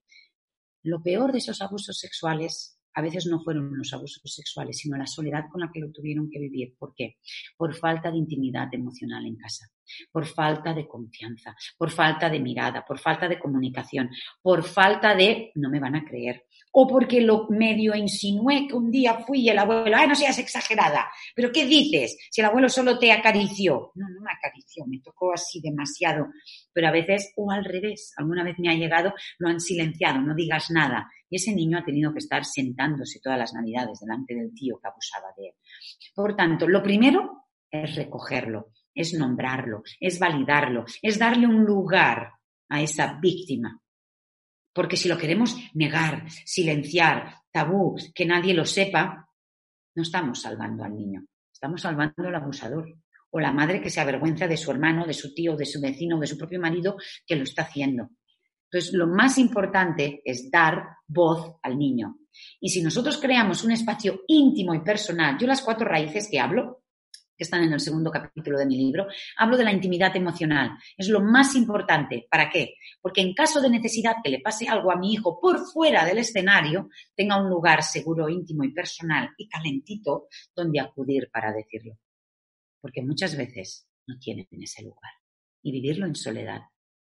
Lo 0.84 1.02
peor 1.02 1.32
de 1.32 1.39
esos 1.39 1.63
abusos 1.63 1.97
sexuales 1.97 2.80
a 2.93 3.02
veces 3.02 3.25
no 3.25 3.41
fueron 3.41 3.75
los 3.75 3.91
abusos 3.93 4.21
sexuales, 4.36 4.78
sino 4.78 4.97
la 4.97 5.08
soledad 5.08 5.45
con 5.52 5.62
la 5.62 5.71
que 5.73 5.80
lo 5.80 5.91
tuvieron 5.91 6.30
que 6.30 6.38
vivir. 6.38 6.75
¿Por 6.78 6.93
qué? 6.95 7.17
Por 7.58 7.73
falta 7.73 8.12
de 8.12 8.17
intimidad 8.17 8.67
emocional 8.71 9.25
en 9.25 9.36
casa, 9.36 9.65
por 10.12 10.25
falta 10.25 10.73
de 10.73 10.88
confianza, 10.88 11.56
por 11.78 11.91
falta 11.91 12.30
de 12.30 12.39
mirada, 12.39 12.86
por 12.86 12.99
falta 12.99 13.28
de 13.28 13.39
comunicación, 13.39 14.10
por 14.41 14.63
falta 14.63 15.15
de, 15.15 15.52
no 15.56 15.69
me 15.69 15.80
van 15.80 15.95
a 15.95 16.06
creer, 16.06 16.45
o 16.71 16.88
porque 16.88 17.21
lo 17.21 17.47
medio 17.49 17.95
insinué 17.95 18.67
que 18.67 18.75
un 18.75 18.91
día 18.91 19.19
fui 19.25 19.49
el 19.49 19.58
abuelo, 19.58 19.95
ay, 19.95 20.08
no 20.08 20.15
seas 20.15 20.38
exagerada, 20.39 21.10
pero 21.36 21.52
¿qué 21.52 21.65
dices? 21.65 22.17
Si 22.30 22.41
el 22.41 22.47
abuelo 22.47 22.69
solo 22.69 22.99
te 22.99 23.12
acarició. 23.12 23.91
No, 23.95 24.08
no 24.10 24.21
me 24.21 24.32
acarició, 24.32 24.86
me 24.86 24.99
tocó 24.99 25.34
así 25.34 25.62
demasiado, 25.62 26.28
pero 26.73 26.88
a 26.88 26.91
veces, 26.91 27.34
o 27.36 27.52
al 27.52 27.65
revés, 27.65 28.13
alguna 28.17 28.43
vez 28.43 28.56
me 28.60 28.69
ha 28.69 28.75
llegado, 28.75 29.13
lo 29.38 29.49
han 29.49 29.60
silenciado, 29.60 30.21
no 30.21 30.36
digas 30.36 30.69
nada. 30.71 31.10
Y 31.30 31.36
ese 31.36 31.54
niño 31.54 31.78
ha 31.78 31.86
tenido 31.86 32.12
que 32.12 32.19
estar 32.19 32.43
sentándose 32.45 33.19
todas 33.21 33.38
las 33.38 33.54
navidades 33.54 33.99
delante 33.99 34.36
del 34.36 34.54
tío 34.54 34.80
que 34.82 34.88
abusaba 34.88 35.28
de 35.38 35.47
él. 35.47 35.54
Por 36.15 36.36
tanto, 36.36 36.67
lo 36.67 36.82
primero 36.82 37.47
es 37.69 37.95
recogerlo, 37.95 38.71
es 39.00 39.14
nombrarlo, 39.14 39.84
es 39.98 40.20
validarlo, 40.20 40.84
es 41.02 41.18
darle 41.18 41.48
un 41.48 41.64
lugar 41.64 42.34
a 42.68 42.82
esa 42.82 43.14
víctima. 43.14 43.82
Porque 44.74 44.98
si 44.98 45.08
lo 45.08 45.18
queremos 45.18 45.56
negar, 45.74 46.30
silenciar, 46.30 47.36
tabú, 47.50 47.96
que 48.14 48.26
nadie 48.26 48.54
lo 48.54 48.66
sepa, 48.66 49.26
no 49.96 50.04
estamos 50.04 50.42
salvando 50.42 50.84
al 50.84 50.96
niño, 50.96 51.26
estamos 51.52 51.82
salvando 51.82 52.28
al 52.28 52.36
abusador 52.36 52.94
o 53.32 53.40
la 53.40 53.54
madre 53.54 53.82
que 53.82 53.90
se 53.90 54.02
avergüenza 54.02 54.48
de 54.48 54.58
su 54.58 54.70
hermano, 54.70 55.06
de 55.06 55.14
su 55.14 55.34
tío, 55.34 55.56
de 55.56 55.66
su 55.66 55.80
vecino, 55.80 56.20
de 56.20 56.28
su 56.28 56.38
propio 56.38 56.60
marido 56.60 56.98
que 57.26 57.38
lo 57.38 57.44
está 57.44 57.62
haciendo. 57.62 58.10
Entonces, 58.66 58.94
lo 58.94 59.08
más 59.08 59.38
importante 59.38 60.22
es 60.26 60.52
dar 60.52 60.84
voz 61.08 61.56
al 61.64 61.78
niño. 61.78 62.18
Y 62.60 62.70
si 62.70 62.82
nosotros 62.82 63.18
creamos 63.18 63.64
un 63.64 63.72
espacio 63.72 64.24
íntimo 64.28 64.74
y 64.74 64.82
personal, 64.82 65.38
yo 65.40 65.48
las 65.48 65.62
cuatro 65.62 65.88
raíces 65.88 66.28
que 66.30 66.40
hablo, 66.40 66.84
que 67.39 67.45
están 67.45 67.63
en 67.63 67.71
el 67.71 67.80
segundo 67.80 68.12
capítulo 68.12 68.60
de 68.60 68.65
mi 68.65 68.78
libro, 68.78 69.08
hablo 69.38 69.56
de 69.56 69.63
la 69.63 69.71
intimidad 69.71 70.13
emocional. 70.13 70.71
Es 70.97 71.08
lo 71.08 71.21
más 71.21 71.56
importante. 71.56 72.28
¿Para 72.30 72.49
qué? 72.49 72.73
Porque 73.02 73.21
en 73.21 73.34
caso 73.34 73.62
de 73.62 73.69
necesidad 73.69 74.17
que 74.21 74.30
le 74.30 74.41
pase 74.41 74.67
algo 74.67 74.91
a 74.91 74.97
mi 74.97 75.13
hijo 75.13 75.39
por 75.39 75.65
fuera 75.65 76.06
del 76.06 76.17
escenario, 76.17 76.89
tenga 77.15 77.41
un 77.41 77.49
lugar 77.49 77.82
seguro, 77.82 78.28
íntimo 78.28 78.65
y 78.65 78.73
personal 78.73 79.30
y 79.38 79.47
calentito 79.47 80.28
donde 80.54 80.82
acudir 80.82 81.30
para 81.32 81.54
decirlo. 81.54 81.98
Porque 82.81 83.02
muchas 83.02 83.37
veces 83.37 83.87
no 84.06 84.19
tienen 84.19 84.48
ese 84.52 84.83
lugar. 84.83 85.13
Y 85.63 85.71
vivirlo 85.71 86.08
en 86.08 86.15
soledad 86.15 86.63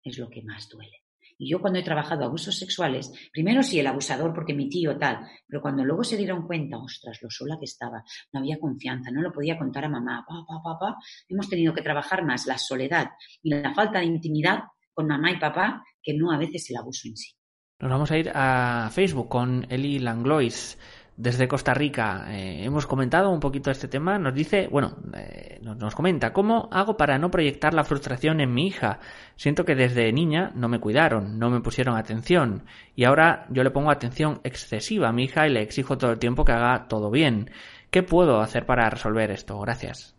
es 0.03 0.19
lo 0.19 0.30
que 0.30 0.43
más 0.43 0.69
duele. 0.69 1.05
Y 1.41 1.49
yo 1.49 1.61
cuando 1.61 1.79
he 1.79 1.83
trabajado 1.83 2.25
abusos 2.25 2.57
sexuales, 2.57 3.11
primero 3.31 3.63
sí 3.63 3.79
el 3.79 3.87
abusador 3.87 4.33
porque 4.33 4.53
mi 4.53 4.67
tío 4.67 4.97
tal, 4.97 5.25
pero 5.47 5.61
cuando 5.61 5.85
luego 5.85 6.03
se 6.03 6.17
dieron 6.17 6.45
cuenta, 6.45 6.77
ostras, 6.77 7.17
lo 7.21 7.29
sola 7.29 7.57
que 7.57 7.63
estaba, 7.63 8.03
no 8.33 8.41
había 8.41 8.59
confianza, 8.59 9.09
no 9.09 9.21
lo 9.21 9.31
podía 9.31 9.57
contar 9.57 9.85
a 9.85 9.89
mamá, 9.89 10.25
papá, 10.27 10.61
papá, 10.61 10.97
hemos 11.29 11.47
tenido 11.47 11.73
que 11.73 11.81
trabajar 11.81 12.25
más 12.25 12.45
la 12.45 12.57
soledad 12.57 13.11
y 13.41 13.51
la 13.51 13.73
falta 13.73 13.99
de 13.99 14.05
intimidad 14.05 14.63
con 14.93 15.07
mamá 15.07 15.31
y 15.31 15.39
papá 15.39 15.81
que 16.03 16.13
no 16.13 16.29
a 16.29 16.37
veces 16.37 16.69
el 16.71 16.75
abuso 16.75 17.07
en 17.07 17.15
sí. 17.15 17.31
Nos 17.79 17.89
vamos 17.89 18.11
a 18.11 18.17
ir 18.17 18.29
a 18.35 18.89
Facebook 18.91 19.29
con 19.29 19.65
Eli 19.69 19.99
Langlois 19.99 20.77
desde 21.20 21.49
Costa 21.49 21.74
Rica 21.74 22.28
eh, 22.30 22.63
hemos 22.63 22.88
comentado 22.88 23.30
un 23.30 23.41
poquito 23.41 23.70
este 23.70 23.89
tema. 23.89 24.17
Nos 24.17 24.34
dice, 24.34 24.70
bueno, 24.72 24.95
eh, 25.17 25.59
nos, 25.61 25.93
comenta, 25.93 26.32
¿cómo 26.32 26.70
hago 26.72 26.95
para 26.95 27.17
no 27.17 27.30
proyectar 27.30 27.74
la 27.74 27.84
frustración 27.84 28.39
en 28.39 28.53
mi 28.53 28.67
hija? 28.67 28.99
Siento 29.36 29.65
que 29.65 29.76
desde 29.76 30.13
niña 30.13 30.53
no 30.55 30.70
me 30.70 30.80
cuidaron, 30.80 31.38
no 31.38 31.49
me 31.49 31.59
pusieron 31.59 31.97
atención 31.97 32.63
y 32.95 33.03
ahora 33.03 33.45
yo 33.49 33.63
le 33.63 33.72
pongo 33.72 33.91
atención 33.91 34.39
excesiva 34.45 35.09
a 35.09 35.11
mi 35.11 35.26
hija 35.26 35.45
y 35.45 35.51
le 35.51 35.61
exijo 35.61 35.97
todo 35.97 36.11
el 36.11 36.20
tiempo 36.20 36.45
que 36.45 36.53
haga 36.53 36.88
todo 36.88 37.11
bien. 37.11 37.51
¿Qué 37.91 38.01
puedo 38.01 38.39
hacer 38.39 38.65
para 38.65 38.89
resolver 38.89 39.30
esto? 39.30 39.59
Gracias. 39.59 40.15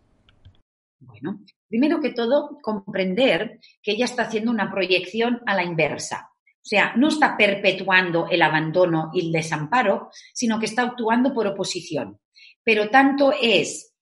Bueno, 0.99 1.39
primero 1.67 1.99
que 1.99 2.13
todo, 2.13 2.59
comprender 2.61 3.59
que 3.81 3.93
ella 3.93 4.05
está 4.05 4.23
haciendo 4.23 4.51
una 4.51 4.71
proyección 4.71 5.41
a 5.47 5.55
la 5.55 5.63
inversa. 5.63 6.30
O 6.63 6.67
sea, 6.71 6.93
no 6.95 7.07
está 7.07 7.35
perpetuando 7.35 8.27
el 8.29 8.41
abandono 8.41 9.09
y 9.13 9.25
el 9.25 9.31
desamparo, 9.31 10.09
sino 10.33 10.59
que 10.59 10.67
está 10.67 10.83
actuando 10.83 11.33
por 11.33 11.47
oposición. 11.47 12.19
Pero 12.63 12.89
tanto 12.89 13.33
es 13.39 13.93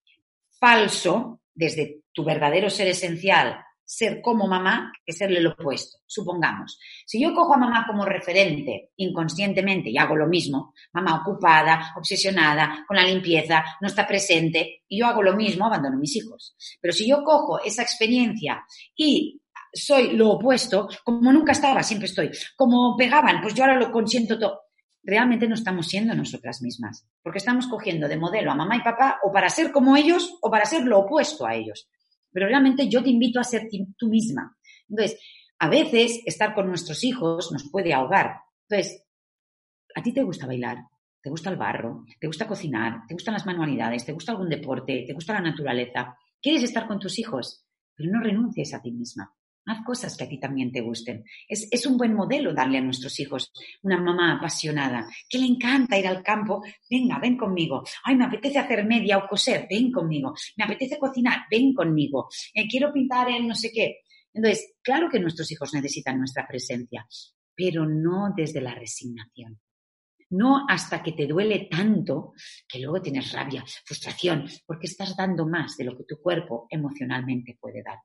falso, 0.59 1.41
desde 1.53 2.01
tu 2.11 2.23
verdadero 2.23 2.69
ser 2.69 2.87
esencial, 2.87 3.63
ser 3.89 4.21
como 4.21 4.47
mamá 4.47 4.91
que 5.03 5.13
serle 5.13 5.41
lo 5.41 5.53
opuesto. 5.53 5.97
Supongamos, 6.05 6.79
si 7.07 7.19
yo 7.19 7.33
cojo 7.33 7.55
a 7.55 7.57
mamá 7.57 7.85
como 7.87 8.05
referente 8.05 8.91
inconscientemente 8.97 9.89
y 9.89 9.97
hago 9.97 10.15
lo 10.15 10.27
mismo, 10.27 10.75
mamá 10.93 11.21
ocupada, 11.21 11.93
obsesionada 11.97 12.85
con 12.87 12.97
la 12.97 13.03
limpieza, 13.03 13.63
no 13.81 13.87
está 13.87 14.05
presente, 14.05 14.83
y 14.87 14.99
yo 14.99 15.07
hago 15.07 15.23
lo 15.23 15.35
mismo, 15.35 15.65
abandono 15.65 15.97
a 15.97 15.99
mis 15.99 16.15
hijos. 16.17 16.55
Pero 16.79 16.93
si 16.93 17.09
yo 17.09 17.23
cojo 17.23 17.59
esa 17.63 17.81
experiencia 17.81 18.63
y 18.95 19.38
soy 19.73 20.15
lo 20.15 20.31
opuesto, 20.31 20.87
como 21.03 21.31
nunca 21.31 21.51
estaba, 21.51 21.83
siempre 21.83 22.07
estoy, 22.07 22.31
como 22.55 22.95
pegaban, 22.97 23.41
pues 23.41 23.53
yo 23.53 23.63
ahora 23.63 23.79
lo 23.79 23.91
consiento 23.91 24.37
todo. 24.37 24.61
Realmente 25.01 25.47
no 25.47 25.55
estamos 25.55 25.87
siendo 25.87 26.13
nosotras 26.13 26.61
mismas, 26.61 27.07
porque 27.23 27.37
estamos 27.37 27.67
cogiendo 27.67 28.07
de 28.07 28.17
modelo 28.17 28.51
a 28.51 28.55
mamá 28.55 28.75
y 28.75 28.81
papá 28.81 29.19
o 29.23 29.31
para 29.31 29.49
ser 29.49 29.71
como 29.71 29.95
ellos 29.95 30.37
o 30.41 30.51
para 30.51 30.65
ser 30.65 30.83
lo 30.83 30.99
opuesto 30.99 31.45
a 31.45 31.55
ellos 31.55 31.87
pero 32.31 32.47
realmente 32.47 32.87
yo 32.89 33.03
te 33.03 33.09
invito 33.09 33.39
a 33.39 33.43
ser 33.43 33.67
tú 33.97 34.07
misma. 34.07 34.57
Entonces, 34.87 35.19
a 35.59 35.69
veces 35.69 36.21
estar 36.25 36.53
con 36.53 36.67
nuestros 36.67 37.03
hijos 37.03 37.51
nos 37.51 37.69
puede 37.69 37.93
ahogar. 37.93 38.41
Entonces, 38.67 39.03
¿a 39.95 40.01
ti 40.01 40.13
te 40.13 40.23
gusta 40.23 40.47
bailar? 40.47 40.77
¿Te 41.21 41.29
gusta 41.29 41.49
el 41.49 41.57
barro? 41.57 42.05
¿Te 42.19 42.27
gusta 42.27 42.47
cocinar? 42.47 43.01
¿Te 43.07 43.13
gustan 43.13 43.33
las 43.33 43.45
manualidades? 43.45 44.05
¿Te 44.05 44.13
gusta 44.13 44.31
algún 44.31 44.49
deporte? 44.49 45.03
¿Te 45.05 45.13
gusta 45.13 45.33
la 45.33 45.41
naturaleza? 45.41 46.15
¿Quieres 46.41 46.63
estar 46.63 46.87
con 46.87 46.99
tus 46.99 47.19
hijos? 47.19 47.65
Pero 47.95 48.11
no 48.11 48.21
renuncies 48.21 48.73
a 48.73 48.81
ti 48.81 48.91
misma. 48.91 49.33
Haz 49.69 49.85
cosas 49.85 50.17
que 50.17 50.23
a 50.23 50.27
ti 50.27 50.39
también 50.39 50.71
te 50.71 50.81
gusten. 50.81 51.23
Es, 51.47 51.85
un 51.85 51.95
buen 51.95 52.15
modelo 52.15 52.55
darle 52.55 52.79
a 52.79 52.81
nuestros 52.81 53.19
hijos 53.19 53.51
una 53.83 54.01
mamá 54.01 54.35
apasionada, 54.35 55.07
que 55.29 55.37
le 55.37 55.45
encanta 55.45 55.95
ir 55.95 56.07
al 56.07 56.23
campo. 56.23 56.63
Venga, 56.89 57.19
ven 57.19 57.37
conmigo. 57.37 57.83
Ay, 58.03 58.15
me 58.15 58.25
apetece 58.25 58.57
hacer 58.57 58.83
media 58.83 59.19
o 59.19 59.27
coser. 59.27 59.67
Ven 59.69 59.91
conmigo. 59.91 60.33
Me 60.57 60.63
apetece 60.63 60.97
cocinar. 60.97 61.41
Ven 61.51 61.75
conmigo. 61.75 62.29
Eh, 62.51 62.67
quiero 62.67 62.91
pintar 62.91 63.29
en 63.29 63.47
no 63.47 63.53
sé 63.53 63.71
qué. 63.71 63.99
Entonces, 64.33 64.73
claro 64.81 65.07
que 65.07 65.19
nuestros 65.19 65.51
hijos 65.51 65.71
necesitan 65.71 66.17
nuestra 66.17 66.47
presencia, 66.47 67.07
pero 67.53 67.85
no 67.85 68.33
desde 68.35 68.61
la 68.61 68.73
resignación. 68.73 69.59
No 70.31 70.65
hasta 70.67 71.03
que 71.03 71.11
te 71.11 71.27
duele 71.27 71.67
tanto 71.69 72.33
que 72.67 72.79
luego 72.79 73.03
tienes 73.03 73.31
rabia, 73.33 73.63
frustración, 73.85 74.45
porque 74.65 74.87
estás 74.87 75.15
dando 75.15 75.45
más 75.45 75.77
de 75.77 75.83
lo 75.83 75.95
que 75.95 76.05
tu 76.05 76.19
cuerpo 76.19 76.65
emocionalmente 76.71 77.55
puede 77.61 77.83
dar. 77.83 77.99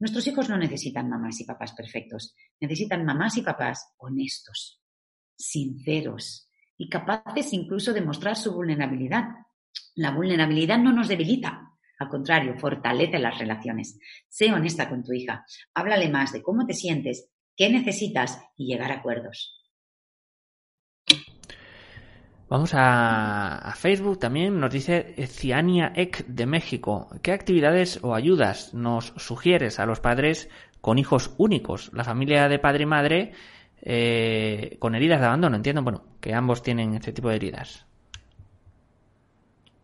Nuestros 0.00 0.26
hijos 0.28 0.48
no 0.48 0.56
necesitan 0.56 1.08
mamás 1.08 1.40
y 1.40 1.44
papás 1.44 1.72
perfectos, 1.72 2.34
necesitan 2.60 3.04
mamás 3.04 3.36
y 3.36 3.42
papás 3.42 3.94
honestos, 3.98 4.80
sinceros 5.36 6.48
y 6.76 6.88
capaces 6.88 7.52
incluso 7.52 7.92
de 7.92 8.00
mostrar 8.00 8.36
su 8.36 8.52
vulnerabilidad. 8.52 9.24
La 9.96 10.12
vulnerabilidad 10.12 10.78
no 10.78 10.92
nos 10.92 11.08
debilita, 11.08 11.68
al 11.98 12.08
contrario, 12.08 12.56
fortalece 12.56 13.18
las 13.18 13.38
relaciones. 13.38 13.98
Sé 14.28 14.52
honesta 14.52 14.88
con 14.88 15.02
tu 15.02 15.12
hija, 15.12 15.44
háblale 15.74 16.08
más 16.08 16.32
de 16.32 16.42
cómo 16.42 16.64
te 16.64 16.74
sientes, 16.74 17.28
qué 17.56 17.68
necesitas 17.68 18.38
y 18.56 18.66
llegar 18.66 18.92
a 18.92 18.96
acuerdos. 18.96 19.57
Vamos 22.48 22.70
a, 22.72 23.74
Facebook 23.76 24.18
también, 24.18 24.58
nos 24.58 24.72
dice 24.72 25.14
Ciania 25.26 25.92
Ek 25.94 26.24
de 26.26 26.46
México. 26.46 27.10
¿Qué 27.22 27.32
actividades 27.32 28.00
o 28.02 28.14
ayudas 28.14 28.72
nos 28.72 29.12
sugieres 29.16 29.78
a 29.78 29.84
los 29.84 30.00
padres 30.00 30.48
con 30.80 30.98
hijos 30.98 31.34
únicos? 31.36 31.90
La 31.92 32.04
familia 32.04 32.48
de 32.48 32.58
padre 32.58 32.84
y 32.84 32.86
madre 32.86 33.32
eh, 33.82 34.76
con 34.78 34.94
heridas 34.94 35.20
de 35.20 35.26
abandono. 35.26 35.56
Entiendo, 35.56 35.82
bueno, 35.82 36.02
que 36.22 36.32
ambos 36.32 36.62
tienen 36.62 36.94
este 36.94 37.12
tipo 37.12 37.28
de 37.28 37.36
heridas. 37.36 37.84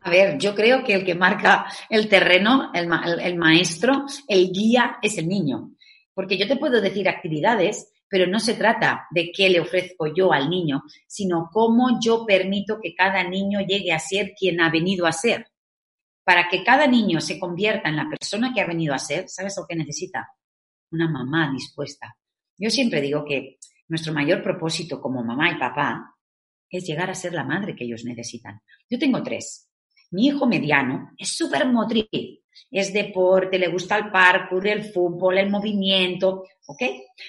A 0.01 0.09
ver, 0.09 0.39
yo 0.39 0.55
creo 0.55 0.83
que 0.83 0.95
el 0.95 1.05
que 1.05 1.15
marca 1.15 1.67
el 1.91 2.09
terreno, 2.09 2.71
el, 2.73 2.89
el 3.21 3.37
maestro, 3.37 4.07
el 4.27 4.51
guía, 4.53 4.97
es 5.03 5.19
el 5.19 5.29
niño. 5.29 5.73
Porque 6.15 6.39
yo 6.39 6.49
te 6.49 6.57
puedo 6.57 6.81
decir 6.81 7.11
actividades 7.11 7.94
pero 8.15 8.31
no 8.31 8.39
se 8.39 8.55
trata 8.55 9.09
de 9.11 9.33
qué 9.33 9.49
le 9.49 9.59
ofrezco 9.59 10.07
yo 10.07 10.33
al 10.33 10.49
niño, 10.49 10.85
sino 11.09 11.49
cómo 11.53 11.99
yo 12.01 12.25
permito 12.25 12.79
que 12.81 12.95
cada 12.95 13.25
niño 13.25 13.59
llegue 13.67 13.91
a 13.91 13.99
ser 13.99 14.35
quien 14.39 14.61
ha 14.61 14.71
venido 14.71 15.07
a 15.07 15.11
ser. 15.11 15.49
Para 16.23 16.49
que 16.49 16.63
cada 16.63 16.87
niño 16.87 17.21
se 17.21 17.41
convierta 17.41 17.89
en 17.89 17.97
la 17.97 18.09
persona 18.09 18.53
que 18.55 18.61
ha 18.61 18.69
venido 18.69 18.95
a 18.95 19.01
ser, 19.01 19.29
¿sabes 19.29 19.57
lo 19.59 19.67
que 19.67 19.75
necesita? 19.75 20.29
Una 20.93 21.11
mamá 21.11 21.51
dispuesta. 21.53 22.17
Yo 22.57 22.71
siempre 22.71 23.01
digo 23.01 23.25
que 23.25 23.59
nuestro 23.89 24.13
mayor 24.13 24.45
propósito 24.45 25.01
como 25.01 25.25
mamá 25.25 25.51
y 25.51 25.59
papá 25.59 26.15
es 26.71 26.87
llegar 26.87 27.11
a 27.11 27.17
ser 27.17 27.33
la 27.33 27.43
madre 27.43 27.75
que 27.75 27.83
ellos 27.83 28.05
necesitan. 28.05 28.61
Yo 28.89 28.97
tengo 28.97 29.25
tres. 29.25 29.69
Mi 30.13 30.29
hijo 30.29 30.47
mediano 30.47 31.11
es 31.19 31.37
súper 31.37 31.67
motriz, 31.67 32.07
es 32.71 32.93
deporte, 32.93 33.59
le 33.59 33.69
gusta 33.69 33.97
el 33.97 34.11
parkour, 34.11 34.67
el 34.67 34.85
fútbol, 34.85 35.39
el 35.39 35.51
movimiento, 35.51 36.45
¿ok? 36.67 36.83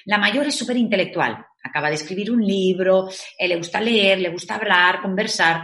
La 0.06 0.18
mayor 0.18 0.48
es 0.48 0.56
súper 0.56 0.78
intelectual, 0.78 1.46
acaba 1.64 1.90
de 1.90 1.96
escribir 1.96 2.32
un 2.32 2.46
libro, 2.46 3.10
eh, 3.38 3.48
le 3.48 3.58
gusta 3.58 3.82
leer, 3.82 4.20
le 4.20 4.30
gusta 4.30 4.56
hablar, 4.56 5.02
conversar. 5.02 5.64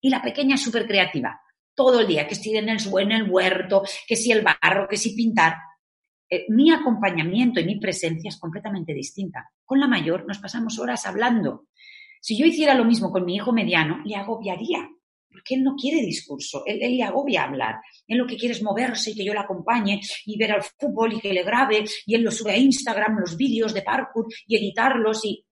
Y 0.00 0.10
la 0.10 0.22
pequeña 0.22 0.54
es 0.54 0.62
súper 0.62 0.86
creativa, 0.86 1.40
todo 1.74 2.00
el 2.00 2.06
día, 2.06 2.26
que 2.26 2.34
el, 2.34 2.68
en 2.68 3.12
el 3.12 3.30
huerto, 3.30 3.82
que 4.06 4.16
si 4.16 4.32
el 4.32 4.42
barro, 4.42 4.88
que 4.88 4.96
si 4.96 5.14
pintar. 5.14 5.56
Eh, 6.28 6.46
mi 6.48 6.70
acompañamiento 6.70 7.60
y 7.60 7.64
mi 7.64 7.80
presencia 7.80 8.28
es 8.28 8.38
completamente 8.38 8.94
distinta. 8.94 9.50
Con 9.64 9.80
la 9.80 9.88
mayor 9.88 10.26
nos 10.26 10.38
pasamos 10.38 10.78
horas 10.78 11.06
hablando. 11.06 11.66
Si 12.20 12.38
yo 12.38 12.46
hiciera 12.46 12.74
lo 12.74 12.84
mismo 12.84 13.10
con 13.10 13.24
mi 13.24 13.34
hijo 13.34 13.52
mediano, 13.52 14.02
le 14.04 14.14
agobiaría 14.14 14.88
porque 15.30 15.54
él 15.54 15.62
no 15.62 15.74
quiere 15.76 16.04
discurso, 16.04 16.62
él, 16.66 16.78
le 16.78 17.02
agobia 17.02 17.44
hablar, 17.44 17.76
él 18.06 18.18
lo 18.18 18.26
que 18.26 18.36
quiere 18.36 18.54
es 18.54 18.62
moverse 18.62 19.10
y 19.10 19.14
que 19.14 19.24
yo 19.24 19.32
le 19.32 19.40
acompañe 19.40 20.00
y 20.26 20.36
ver 20.36 20.52
al 20.52 20.62
fútbol 20.62 21.14
y 21.14 21.20
que 21.20 21.32
le 21.32 21.42
grabe 21.42 21.84
y 22.06 22.14
él 22.14 22.22
lo 22.22 22.30
sube 22.30 22.52
a 22.52 22.56
Instagram, 22.56 23.18
los 23.20 23.36
vídeos 23.36 23.72
de 23.74 23.82
parkour 23.82 24.26
y 24.46 24.56
editarlos 24.56 25.24
y... 25.24 25.44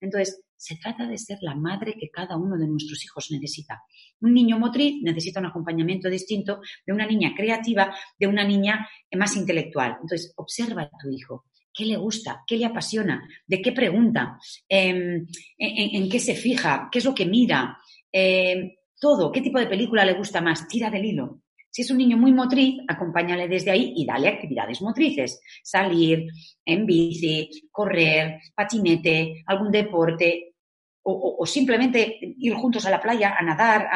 Entonces, 0.00 0.40
se 0.58 0.76
trata 0.76 1.06
de 1.06 1.16
ser 1.16 1.38
la 1.40 1.54
madre 1.54 1.94
que 1.98 2.10
cada 2.10 2.36
uno 2.36 2.58
de 2.58 2.66
nuestros 2.66 3.04
hijos 3.04 3.30
necesita. 3.30 3.82
Un 4.20 4.34
niño 4.34 4.58
motriz 4.58 4.96
necesita 5.02 5.38
un 5.38 5.46
acompañamiento 5.46 6.10
distinto 6.10 6.60
de 6.84 6.92
una 6.92 7.06
niña 7.06 7.32
creativa, 7.36 7.94
de 8.18 8.26
una 8.26 8.44
niña 8.44 8.86
más 9.16 9.36
intelectual. 9.36 9.98
Entonces, 10.02 10.32
observa 10.36 10.82
a 10.82 10.90
tu 11.00 11.10
hijo. 11.10 11.46
¿Qué 11.72 11.84
le 11.84 11.96
gusta? 11.96 12.42
¿Qué 12.44 12.56
le 12.56 12.66
apasiona? 12.66 13.22
¿De 13.46 13.62
qué 13.62 13.70
pregunta? 13.70 14.36
Em, 14.68 15.26
en, 15.56 16.08
qué 16.08 16.18
se 16.18 16.34
fija? 16.34 16.88
¿Qué 16.90 16.98
es 16.98 17.04
lo 17.04 17.14
que 17.14 17.24
mira? 17.24 17.78
Em, 18.10 18.72
todo, 18.98 19.30
qué 19.32 19.40
tipo 19.40 19.58
de 19.58 19.66
película 19.66 20.04
le 20.04 20.14
gusta 20.14 20.40
más, 20.40 20.66
tira 20.68 20.90
del 20.90 21.04
hilo. 21.04 21.42
Si 21.70 21.82
es 21.82 21.90
un 21.90 21.98
niño 21.98 22.16
muy 22.16 22.32
motriz, 22.32 22.80
acompáñale 22.88 23.46
desde 23.46 23.70
ahí 23.70 23.92
y 23.94 24.06
dale 24.06 24.28
actividades 24.28 24.80
motrices. 24.82 25.40
Salir 25.62 26.26
en 26.64 26.86
bici, 26.86 27.68
correr, 27.70 28.40
patinete, 28.54 29.42
algún 29.46 29.70
deporte 29.70 30.54
o, 31.02 31.46
simplemente 31.46 32.18
ir 32.20 32.54
juntos 32.54 32.84
a 32.84 32.90
la 32.90 33.00
playa 33.00 33.34
a 33.38 33.42
nadar. 33.42 33.88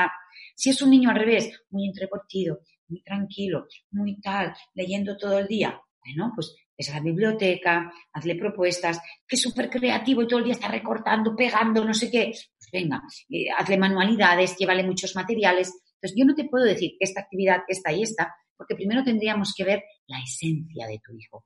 Si 0.55 0.71
es 0.71 0.81
un 0.81 0.91
niño 0.91 1.11
al 1.11 1.17
revés, 1.17 1.51
muy 1.71 1.87
entrecortido, 1.87 2.61
muy 2.89 3.03
tranquilo, 3.03 3.67
muy 3.91 4.21
tal, 4.21 4.55
leyendo 4.75 5.17
todo 5.17 5.39
el 5.39 5.47
día, 5.47 5.79
bueno, 6.05 6.33
pues 6.35 6.55
es 6.77 6.91
a 6.91 6.95
la 6.95 7.01
biblioteca, 7.01 7.93
hazle 8.13 8.35
propuestas, 8.37 9.01
que 9.27 9.37
es 9.37 9.43
súper 9.43 9.69
creativo 9.69 10.23
y 10.23 10.27
todo 10.27 10.39
el 10.39 10.47
día 10.47 10.55
está 10.55 10.69
recortando, 10.69 11.37
pegando, 11.37 11.85
no 11.85 11.95
sé 11.95 12.11
qué, 12.11 12.33
venga, 12.73 13.03
eh, 13.29 13.47
hazle 13.57 13.77
manualidades, 13.77 14.57
llévale 14.57 14.83
muchos 14.83 15.15
materiales. 15.15 15.73
Entonces, 15.95 16.17
yo 16.17 16.25
no 16.25 16.35
te 16.35 16.49
puedo 16.49 16.65
decir 16.65 16.93
esta 16.99 17.21
actividad, 17.21 17.63
esta 17.69 17.93
y 17.93 18.03
esta, 18.03 18.35
porque 18.57 18.75
primero 18.75 19.05
tendríamos 19.05 19.53
que 19.57 19.65
ver 19.65 19.83
la 20.07 20.19
esencia 20.19 20.87
de 20.87 21.01
tu 21.05 21.15
hijo 21.17 21.45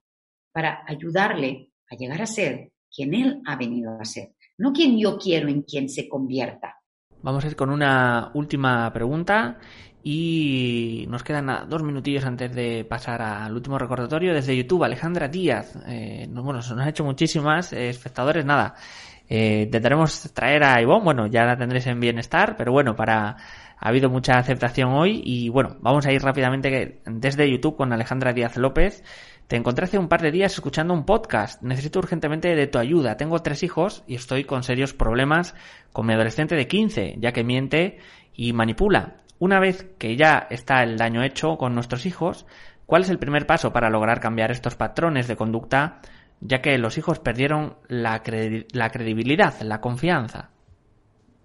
para 0.52 0.84
ayudarle 0.86 1.70
a 1.90 1.96
llegar 1.96 2.22
a 2.22 2.26
ser 2.26 2.72
quien 2.94 3.14
él 3.14 3.42
ha 3.46 3.56
venido 3.56 3.98
a 4.00 4.04
ser, 4.04 4.34
no 4.58 4.72
quien 4.72 4.98
yo 4.98 5.18
quiero 5.18 5.48
en 5.48 5.62
quien 5.62 5.88
se 5.88 6.08
convierta. 6.08 6.76
Vamos 7.22 7.44
a 7.44 7.48
ir 7.48 7.56
con 7.56 7.70
una 7.70 8.30
última 8.34 8.90
pregunta 8.92 9.58
y 10.02 11.04
nos 11.08 11.24
quedan 11.24 11.68
dos 11.68 11.82
minutillos 11.82 12.24
antes 12.24 12.54
de 12.54 12.84
pasar 12.84 13.20
al 13.20 13.52
último 13.52 13.76
recordatorio 13.78 14.32
desde 14.32 14.56
YouTube. 14.56 14.84
Alejandra 14.84 15.26
Díaz, 15.26 15.76
eh, 15.88 16.28
bueno, 16.30 16.52
nos 16.52 16.70
ha 16.70 16.88
hecho 16.88 17.02
muchísimas 17.02 17.72
eh, 17.72 17.88
espectadores, 17.88 18.44
nada. 18.44 18.76
Eh, 19.28 19.62
intentaremos 19.64 20.32
traer 20.32 20.64
a 20.64 20.80
Ivonne, 20.80 21.04
bueno, 21.04 21.26
ya 21.26 21.44
la 21.44 21.56
tendréis 21.56 21.86
en 21.86 22.00
bienestar, 22.00 22.56
pero 22.56 22.72
bueno, 22.72 22.94
para 22.94 23.36
ha 23.78 23.88
habido 23.88 24.08
mucha 24.08 24.38
aceptación 24.38 24.92
hoy 24.92 25.20
y 25.24 25.48
bueno, 25.48 25.76
vamos 25.80 26.06
a 26.06 26.12
ir 26.12 26.22
rápidamente 26.22 27.00
desde 27.04 27.50
YouTube 27.50 27.76
con 27.76 27.92
Alejandra 27.92 28.32
Díaz 28.32 28.56
López. 28.56 29.04
Te 29.48 29.56
encontré 29.56 29.84
hace 29.84 29.98
un 29.98 30.08
par 30.08 30.22
de 30.22 30.32
días 30.32 30.54
escuchando 30.54 30.92
un 30.94 31.04
podcast. 31.04 31.62
Necesito 31.62 31.98
urgentemente 31.98 32.54
de 32.54 32.66
tu 32.66 32.78
ayuda. 32.78 33.16
Tengo 33.16 33.42
tres 33.42 33.62
hijos 33.62 34.02
y 34.06 34.16
estoy 34.16 34.44
con 34.44 34.62
serios 34.62 34.92
problemas 34.92 35.54
con 35.92 36.06
mi 36.06 36.14
adolescente 36.14 36.56
de 36.56 36.66
15, 36.66 37.16
ya 37.18 37.32
que 37.32 37.44
miente 37.44 37.98
y 38.34 38.52
manipula. 38.52 39.18
Una 39.38 39.60
vez 39.60 39.86
que 39.98 40.16
ya 40.16 40.46
está 40.50 40.82
el 40.82 40.96
daño 40.96 41.22
hecho 41.22 41.58
con 41.58 41.74
nuestros 41.74 42.06
hijos, 42.06 42.46
¿cuál 42.86 43.02
es 43.02 43.10
el 43.10 43.18
primer 43.18 43.46
paso 43.46 43.72
para 43.72 43.90
lograr 43.90 44.18
cambiar 44.18 44.50
estos 44.50 44.74
patrones 44.74 45.28
de 45.28 45.36
conducta 45.36 46.00
ya 46.40 46.60
que 46.60 46.78
los 46.78 46.98
hijos 46.98 47.18
perdieron 47.18 47.74
la, 47.88 48.22
credibilidad, 48.22 49.60
la 49.62 49.80
confianza. 49.80 50.50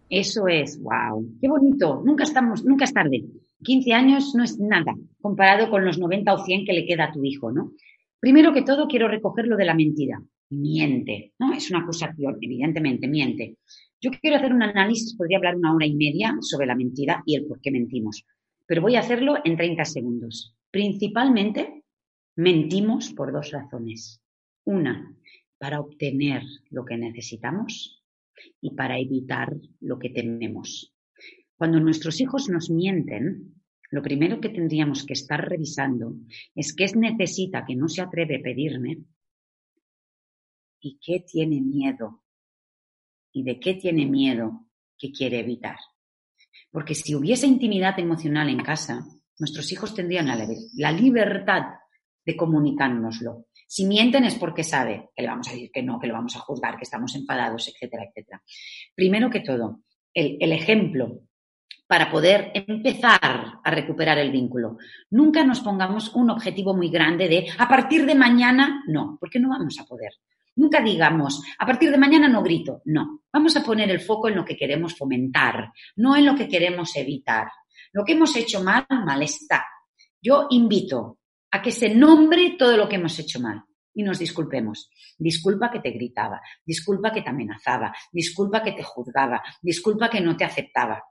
Eso 0.09 0.47
es, 0.47 0.81
wow, 0.81 1.25
qué 1.39 1.47
bonito, 1.47 2.01
nunca 2.05 2.23
estamos, 2.23 2.63
nunca 2.65 2.85
es 2.85 2.93
tarde. 2.93 3.23
15 3.63 3.93
años 3.93 4.33
no 4.35 4.43
es 4.43 4.59
nada 4.59 4.95
comparado 5.21 5.69
con 5.69 5.85
los 5.85 5.99
90 5.99 6.33
o 6.33 6.43
100 6.43 6.65
que 6.65 6.73
le 6.73 6.85
queda 6.85 7.05
a 7.05 7.11
tu 7.11 7.23
hijo, 7.23 7.51
¿no? 7.51 7.71
Primero 8.19 8.53
que 8.53 8.63
todo, 8.63 8.87
quiero 8.87 9.07
recoger 9.07 9.47
lo 9.47 9.57
de 9.57 9.65
la 9.65 9.73
mentira. 9.73 10.21
Miente, 10.49 11.33
¿no? 11.39 11.53
Es 11.53 11.69
una 11.71 11.79
acusación, 11.79 12.37
evidentemente, 12.41 13.07
miente. 13.07 13.57
Yo 14.01 14.11
quiero 14.11 14.37
hacer 14.37 14.53
un 14.53 14.63
análisis, 14.63 15.15
podría 15.15 15.37
hablar 15.37 15.55
una 15.55 15.73
hora 15.73 15.85
y 15.85 15.95
media 15.95 16.35
sobre 16.41 16.67
la 16.67 16.75
mentira 16.75 17.23
y 17.25 17.35
el 17.35 17.45
por 17.45 17.61
qué 17.61 17.71
mentimos, 17.71 18.25
pero 18.65 18.81
voy 18.81 18.95
a 18.95 18.99
hacerlo 18.99 19.35
en 19.45 19.55
30 19.55 19.85
segundos. 19.85 20.55
Principalmente, 20.71 21.83
mentimos 22.35 23.13
por 23.13 23.31
dos 23.31 23.51
razones. 23.51 24.21
Una, 24.65 25.15
para 25.57 25.79
obtener 25.79 26.43
lo 26.69 26.85
que 26.85 26.97
necesitamos 26.97 28.03
y 28.59 28.71
para 28.71 28.97
evitar 28.97 29.55
lo 29.79 29.99
que 29.99 30.09
tememos. 30.09 30.93
Cuando 31.55 31.79
nuestros 31.79 32.19
hijos 32.21 32.49
nos 32.49 32.69
mienten, 32.69 33.61
lo 33.91 34.01
primero 34.01 34.39
que 34.39 34.49
tendríamos 34.49 35.05
que 35.05 35.13
estar 35.13 35.47
revisando 35.47 36.15
es 36.55 36.73
qué 36.73 36.85
necesita 36.95 37.65
que 37.65 37.75
no 37.75 37.87
se 37.87 38.01
atreve 38.01 38.37
a 38.37 38.41
pedirme 38.41 39.03
y 40.79 40.97
qué 40.99 41.19
tiene 41.19 41.61
miedo 41.61 42.23
y 43.33 43.43
de 43.43 43.59
qué 43.59 43.75
tiene 43.75 44.05
miedo 44.05 44.67
que 44.97 45.11
quiere 45.11 45.39
evitar. 45.39 45.77
Porque 46.71 46.95
si 46.95 47.15
hubiese 47.15 47.47
intimidad 47.47 47.99
emocional 47.99 48.49
en 48.49 48.63
casa, 48.63 49.05
nuestros 49.39 49.71
hijos 49.71 49.93
tendrían 49.93 50.27
la, 50.27 50.91
libertad 50.91 51.63
de 52.25 52.35
comunicárnoslo. 52.35 53.47
Si 53.73 53.85
mienten 53.85 54.25
es 54.25 54.35
porque 54.35 54.65
sabe 54.65 55.11
que 55.15 55.21
le 55.21 55.29
vamos 55.29 55.47
a 55.47 55.51
decir 55.51 55.71
que 55.71 55.81
no, 55.81 55.97
que 55.97 56.07
lo 56.07 56.13
vamos 56.13 56.35
a 56.35 56.39
juzgar, 56.39 56.75
que 56.75 56.83
estamos 56.83 57.15
enfadados, 57.15 57.69
etcétera, 57.69 58.03
etcétera. 58.03 58.43
Primero 58.93 59.29
que 59.29 59.39
todo, 59.39 59.83
el 60.13 60.51
ejemplo 60.51 61.21
para 61.87 62.11
poder 62.11 62.51
empezar 62.53 63.59
a 63.63 63.71
recuperar 63.71 64.17
el 64.17 64.29
vínculo. 64.29 64.77
Nunca 65.11 65.45
nos 65.45 65.61
pongamos 65.61 66.13
un 66.15 66.31
objetivo 66.31 66.75
muy 66.75 66.89
grande 66.89 67.29
de 67.29 67.47
a 67.57 67.69
partir 67.69 68.05
de 68.05 68.13
mañana, 68.13 68.83
no, 68.87 69.17
porque 69.17 69.39
no 69.39 69.47
vamos 69.47 69.79
a 69.79 69.85
poder. 69.85 70.11
Nunca 70.57 70.81
digamos, 70.81 71.41
a 71.57 71.65
partir 71.65 71.91
de 71.91 71.97
mañana 71.97 72.27
no 72.27 72.43
grito, 72.43 72.81
no. 72.85 73.21
Vamos 73.31 73.55
a 73.55 73.63
poner 73.63 73.89
el 73.89 74.01
foco 74.01 74.27
en 74.27 74.35
lo 74.35 74.43
que 74.43 74.57
queremos 74.57 74.97
fomentar, 74.97 75.71
no 75.95 76.17
en 76.17 76.25
lo 76.25 76.35
que 76.35 76.49
queremos 76.49 76.93
evitar. 76.97 77.47
Lo 77.93 78.03
que 78.03 78.11
hemos 78.11 78.35
hecho 78.35 78.61
mal, 78.61 78.85
mal 78.89 79.23
está. 79.23 79.65
Yo 80.21 80.47
invito 80.49 81.19
a 81.51 81.61
que 81.61 81.71
se 81.71 81.93
nombre 81.93 82.55
todo 82.57 82.77
lo 82.77 82.87
que 82.87 82.95
hemos 82.95 83.17
hecho 83.19 83.39
mal 83.39 83.63
y 83.93 84.03
nos 84.03 84.19
disculpemos. 84.19 84.89
Disculpa 85.17 85.69
que 85.69 85.79
te 85.79 85.91
gritaba, 85.91 86.41
disculpa 86.65 87.11
que 87.11 87.21
te 87.21 87.29
amenazaba, 87.29 87.93
disculpa 88.11 88.63
que 88.63 88.71
te 88.71 88.83
juzgaba, 88.83 89.41
disculpa 89.61 90.09
que 90.09 90.21
no 90.21 90.37
te 90.37 90.45
aceptaba. 90.45 91.03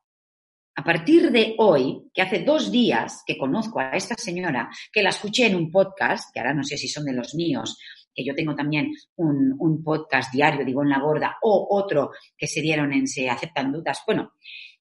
A 0.76 0.84
partir 0.84 1.30
de 1.30 1.56
hoy, 1.58 2.10
que 2.14 2.22
hace 2.22 2.38
dos 2.38 2.70
días 2.70 3.22
que 3.26 3.36
conozco 3.36 3.80
a 3.80 3.90
esta 3.90 4.14
señora, 4.14 4.70
que 4.92 5.02
la 5.02 5.10
escuché 5.10 5.46
en 5.46 5.56
un 5.56 5.70
podcast, 5.70 6.32
que 6.32 6.40
ahora 6.40 6.54
no 6.54 6.62
sé 6.62 6.78
si 6.78 6.88
son 6.88 7.04
de 7.04 7.12
los 7.12 7.34
míos, 7.34 7.76
que 8.14 8.24
yo 8.24 8.34
tengo 8.34 8.54
también 8.54 8.90
un, 9.16 9.82
podcast 9.84 10.32
diario, 10.32 10.64
digo 10.64 10.82
en 10.82 10.90
la 10.90 11.00
borda, 11.00 11.36
o 11.42 11.66
otro 11.70 12.12
que 12.36 12.46
se 12.46 12.60
dieron 12.60 12.92
en 12.92 13.06
Se 13.06 13.28
aceptan 13.28 13.72
dudas. 13.72 14.00
Bueno, 14.06 14.32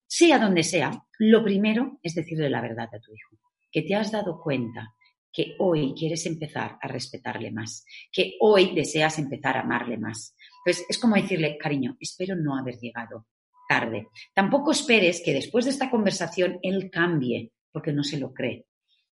sea 0.08 0.40
donde 0.40 0.64
sea, 0.64 0.92
lo 1.18 1.44
primero 1.44 2.00
es 2.02 2.16
decirle 2.16 2.50
la 2.50 2.62
verdad 2.62 2.88
a 2.94 3.00
tu 3.00 3.14
hijo, 3.14 3.38
que 3.72 3.82
te 3.82 3.96
has 3.96 4.12
dado 4.12 4.40
cuenta 4.42 4.94
que 5.32 5.56
hoy 5.60 5.94
quieres 5.98 6.26
empezar 6.26 6.78
a 6.82 6.88
respetarle 6.88 7.52
más, 7.52 7.86
que 8.12 8.36
hoy 8.40 8.74
deseas 8.74 9.20
empezar 9.20 9.58
a 9.58 9.62
amarle 9.62 9.98
más. 9.98 10.36
Pues 10.64 10.86
es 10.90 10.98
como 10.98 11.16
decirle, 11.16 11.58
cariño, 11.58 11.96
espero 12.00 12.36
no 12.36 12.58
haber 12.58 12.78
llegado 12.78 13.28
tarde. 13.70 14.08
Tampoco 14.34 14.72
esperes 14.72 15.22
que 15.24 15.34
después 15.34 15.66
de 15.66 15.72
esta 15.72 15.92
conversación 15.92 16.58
él 16.64 16.90
cambie, 16.92 17.52
porque 17.72 17.94
no 17.94 18.04
se 18.04 18.18
lo 18.18 18.34
cree. 18.34 18.66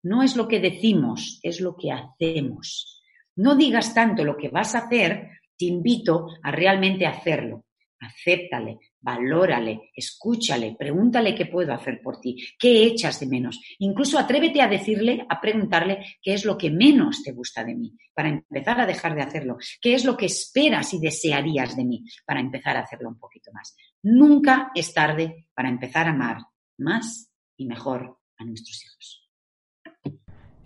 No 0.03 0.23
es 0.23 0.35
lo 0.35 0.49
que 0.49 0.61
decimos, 0.61 1.39
es 1.43 1.61
lo 1.61 1.77
que 1.77 1.93
hacemos. 1.93 3.03
No 3.37 3.55
digas 3.55 3.93
tanto 3.93 4.25
lo 4.25 4.37
que 4.37 4.49
vas 4.49 4.75
a 4.75 4.87
hacer, 4.87 5.29
te 5.59 5.67
invito 5.67 6.29
a 6.43 6.51
realmente 6.51 7.07
hacerlo. 7.07 7.66
Acéptale, 8.07 8.79
valórale, 9.01 9.91
escúchale, 9.95 10.77
pregúntale 10.79 11.35
qué 11.35 11.47
puedo 11.47 11.73
hacer 11.73 12.01
por 12.03 12.21
ti, 12.21 12.37
qué 12.59 12.85
echas 12.85 13.21
de 13.21 13.27
menos. 13.27 13.61
Incluso 13.79 14.19
atrévete 14.19 14.63
a 14.63 14.69
decirle, 14.69 15.27
a 15.29 15.41
preguntarle 15.41 16.05
qué 16.23 16.35
es 16.35 16.45
lo 16.45 16.57
que 16.57 16.71
menos 16.71 17.23
te 17.23 17.33
gusta 17.33 17.65
de 17.65 17.75
mí, 17.75 17.97
para 18.15 18.29
empezar 18.29 18.81
a 18.81 18.87
dejar 18.87 19.15
de 19.15 19.23
hacerlo. 19.23 19.57
¿Qué 19.81 19.95
es 19.95 20.05
lo 20.05 20.17
que 20.17 20.27
esperas 20.27 20.95
y 20.95 21.01
desearías 21.01 21.77
de 21.77 21.85
mí, 21.85 22.05
para 22.25 22.41
empezar 22.41 22.77
a 22.77 22.81
hacerlo 22.81 23.09
un 23.09 23.19
poquito 23.19 23.51
más? 23.53 23.77
Nunca 24.03 24.71
es 24.75 24.93
tarde 24.95 25.49
para 25.55 25.69
empezar 25.69 26.07
a 26.07 26.11
amar 26.11 26.39
más 26.79 27.31
y 27.57 27.67
mejor 27.67 28.19
a 28.39 28.45
nuestros 28.45 28.85
hijos. 28.85 29.26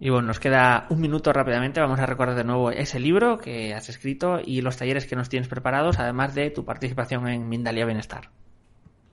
Y 0.02 0.08
bueno, 0.08 0.28
nos 0.28 0.40
queda 0.40 0.86
un 0.88 0.98
minuto 1.00 1.30
rápidamente. 1.30 1.78
Vamos 1.78 2.00
a 2.00 2.06
recordar 2.06 2.34
de 2.34 2.44
nuevo 2.44 2.70
ese 2.70 2.98
libro 2.98 3.36
que 3.36 3.74
has 3.74 3.90
escrito 3.90 4.40
y 4.42 4.62
los 4.62 4.78
talleres 4.78 5.06
que 5.06 5.14
nos 5.14 5.28
tienes 5.28 5.46
preparados, 5.46 5.98
además 5.98 6.34
de 6.34 6.50
tu 6.50 6.64
participación 6.64 7.28
en 7.28 7.48
Mindalia 7.50 7.84
Bienestar. 7.84 8.30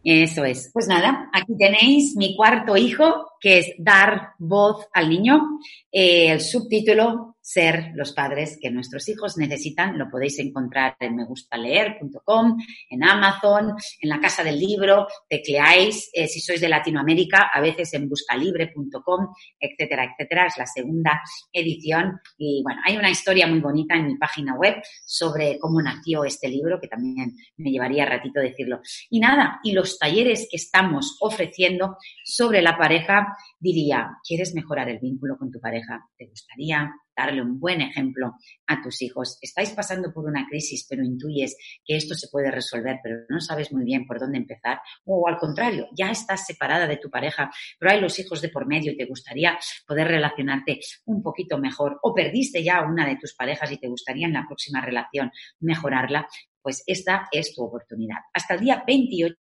Eso 0.05 0.45
es. 0.45 0.71
Pues 0.73 0.87
nada, 0.87 1.29
aquí 1.33 1.57
tenéis 1.57 2.15
mi 2.15 2.37
cuarto 2.37 2.77
hijo, 2.77 3.33
que 3.41 3.59
es 3.59 3.71
Dar 3.77 4.29
voz 4.39 4.87
al 4.93 5.09
niño. 5.09 5.59
Eh, 5.91 6.31
el 6.31 6.39
subtítulo 6.39 7.35
ser 7.47 7.91
los 7.95 8.11
padres 8.11 8.59
que 8.61 8.69
nuestros 8.69 9.07
hijos 9.07 9.37
necesitan. 9.37 9.97
Lo 9.97 10.09
podéis 10.09 10.37
encontrar 10.39 10.97
en 10.99 11.15
megustaleer.com, 11.15 12.57
en 12.89 13.03
Amazon, 13.05 13.73
en 14.01 14.09
la 14.09 14.19
Casa 14.19 14.43
del 14.43 14.59
Libro, 14.59 15.07
tecleáis, 15.29 16.09
eh, 16.11 16.27
si 16.27 16.41
sois 16.41 16.59
de 16.59 16.67
Latinoamérica, 16.67 17.49
a 17.53 17.61
veces 17.61 17.93
en 17.93 18.09
buscalibre.com, 18.09 19.33
etcétera, 19.57 20.11
etcétera. 20.11 20.47
Es 20.47 20.57
la 20.57 20.65
segunda 20.65 21.21
edición 21.53 22.19
y 22.37 22.61
bueno, 22.63 22.81
hay 22.85 22.97
una 22.97 23.09
historia 23.09 23.47
muy 23.47 23.61
bonita 23.61 23.95
en 23.95 24.07
mi 24.07 24.17
página 24.17 24.57
web 24.57 24.75
sobre 25.05 25.57
cómo 25.57 25.81
nació 25.81 26.25
este 26.25 26.49
libro, 26.49 26.81
que 26.81 26.89
también 26.89 27.33
me 27.55 27.71
llevaría 27.71 28.05
ratito 28.05 28.41
decirlo. 28.41 28.81
Y 29.09 29.21
nada, 29.21 29.61
y 29.63 29.71
los 29.71 29.97
talleres 29.97 30.49
que 30.51 30.57
estamos 30.57 31.15
ofreciendo 31.21 31.95
sobre 32.25 32.61
la 32.61 32.77
pareja, 32.77 33.37
diría, 33.57 34.17
¿quieres 34.27 34.53
mejorar 34.53 34.89
el 34.89 34.99
vínculo 34.99 35.37
con 35.37 35.49
tu 35.49 35.61
pareja? 35.61 36.09
¿Te 36.17 36.27
gustaría 36.27 36.91
darle 37.17 37.41
un 37.41 37.59
buen 37.59 37.81
ejemplo 37.81 38.33
a 38.67 38.81
tus 38.81 39.01
hijos. 39.01 39.39
Estáis 39.41 39.71
pasando 39.71 40.13
por 40.13 40.25
una 40.25 40.45
crisis, 40.47 40.85
pero 40.87 41.03
intuyes 41.03 41.57
que 41.83 41.97
esto 41.97 42.13
se 42.13 42.27
puede 42.31 42.51
resolver, 42.51 42.99
pero 43.01 43.17
no 43.29 43.41
sabes 43.41 43.73
muy 43.73 43.83
bien 43.83 44.05
por 44.05 44.19
dónde 44.19 44.37
empezar. 44.37 44.79
O 45.05 45.27
al 45.27 45.37
contrario, 45.37 45.87
ya 45.97 46.11
estás 46.11 46.45
separada 46.45 46.87
de 46.87 46.97
tu 46.97 47.09
pareja, 47.09 47.49
pero 47.79 47.91
hay 47.91 47.99
los 47.99 48.19
hijos 48.19 48.41
de 48.41 48.49
por 48.49 48.67
medio 48.67 48.91
y 48.91 48.97
te 48.97 49.05
gustaría 49.05 49.57
poder 49.87 50.07
relacionarte 50.07 50.79
un 51.05 51.23
poquito 51.23 51.57
mejor. 51.57 51.99
O 52.03 52.13
perdiste 52.13 52.63
ya 52.63 52.83
una 52.83 53.07
de 53.07 53.17
tus 53.17 53.33
parejas 53.33 53.71
y 53.71 53.77
te 53.77 53.87
gustaría 53.87 54.27
en 54.27 54.33
la 54.33 54.45
próxima 54.47 54.81
relación 54.81 55.31
mejorarla 55.59 56.27
pues 56.59 56.83
esta 56.85 57.29
es 57.31 57.55
tu 57.55 57.63
oportunidad. 57.63 58.17
Hasta 58.33 58.55
el 58.55 58.59
día 58.59 58.83
28 58.85 59.37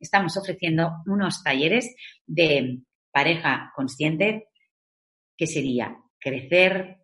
estamos 0.00 0.38
ofreciendo 0.38 0.90
unos 1.04 1.42
talleres 1.42 1.94
de 2.26 2.78
pareja 3.12 3.70
consciente, 3.76 4.48
que 5.36 5.46
sería 5.46 5.94
crecer, 6.18 7.01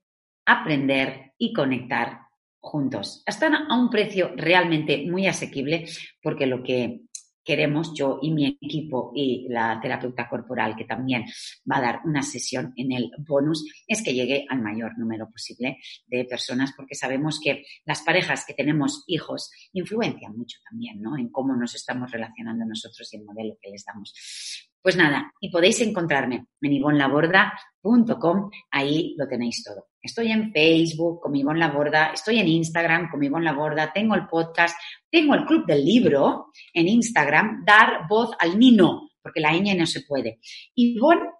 aprender 0.48 1.34
y 1.36 1.52
conectar 1.52 2.20
juntos. 2.58 3.22
Están 3.26 3.54
a 3.54 3.78
un 3.78 3.90
precio 3.90 4.32
realmente 4.34 5.06
muy 5.06 5.26
asequible 5.26 5.86
porque 6.22 6.46
lo 6.46 6.62
que 6.62 7.02
queremos 7.44 7.94
yo 7.94 8.18
y 8.20 8.30
mi 8.30 8.58
equipo 8.60 9.12
y 9.14 9.46
la 9.48 9.78
terapeuta 9.80 10.28
corporal 10.28 10.76
que 10.76 10.84
también 10.84 11.24
va 11.70 11.78
a 11.78 11.80
dar 11.80 12.00
una 12.04 12.22
sesión 12.22 12.74
en 12.76 12.92
el 12.92 13.10
bonus 13.26 13.64
es 13.86 14.02
que 14.02 14.12
llegue 14.12 14.44
al 14.50 14.60
mayor 14.60 14.98
número 14.98 15.30
posible 15.30 15.78
de 16.06 16.26
personas 16.26 16.74
porque 16.76 16.94
sabemos 16.94 17.40
que 17.42 17.64
las 17.86 18.02
parejas 18.02 18.44
que 18.46 18.52
tenemos 18.52 19.04
hijos 19.06 19.50
influencian 19.72 20.36
mucho 20.36 20.58
también 20.68 21.00
¿no? 21.00 21.16
en 21.16 21.30
cómo 21.30 21.56
nos 21.56 21.74
estamos 21.74 22.10
relacionando 22.10 22.66
nosotros 22.66 23.08
y 23.14 23.16
el 23.16 23.24
modelo 23.24 23.56
que 23.62 23.70
les 23.70 23.84
damos. 23.84 24.67
Pues 24.80 24.96
nada, 24.96 25.32
y 25.40 25.50
podéis 25.50 25.80
encontrarme 25.80 26.46
en 26.60 26.72
ivonlaborda.com, 26.72 28.50
ahí 28.70 29.14
lo 29.18 29.26
tenéis 29.26 29.62
todo. 29.64 29.88
Estoy 30.00 30.30
en 30.30 30.52
Facebook 30.52 31.20
con 31.20 31.34
Ivonne 31.34 31.58
Laborda, 31.58 32.12
estoy 32.12 32.38
en 32.38 32.46
Instagram 32.46 33.10
con 33.10 33.22
Ivonne 33.22 33.44
Laborda, 33.44 33.92
tengo 33.92 34.14
el 34.14 34.28
podcast, 34.28 34.78
tengo 35.10 35.34
el 35.34 35.44
club 35.44 35.66
del 35.66 35.84
libro 35.84 36.52
en 36.72 36.86
Instagram, 36.86 37.64
dar 37.64 38.06
voz 38.08 38.30
al 38.38 38.58
nino, 38.58 39.10
porque 39.20 39.40
la 39.40 39.52
ñ 39.52 39.76
no 39.76 39.86
se 39.86 40.02
puede. 40.02 40.38
Ivonne, 40.76 41.30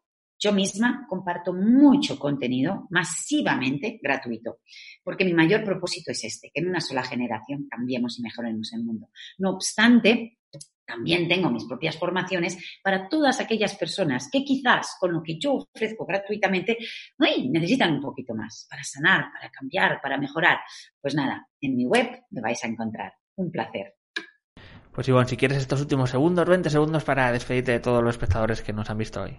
yo 0.41 0.53
misma 0.53 1.07
comparto 1.09 1.53
mucho 1.53 2.19
contenido 2.19 2.87
masivamente 2.91 3.99
gratuito, 4.03 4.59
porque 5.03 5.25
mi 5.25 5.35
mayor 5.35 5.65
propósito 5.65 6.13
es 6.13 6.25
este, 6.25 6.51
que 6.53 6.61
en 6.61 6.69
una 6.69 6.81
sola 6.81 7.03
generación 7.03 7.67
cambiemos 7.69 8.19
y 8.19 8.23
mejoremos 8.23 8.73
el 8.73 8.85
mundo. 8.85 9.09
No 9.39 9.51
obstante, 9.51 10.38
también 10.89 11.29
tengo 11.29 11.51
mis 11.51 11.67
propias 11.67 11.99
formaciones 11.99 12.57
para 12.83 13.09
todas 13.09 13.39
aquellas 13.41 13.77
personas 13.77 14.31
que 14.33 14.43
quizás 14.43 14.97
con 14.99 15.13
lo 15.13 15.23
que 15.23 15.39
yo 15.39 15.55
ofrezco 15.55 16.07
gratuitamente, 16.07 16.79
necesitan 17.51 17.93
un 17.93 18.01
poquito 18.01 18.35
más 18.35 18.67
para 18.71 18.83
sanar, 18.83 19.27
para 19.33 19.51
cambiar, 19.51 20.01
para 20.01 20.17
mejorar. 20.17 20.61
Pues 21.01 21.15
nada, 21.15 21.47
en 21.61 21.77
mi 21.77 21.85
web 21.85 22.23
me 22.31 22.41
vais 22.41 22.65
a 22.65 22.69
encontrar. 22.69 23.13
Un 23.37 23.53
placer. 23.53 23.95
Pues 24.91 25.07
Ivonne, 25.07 25.29
si 25.29 25.37
quieres 25.37 25.59
estos 25.59 25.81
últimos 25.81 26.11
segundos, 26.11 26.49
20 26.49 26.71
segundos 26.71 27.05
para 27.05 27.31
despedirte 27.31 27.73
de 27.73 27.81
todos 27.81 28.03
los 28.03 28.15
espectadores 28.15 28.63
que 28.63 28.73
nos 28.73 28.91
han 28.91 28.99
visto 28.99 29.23
hoy. 29.23 29.37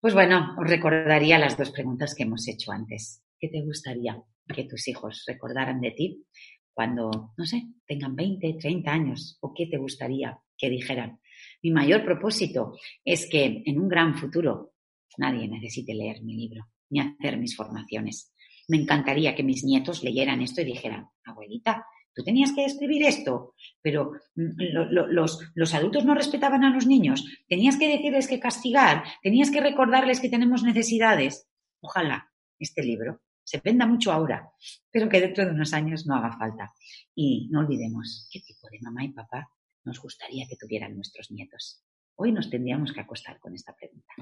Pues 0.00 0.14
bueno, 0.14 0.54
os 0.56 0.68
recordaría 0.68 1.38
las 1.38 1.56
dos 1.56 1.70
preguntas 1.70 2.14
que 2.14 2.24
hemos 2.24 2.46
hecho 2.46 2.70
antes. 2.70 3.24
¿Qué 3.40 3.48
te 3.48 3.62
gustaría 3.64 4.22
que 4.46 4.64
tus 4.64 4.86
hijos 4.86 5.24
recordaran 5.26 5.80
de 5.80 5.90
ti 5.92 6.26
cuando, 6.72 7.32
no 7.36 7.44
sé, 7.44 7.62
tengan 7.86 8.14
20, 8.14 8.56
30 8.60 8.92
años? 8.92 9.38
¿O 9.54 9.56
qué 9.56 9.66
te 9.66 9.78
gustaría 9.78 10.36
que 10.58 10.68
dijeran? 10.68 11.20
Mi 11.62 11.70
mayor 11.70 12.04
propósito 12.04 12.76
es 13.04 13.28
que 13.30 13.62
en 13.64 13.78
un 13.78 13.88
gran 13.88 14.18
futuro 14.18 14.72
nadie 15.16 15.46
necesite 15.46 15.94
leer 15.94 16.24
mi 16.24 16.34
libro 16.34 16.66
ni 16.90 16.98
hacer 16.98 17.38
mis 17.38 17.54
formaciones. 17.54 18.34
Me 18.66 18.78
encantaría 18.78 19.36
que 19.36 19.44
mis 19.44 19.62
nietos 19.62 20.02
leyeran 20.02 20.42
esto 20.42 20.60
y 20.60 20.64
dijeran, 20.64 21.06
abuelita, 21.24 21.86
tú 22.12 22.24
tenías 22.24 22.52
que 22.52 22.64
escribir 22.64 23.04
esto, 23.04 23.54
pero 23.80 24.14
mm, 24.34 24.72
los, 24.90 25.38
los, 25.54 25.74
adultos 25.74 26.04
no 26.04 26.16
respetaban 26.16 26.64
a 26.64 26.74
los 26.74 26.88
niños, 26.88 27.24
tenías 27.46 27.76
que 27.76 27.86
decirles 27.86 28.26
que 28.26 28.40
castigar, 28.40 29.04
tenías 29.22 29.52
que 29.52 29.60
recordarles 29.60 30.18
que 30.18 30.28
tenemos 30.28 30.64
necesidades. 30.64 31.48
Ojalá 31.80 32.28
este 32.58 32.82
libro 32.82 33.20
se 33.44 33.60
venda 33.60 33.86
mucho 33.86 34.10
ahora, 34.10 34.50
pero 34.90 35.08
que 35.08 35.20
dentro 35.20 35.44
de 35.44 35.52
unos 35.52 35.72
años 35.72 36.06
no 36.06 36.16
haga 36.16 36.36
falta. 36.36 36.72
Y 37.14 37.48
no 37.50 37.60
olvidemos 37.60 38.28
qué 38.32 38.40
tipo 38.40 38.68
de 38.70 38.80
mamá 38.80 39.04
y 39.04 39.12
papá 39.12 39.48
nos 39.84 40.00
gustaría 40.00 40.46
que 40.48 40.56
tuvieran 40.56 40.94
nuestros 40.94 41.30
nietos. 41.30 41.84
Hoy 42.16 42.32
nos 42.32 42.48
tendríamos 42.48 42.92
que 42.92 43.00
acostar 43.00 43.38
con 43.38 43.54
esta 43.54 43.74
pregunta. 43.74 44.14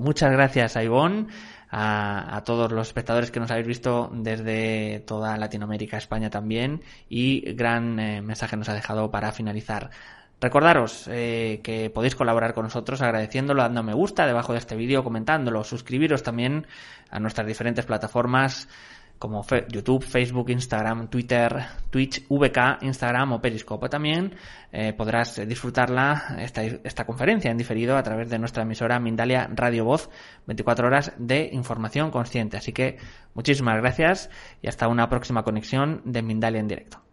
Muchas 0.00 0.30
gracias 0.30 0.76
a 0.76 0.84
Ivonne, 0.84 1.26
a, 1.70 2.40
todos 2.46 2.70
los 2.70 2.86
espectadores 2.86 3.32
que 3.32 3.40
nos 3.40 3.50
habéis 3.50 3.66
visto 3.66 4.08
desde 4.14 5.00
toda 5.00 5.36
Latinoamérica, 5.36 5.96
España 5.96 6.30
también, 6.30 6.82
y 7.08 7.40
gran 7.54 7.98
eh, 7.98 8.22
mensaje 8.22 8.56
nos 8.56 8.68
ha 8.68 8.74
dejado 8.74 9.10
para 9.10 9.32
finalizar. 9.32 9.90
Recordaros 10.40 11.08
eh, 11.08 11.60
que 11.64 11.90
podéis 11.90 12.14
colaborar 12.14 12.54
con 12.54 12.64
nosotros 12.64 13.02
agradeciéndolo, 13.02 13.62
dando 13.62 13.82
me 13.82 13.92
gusta 13.92 14.26
debajo 14.26 14.52
de 14.52 14.60
este 14.60 14.76
vídeo, 14.76 15.02
comentándolo, 15.02 15.64
suscribiros 15.64 16.22
también 16.22 16.66
a 17.10 17.18
nuestras 17.18 17.46
diferentes 17.46 17.86
plataformas 17.86 18.68
como 19.18 19.44
YouTube, 19.68 20.04
Facebook, 20.04 20.50
Instagram, 20.50 21.08
Twitter, 21.08 21.66
Twitch, 21.90 22.24
VK, 22.28 22.82
Instagram 22.82 23.32
o 23.32 23.40
Periscope. 23.40 23.88
También 23.88 24.34
eh, 24.72 24.92
podrás 24.92 25.36
disfrutarla, 25.46 26.36
esta, 26.38 26.62
esta 26.62 27.04
conferencia 27.04 27.50
en 27.50 27.58
diferido 27.58 27.96
a 27.96 28.02
través 28.02 28.30
de 28.30 28.38
nuestra 28.38 28.62
emisora 28.62 29.00
Mindalia 29.00 29.50
Radio 29.52 29.84
Voz, 29.84 30.08
24 30.46 30.86
horas 30.86 31.12
de 31.18 31.50
información 31.52 32.10
consciente. 32.10 32.56
Así 32.56 32.72
que 32.72 32.98
muchísimas 33.34 33.76
gracias 33.78 34.30
y 34.62 34.68
hasta 34.68 34.88
una 34.88 35.08
próxima 35.08 35.42
conexión 35.42 36.00
de 36.04 36.22
Mindalia 36.22 36.60
en 36.60 36.68
directo. 36.68 37.07